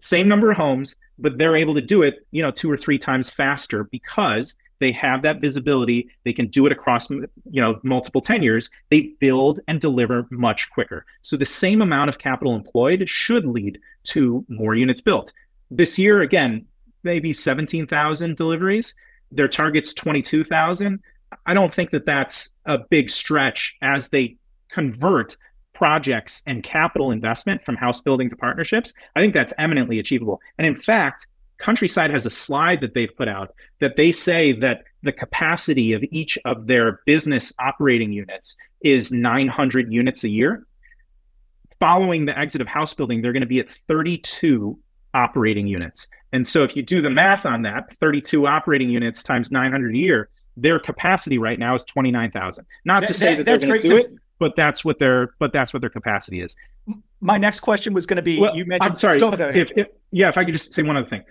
[0.05, 2.99] Same number of homes, but they're able to do it, you know, two or three
[2.99, 6.11] times faster because they have that visibility.
[6.25, 8.69] They can do it across, you know, multiple tenures.
[8.91, 11.07] They build and deliver much quicker.
[11.23, 15.33] So the same amount of capital employed should lead to more units built.
[15.71, 16.67] This year, again,
[17.03, 18.95] maybe 17,000 deliveries.
[19.33, 21.01] Their target's 22,000.
[21.47, 24.37] I don't think that that's a big stretch as they
[24.69, 25.39] convert
[25.75, 28.95] projects and capital investment from house building to partnerships.
[29.15, 30.41] I think that's eminently achievable.
[30.59, 31.27] And in fact,
[31.59, 36.05] Countryside has a slide that they've put out that they say that the capacity of
[36.11, 40.67] each of their business operating units is 900 units a year.
[41.81, 44.79] Following the exit of house building, they're going to be at 32
[45.13, 46.09] operating units.
[46.33, 49.99] And so if you do the math on that, 32 operating units times 900 a
[49.99, 52.67] year, their capacity right now is 29,000.
[52.85, 54.07] Not that, to say that, that they're going to do it,
[54.39, 56.57] but that's what their but that's what their capacity is.
[57.21, 59.21] My next question was going to be well, you mentioned I'm sorry.
[59.23, 61.23] If, if, yeah, if I could just say one other thing.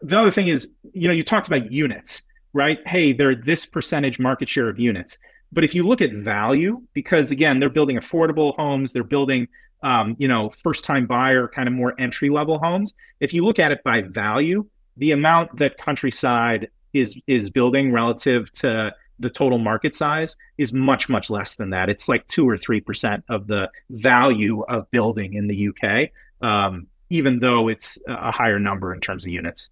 [0.00, 2.22] The other thing is, you know, you talked about units,
[2.52, 2.78] right?
[2.86, 5.18] Hey, they're this percentage market share of units.
[5.52, 9.48] But if you look at value, because again, they're building affordable homes, they're building
[9.82, 12.94] um, you know, first time buyer, kind of more entry level homes.
[13.20, 14.66] If you look at it by value,
[14.96, 18.92] the amount that Countryside is is building relative to
[19.22, 21.88] the total market size is much much less than that.
[21.88, 26.10] It's like two or three percent of the value of building in the UK,
[26.46, 29.70] um, even though it's a higher number in terms of units.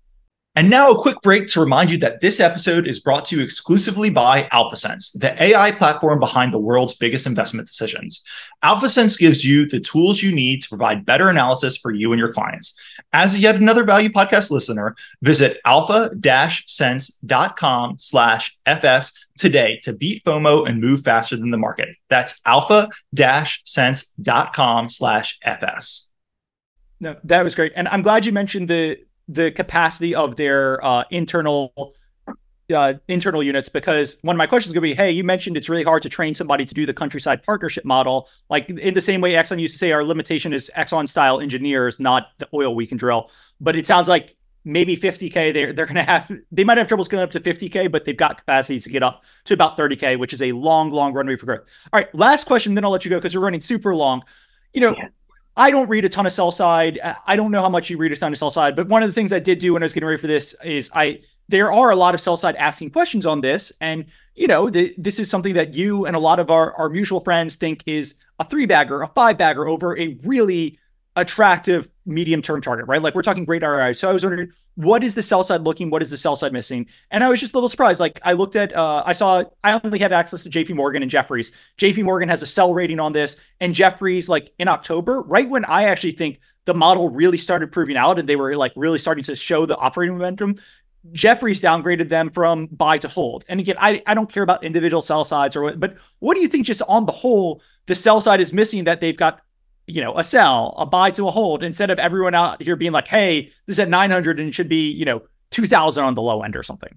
[0.57, 3.43] And now a quick break to remind you that this episode is brought to you
[3.43, 8.25] exclusively by AlphaSense, the AI platform behind the world's biggest investment decisions.
[8.65, 12.33] AlphaSense gives you the tools you need to provide better analysis for you and your
[12.33, 12.77] clients.
[13.13, 20.81] As yet another value podcast listener, visit alpha-sense.com slash FS today to beat FOMO and
[20.81, 21.91] move faster than the market.
[22.09, 26.11] That's alpha-sense.com slash FS.
[26.99, 27.71] No, that was great.
[27.77, 28.99] And I'm glad you mentioned the
[29.31, 31.94] the capacity of their uh, internal
[32.74, 35.57] uh, internal units because one of my questions is going to be, hey, you mentioned
[35.57, 38.28] it's really hard to train somebody to do the countryside partnership model.
[38.48, 41.98] Like in the same way Exxon used to say our limitation is Exxon style engineers,
[41.98, 43.31] not the oil we can drill.
[43.61, 47.02] But it sounds like maybe 50k they're they're going to have they might have trouble
[47.02, 50.35] scaling up to 50k but they've got capacities to get up to about 30k which
[50.35, 51.62] is a long long runway for growth
[51.94, 54.23] all right last question then i'll let you go because we're running super long
[54.74, 55.09] you know yeah.
[55.57, 56.99] I don't read a ton of sell side.
[57.27, 59.09] I don't know how much you read a ton of sell side, but one of
[59.09, 61.73] the things I did do when I was getting ready for this is I there
[61.73, 65.19] are a lot of sell side asking questions on this, and you know the, this
[65.19, 68.45] is something that you and a lot of our our mutual friends think is a
[68.45, 70.79] three bagger, a five bagger over a really
[71.17, 73.03] attractive medium term target, right?
[73.03, 73.93] Like we're talking great ROI.
[73.93, 75.91] So I was wondering, what is the sell side looking?
[75.91, 76.87] What is the sell side missing?
[77.11, 78.01] And I was just a little surprised.
[78.01, 81.11] Like I looked at, uh, I saw, I only had access to JP Morgan and
[81.11, 81.53] Jefferies.
[81.79, 85.65] JP Morgan has a sell rating on this, and Jefferies, like in October, right when
[85.65, 89.25] I actually think the model really started proving out and they were like really starting
[89.25, 90.57] to show the operating momentum.
[91.13, 93.45] Jefferies downgraded them from buy to hold.
[93.49, 96.43] And again, I, I don't care about individual sell sides or what, but what do
[96.43, 99.41] you think just on the whole, the sell side is missing that they've got
[99.91, 102.93] you know, a sell, a buy to a hold, instead of everyone out here being
[102.93, 106.23] like, hey, this is at 900 and it should be, you know, 2000 on the
[106.23, 106.97] low end or something.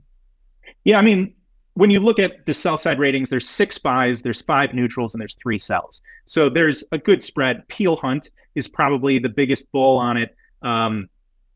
[0.84, 0.98] Yeah.
[0.98, 1.34] I mean,
[1.76, 5.22] when you look at the sell side ratings, there's six buys, there's five neutrals, and
[5.22, 6.02] there's three sells.
[6.26, 7.68] So there's a good spread.
[7.68, 10.36] Peel Hunt is probably the biggest bull on it.
[10.62, 11.10] Um,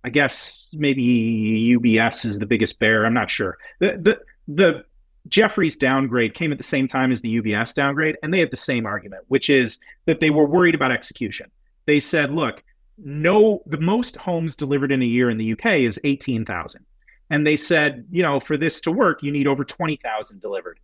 [0.03, 3.05] I guess maybe UBS is the biggest bear.
[3.05, 3.57] I'm not sure.
[3.79, 4.85] The the the
[5.27, 8.57] Jefferies downgrade came at the same time as the UBS downgrade, and they had the
[8.57, 11.49] same argument, which is that they were worried about execution.
[11.85, 12.63] They said, look,
[12.97, 16.85] no, the most homes delivered in a year in the UK is 18,000.
[17.29, 20.79] And they said, you know, for this to work, you need over 20,000 delivered.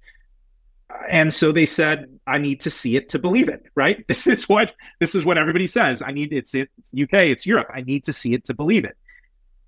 [1.09, 4.05] And so they said, I need to see it to believe it, right?
[4.07, 6.01] This is what this is what everybody says.
[6.01, 7.69] I need it's it's UK, it's Europe.
[7.73, 8.95] I need to see it to believe it.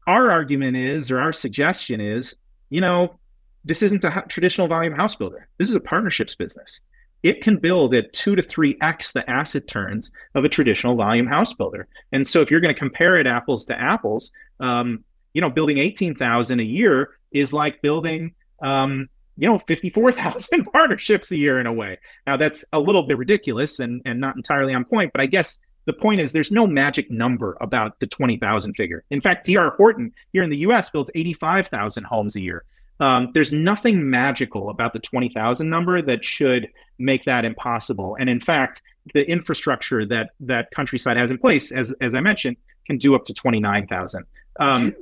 [0.05, 2.35] Our argument is, or our suggestion is,
[2.69, 3.17] you know,
[3.65, 5.47] this isn't a traditional volume house builder.
[5.57, 6.79] This is a partnerships business.
[7.23, 11.25] It can build at two to three x the asset turns of a traditional volume
[11.25, 11.87] house builder.
[12.11, 15.79] And so, if you're going to compare it apples to apples, um, you know, building
[15.79, 21.37] eighteen thousand a year is like building, um, you know, fifty four thousand partnerships a
[21.37, 21.97] year in a way.
[22.27, 25.57] Now, that's a little bit ridiculous and and not entirely on point, but I guess
[25.85, 29.03] the point is there's no magic number about the 20,000 figure.
[29.11, 32.65] In fact, DR Horton here in the US builds 85,000 homes a year.
[32.99, 38.15] Um, there's nothing magical about the 20,000 number that should make that impossible.
[38.19, 38.81] And in fact,
[39.13, 42.57] the infrastructure that that Countryside has in place, as as I mentioned,
[42.87, 44.25] can do up to 29,000.
[44.59, 44.95] Um,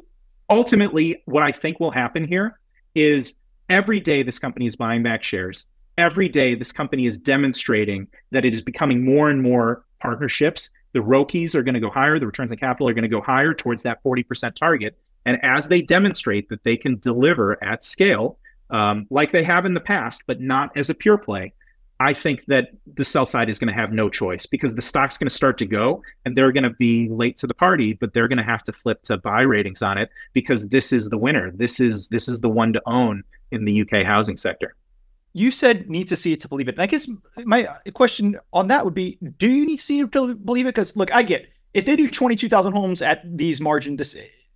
[0.50, 2.60] ultimately, what I think will happen here
[2.96, 3.36] is
[3.70, 5.68] every day this company is buying back shares.
[5.98, 10.72] Every day this company is demonstrating that it is becoming more and more partnerships.
[10.94, 12.20] The ROCEs are going to go higher.
[12.20, 14.98] The returns on capital are going to go higher towards that 40% target.
[15.26, 18.38] And as they demonstrate that they can deliver at scale,
[18.70, 21.54] um, like they have in the past, but not as a pure play,
[22.00, 25.18] I think that the sell side is going to have no choice because the stock's
[25.18, 28.14] going to start to go and they're going to be late to the party, but
[28.14, 31.18] they're going to have to flip to buy ratings on it because this is the
[31.18, 31.52] winner.
[31.52, 34.76] This is this is the one to own in the UK housing sector.
[35.34, 36.76] You said need to see it to believe it.
[36.76, 37.08] And I guess
[37.46, 40.76] my question on that would be, do you need to see it to believe it?
[40.76, 44.16] Because look, I get if they do 22,000 homes at these margin this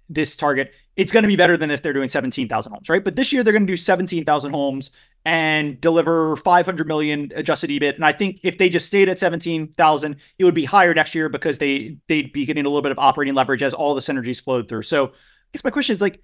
[0.09, 3.03] this target, it's going to be better than if they're doing 17,000 homes, right?
[3.03, 4.91] But this year they're going to do 17,000 homes
[5.25, 7.95] and deliver 500 million adjusted EBIT.
[7.95, 11.29] And I think if they just stayed at 17,000, it would be higher next year
[11.29, 14.41] because they they'd be getting a little bit of operating leverage as all the synergies
[14.41, 14.83] flowed through.
[14.83, 15.11] So I
[15.51, 16.21] guess my question is like,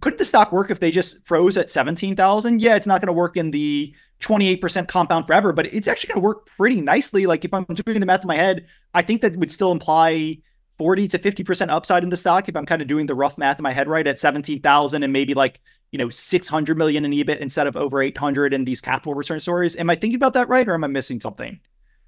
[0.00, 2.60] could the stock work if they just froze at 17,000?
[2.60, 6.22] Yeah, it's not going to work in the 28% compound forever, but it's actually going
[6.22, 7.26] to work pretty nicely.
[7.26, 10.38] Like if I'm doing the math in my head, I think that would still imply
[10.82, 13.60] 40 to 50% upside in the stock if I'm kind of doing the rough math
[13.60, 15.60] in my head right at 17,000 and maybe like,
[15.92, 19.76] you know, 600 million in EBIT instead of over 800 in these capital return stories.
[19.76, 21.60] Am I thinking about that right or am I missing something?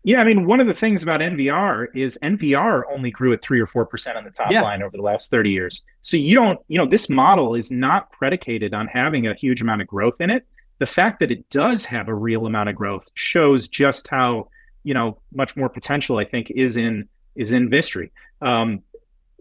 [0.03, 3.61] Yeah, I mean, one of the things about NVR is NVR only grew at three
[3.61, 4.63] or four percent on the top yeah.
[4.63, 5.85] line over the last 30 years.
[6.01, 9.83] So you don't, you know, this model is not predicated on having a huge amount
[9.83, 10.45] of growth in it.
[10.81, 14.49] The fact that it does have a real amount of growth shows just how,
[14.83, 18.11] you know, much more potential I think is in is in Vistry.
[18.41, 18.83] Um,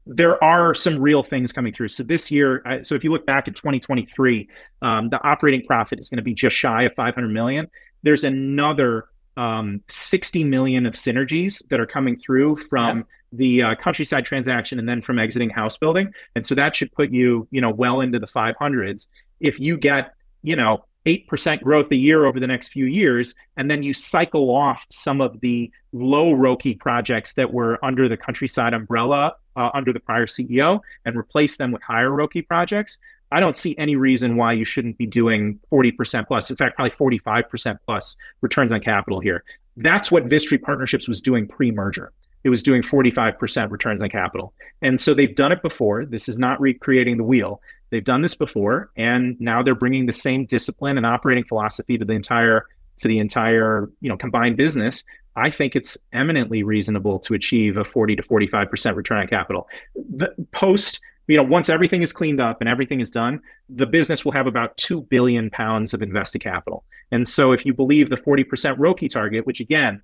[0.05, 1.87] there are some real things coming through.
[1.87, 4.49] So this year, so if you look back at 2023,
[4.81, 7.67] um, the operating profit is going to be just shy of 500 million.
[8.03, 9.05] There's another
[9.37, 13.03] um, 60 million of synergies that are coming through from yeah.
[13.31, 16.11] the uh, countryside transaction and then from exiting house building.
[16.35, 19.07] And so that should put you, you know, well into the 500s.
[19.39, 20.13] If you get,
[20.43, 24.49] you know, 8% growth a year over the next few years, and then you cycle
[24.49, 29.93] off some of the low ROCE projects that were under the countryside umbrella uh, under
[29.93, 32.99] the prior CEO and replace them with higher ROCE projects,
[33.33, 36.91] I don't see any reason why you shouldn't be doing 40% plus, in fact, probably
[37.19, 39.43] 45% plus returns on capital here.
[39.75, 42.11] That's what Vistry Partnerships was doing pre merger.
[42.43, 44.53] It was doing 45% returns on capital.
[44.83, 46.05] And so they've done it before.
[46.05, 47.59] This is not recreating the wheel.
[47.93, 52.03] They've done this before, and now they're bringing the same discipline and operating philosophy to
[52.03, 52.65] the entire
[52.97, 55.03] to the entire you know combined business.
[55.35, 59.67] I think it's eminently reasonable to achieve a 40 to 45 percent return on capital.
[59.95, 63.39] The post you know once everything is cleaned up and everything is done
[63.69, 67.73] the business will have about 2 billion pounds of invested capital and so if you
[67.73, 70.01] believe the 40% ROCE target which again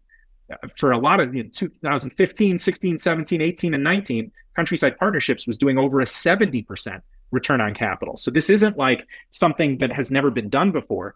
[0.77, 5.57] for a lot of you know, 2015 16 17 18 and 19 countryside partnerships was
[5.57, 8.17] doing over a 70% return on capital.
[8.17, 11.15] So this isn't like something that has never been done before.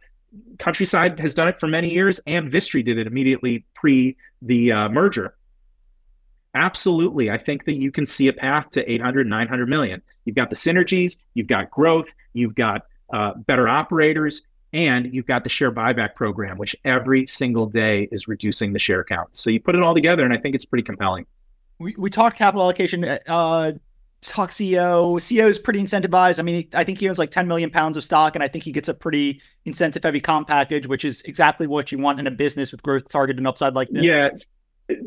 [0.59, 4.89] Countryside has done it for many years, and Vistry did it immediately pre the uh,
[4.89, 5.35] merger.
[6.55, 7.31] Absolutely.
[7.31, 10.01] I think that you can see a path to 800, 900 million.
[10.25, 15.43] You've got the synergies, you've got growth, you've got uh, better operators, and you've got
[15.43, 19.29] the share buyback program, which every single day is reducing the share count.
[19.35, 21.25] So you put it all together, and I think it's pretty compelling.
[21.79, 23.73] We, we talked capital allocation uh,
[24.29, 25.15] talk CEO.
[25.15, 26.39] CEO is pretty incentivized.
[26.39, 28.63] I mean, I think he owns like 10 million pounds of stock, and I think
[28.63, 32.27] he gets a pretty incentive heavy comp package, which is exactly what you want in
[32.27, 34.03] a business with growth target and upside like this.
[34.03, 34.29] Yeah.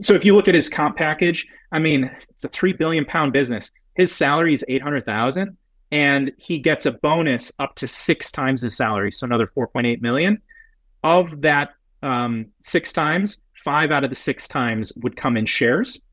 [0.02, 3.32] So if you look at his comp package, I mean, it's a three billion pound
[3.32, 3.70] business.
[3.94, 5.56] His salary is 800,000
[5.90, 9.12] and he gets a bonus up to six times his salary.
[9.12, 10.42] So another 4.8 million.
[11.02, 11.70] Of that
[12.02, 16.04] um, six times, five out of the six times would come in shares.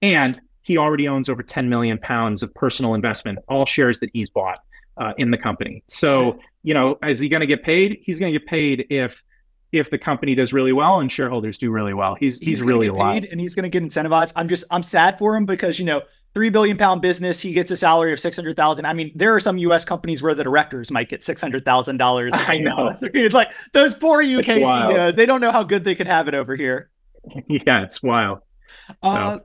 [0.00, 4.28] And he already owns over 10 million pounds of personal investment, all shares that he's
[4.28, 4.58] bought
[4.96, 5.84] uh, in the company.
[5.86, 7.98] So, you know, is he going to get paid?
[8.02, 9.22] He's going to get paid if
[9.70, 12.16] if the company does really well and shareholders do really well.
[12.16, 14.32] He's he's, he's really paid and he's going to get incentivized.
[14.34, 16.02] I'm just I'm sad for him because you know
[16.34, 18.86] three billion pound business, he gets a salary of six hundred thousand.
[18.86, 19.84] I mean, there are some U.S.
[19.84, 22.32] companies where the directors might get six hundred thousand dollars.
[22.36, 22.96] I know,
[23.30, 26.56] like those poor UK CEOs, they don't know how good they could have it over
[26.56, 26.90] here.
[27.48, 28.38] Yeah, it's wild.
[29.02, 29.38] Uh,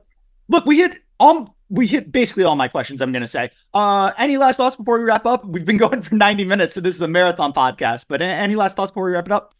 [0.48, 3.00] look, we hit all we hit basically all my questions.
[3.00, 3.50] I'm going to say.
[3.72, 5.44] Uh, any last thoughts before we wrap up?
[5.46, 8.06] We've been going for 90 minutes, so this is a marathon podcast.
[8.08, 9.54] But any last thoughts before we wrap it up?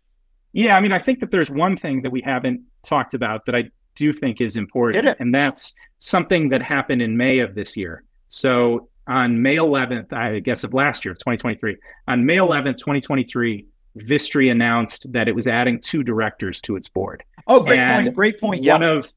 [0.52, 3.54] Yeah, I mean, I think that there's one thing that we haven't talked about that
[3.54, 8.04] I do think is important, and that's something that happened in May of this year.
[8.28, 11.76] So on May 11th, I guess of last year, 2023,
[12.08, 13.66] on May 11th, 2023,
[13.96, 17.22] Vistry announced that it was adding two directors to its board.
[17.46, 18.14] Oh, great and point!
[18.14, 18.64] Great point.
[18.64, 19.10] One of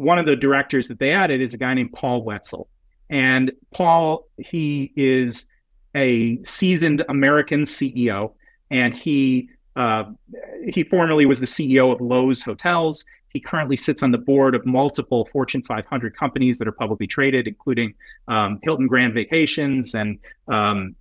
[0.00, 2.68] one of the directors that they added is a guy named Paul Whetsell.
[3.10, 5.46] And Paul, he is
[5.94, 8.32] a seasoned American CEO,
[8.70, 10.04] and he uh,
[10.66, 13.04] he formerly was the CEO of Loews Hotels.
[13.28, 17.46] He currently sits on the board of multiple Fortune 500 companies that are publicly traded,
[17.46, 17.94] including
[18.26, 20.18] um, Hilton Grand Vacations, and
[20.48, 20.96] um,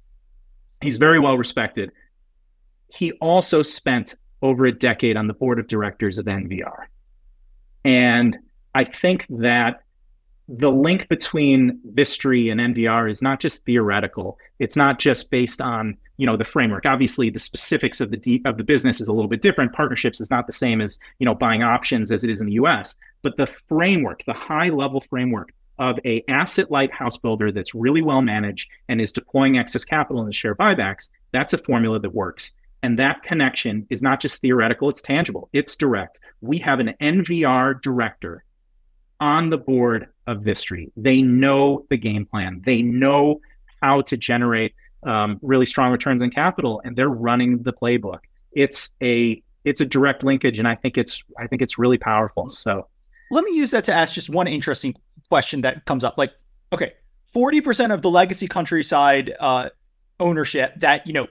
[0.81, 1.91] he's very well respected.
[2.89, 6.85] He also spent over a decade on the board of directors of NVR.
[7.85, 8.37] And
[8.79, 9.81] I think that
[10.47, 14.39] the link between Vistry and NVR is not just theoretical.
[14.59, 16.85] It's not just based on you know the framework.
[16.85, 19.73] Obviously, the specifics of the de- of the business is a little bit different.
[19.73, 22.53] Partnerships is not the same as you know buying options as it is in the
[22.53, 22.95] U.S.
[23.21, 28.01] But the framework, the high level framework of a asset light house builder that's really
[28.01, 32.15] well managed and is deploying excess capital in the share buybacks, that's a formula that
[32.15, 32.53] works.
[32.81, 35.49] And that connection is not just theoretical; it's tangible.
[35.51, 36.21] It's direct.
[36.39, 38.45] We have an NVR director
[39.19, 40.91] on the board of Vistry.
[40.95, 42.61] They know the game plan.
[42.65, 43.41] They know
[43.81, 44.73] how to generate
[45.03, 48.19] um, really strong returns on capital, and they're running the playbook.
[48.51, 52.49] It's a it's a direct linkage, and I think it's I think it's really powerful.
[52.49, 52.87] So
[53.31, 54.95] let me use that to ask just one interesting
[55.29, 56.17] question that comes up.
[56.17, 56.33] Like,
[56.73, 56.93] okay,
[57.25, 59.69] forty percent of the legacy countryside uh,
[60.19, 61.27] ownership that you know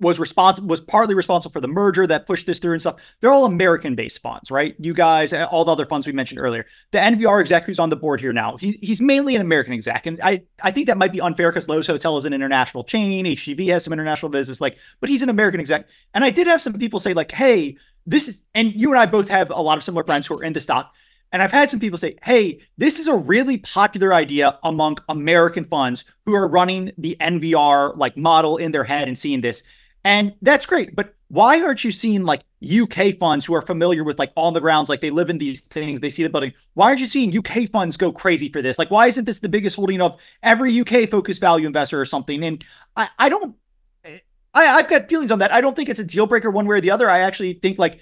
[0.00, 2.96] was responsible was partly responsible for the merger that pushed this through and stuff.
[3.20, 4.74] They're all American-based funds, right?
[4.78, 6.66] You guys and all the other funds we mentioned earlier.
[6.90, 10.06] The NVR exec who's on the board here now, he, he's mainly an American exec,
[10.06, 13.24] and I I think that might be unfair because Loews Hotel is an international chain.
[13.24, 15.88] HGV has some international business, like, but he's an American exec.
[16.14, 19.06] And I did have some people say like, "Hey, this is," and you and I
[19.06, 20.94] both have a lot of similar friends who are in the stock.
[21.32, 25.64] And I've had some people say, hey, this is a really popular idea among American
[25.64, 29.62] funds who are running the NVR like model in their head and seeing this.
[30.06, 30.94] And that's great.
[30.94, 34.60] But why aren't you seeing like UK funds who are familiar with like on the
[34.60, 36.52] grounds, like they live in these things, they see the building?
[36.74, 38.78] Why aren't you seeing UK funds go crazy for this?
[38.78, 42.44] Like, why isn't this the biggest holding of every UK focused value investor or something?
[42.44, 42.64] And
[42.94, 43.56] I, I don't,
[44.04, 44.20] I,
[44.54, 45.52] I've got feelings on that.
[45.52, 47.10] I don't think it's a deal breaker one way or the other.
[47.10, 47.98] I actually think like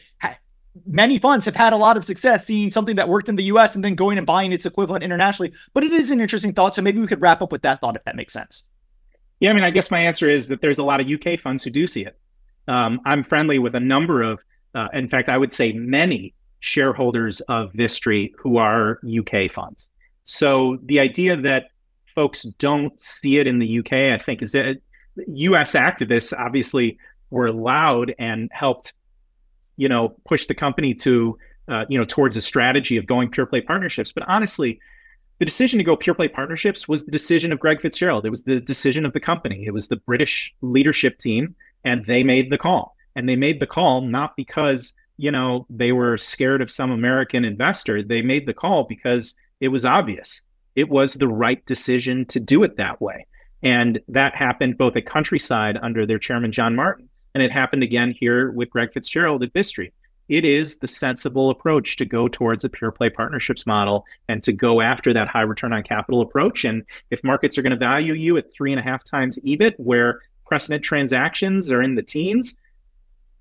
[0.85, 3.77] many funds have had a lot of success seeing something that worked in the US
[3.77, 5.55] and then going and buying its equivalent internationally.
[5.73, 6.75] But it is an interesting thought.
[6.75, 8.65] So maybe we could wrap up with that thought if that makes sense.
[9.41, 11.65] Yeah, I mean, I guess my answer is that there's a lot of UK funds
[11.65, 12.17] who do see it.
[12.69, 14.41] Um, I'm friendly with a number of,
[14.75, 19.91] uh, in fact, I would say many shareholders of Vistry who are UK funds.
[20.25, 21.67] So the idea that
[22.15, 24.81] folks don't see it in the UK, I think, is that
[25.27, 26.99] US activists obviously
[27.31, 28.95] were loud and helped,
[29.77, 31.37] you know, push the company to,
[31.69, 34.13] uh, you know, towards a strategy of going pure play partnerships.
[34.13, 34.81] But honestly,
[35.39, 38.25] the decision to go pure play partnerships was the decision of Greg Fitzgerald.
[38.25, 39.65] It was the decision of the company.
[39.67, 41.55] It was the British leadership team,
[41.85, 42.97] and they made the call.
[43.17, 47.45] And they made the call not because you know they were scared of some American
[47.45, 48.03] investor.
[48.03, 50.43] They made the call because it was obvious.
[50.77, 53.27] It was the right decision to do it that way.
[53.63, 58.15] And that happened both at Countryside under their chairman John Martin, and it happened again
[58.19, 59.93] here with Greg Fitzgerald at Vistry
[60.29, 64.53] it is the sensible approach to go towards a pure play partnerships model and to
[64.53, 66.65] go after that high return on capital approach.
[66.65, 69.75] And if markets are going to value you at three and a half times EBIT,
[69.77, 72.59] where precedent transactions are in the teens,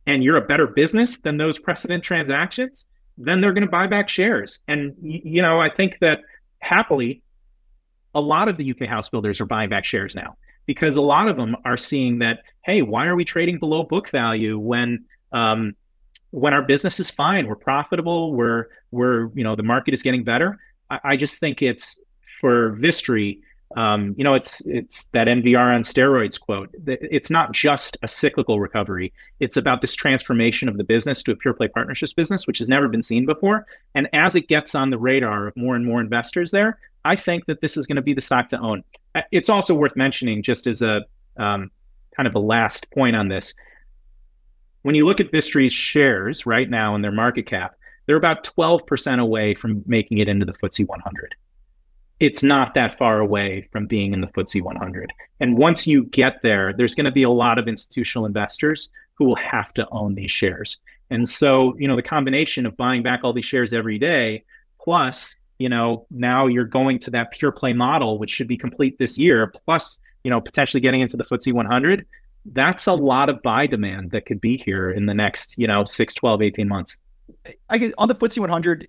[0.05, 2.87] and you're a better business than those precedent transactions,
[3.17, 4.59] then they're going to buy back shares.
[4.67, 6.21] And, you know, I think that
[6.59, 7.21] happily,
[8.15, 10.35] a lot of the UK house builders are buying back shares now
[10.65, 14.09] because a lot of them are seeing that, hey, why are we trading below book
[14.09, 15.75] value when, um,
[16.33, 20.23] when our business is fine, we're profitable, we're we're you know the market is getting
[20.23, 20.57] better.
[20.89, 21.99] I, I just think it's
[22.41, 23.39] for Vistry.
[23.77, 26.73] Um, you know, it's it's that NVR on steroids quote.
[26.87, 29.13] It's not just a cyclical recovery.
[29.39, 32.67] It's about this transformation of the business to a pure play partnerships business, which has
[32.67, 33.67] never been seen before.
[33.93, 37.45] And as it gets on the radar of more and more investors there, I think
[37.45, 38.83] that this is going to be the stock to own.
[39.13, 41.01] Uh, it's also worth mentioning, just as a
[41.37, 41.69] um,
[42.15, 43.53] kind of a last point on this.
[44.83, 49.19] When you look at Vistry's shares right now and their market cap, they're about 12%
[49.19, 51.35] away from making it into the FTSE 100.
[52.19, 55.11] It's not that far away from being in the FTSE 100.
[55.39, 59.25] And once you get there, there's going to be a lot of institutional investors who
[59.25, 60.79] will have to own these shares.
[61.09, 64.43] And so, you know, the combination of buying back all these shares every day,
[64.81, 68.97] plus, you know, now you're going to that pure play model, which should be complete
[68.97, 72.05] this year, plus, you know, potentially getting into the FTSE 100.
[72.45, 75.85] That's a lot of buy demand that could be here in the next, you know,
[75.85, 76.97] 6, 12, 18 months.
[77.69, 78.87] I guess on the FTSE 100,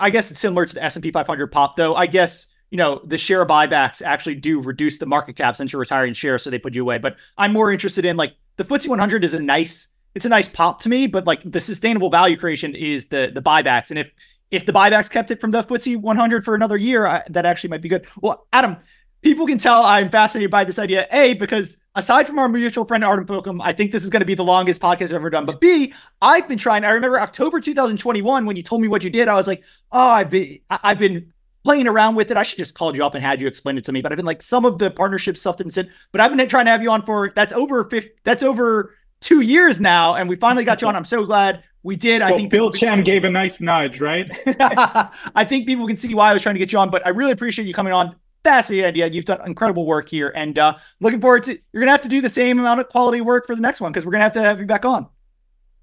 [0.00, 1.94] I guess it's similar to the S&P 500 pop, though.
[1.94, 5.80] I guess you know the share buybacks actually do reduce the market cap since you're
[5.80, 6.98] retiring shares, so they put you away.
[6.98, 10.48] But I'm more interested in like the FTSE 100 is a nice, it's a nice
[10.48, 14.10] pop to me, but like the sustainable value creation is the the buybacks, and if
[14.50, 17.70] if the buybacks kept it from the FTSE 100 for another year, I, that actually
[17.70, 18.06] might be good.
[18.20, 18.76] Well, Adam,
[19.22, 21.06] people can tell I'm fascinated by this idea.
[21.10, 24.26] A, because aside from our mutual friend Artem Fokin, I think this is going to
[24.26, 25.46] be the longest podcast I've ever done.
[25.46, 25.92] But B,
[26.22, 26.84] I've been trying.
[26.84, 29.28] I remember October 2021 when you told me what you did.
[29.28, 29.62] I was like,
[29.92, 31.32] oh, I've been I've been
[31.64, 32.36] playing around with it.
[32.36, 34.00] I should just called you up and had you explain it to me.
[34.00, 35.88] But I've been like some of the partnership stuff didn't sit.
[36.12, 39.40] But I've been trying to have you on for that's over 50, that's over two
[39.40, 40.94] years now, and we finally got you on.
[40.94, 42.20] I'm so glad we did.
[42.20, 44.30] Well, I think Bill Chen gave a nice nudge, right?
[45.34, 46.90] I think people can see why I was trying to get you on.
[46.90, 49.08] But I really appreciate you coming on fascinating idea.
[49.08, 51.58] You've done incredible work here, and uh, looking forward to.
[51.72, 53.92] You're gonna have to do the same amount of quality work for the next one
[53.92, 55.06] because we're gonna have to have you back on.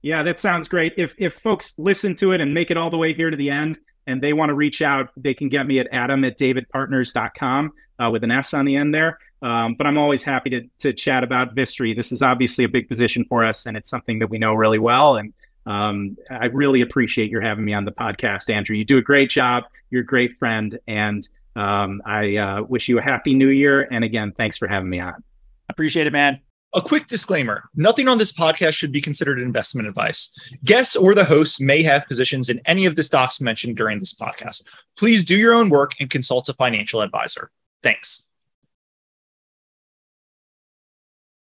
[0.01, 0.93] Yeah, that sounds great.
[0.97, 3.49] If if folks listen to it and make it all the way here to the
[3.49, 7.71] end, and they want to reach out, they can get me at adam at davidpartners.com
[7.99, 9.17] uh, with an S on the end there.
[9.41, 11.95] Um, but I'm always happy to to chat about Vistry.
[11.95, 14.79] This is obviously a big position for us, and it's something that we know really
[14.79, 15.17] well.
[15.17, 15.33] And
[15.65, 18.75] um, I really appreciate your having me on the podcast, Andrew.
[18.75, 19.63] You do a great job.
[19.89, 23.87] You're a great friend, and um, I uh, wish you a happy new year.
[23.91, 25.23] And again, thanks for having me on.
[25.69, 26.39] Appreciate it, man.
[26.73, 30.33] A quick disclaimer nothing on this podcast should be considered investment advice.
[30.65, 34.13] Guests or the hosts may have positions in any of the stocks mentioned during this
[34.13, 34.63] podcast.
[34.97, 37.49] Please do your own work and consult a financial advisor.
[37.81, 38.27] Thanks.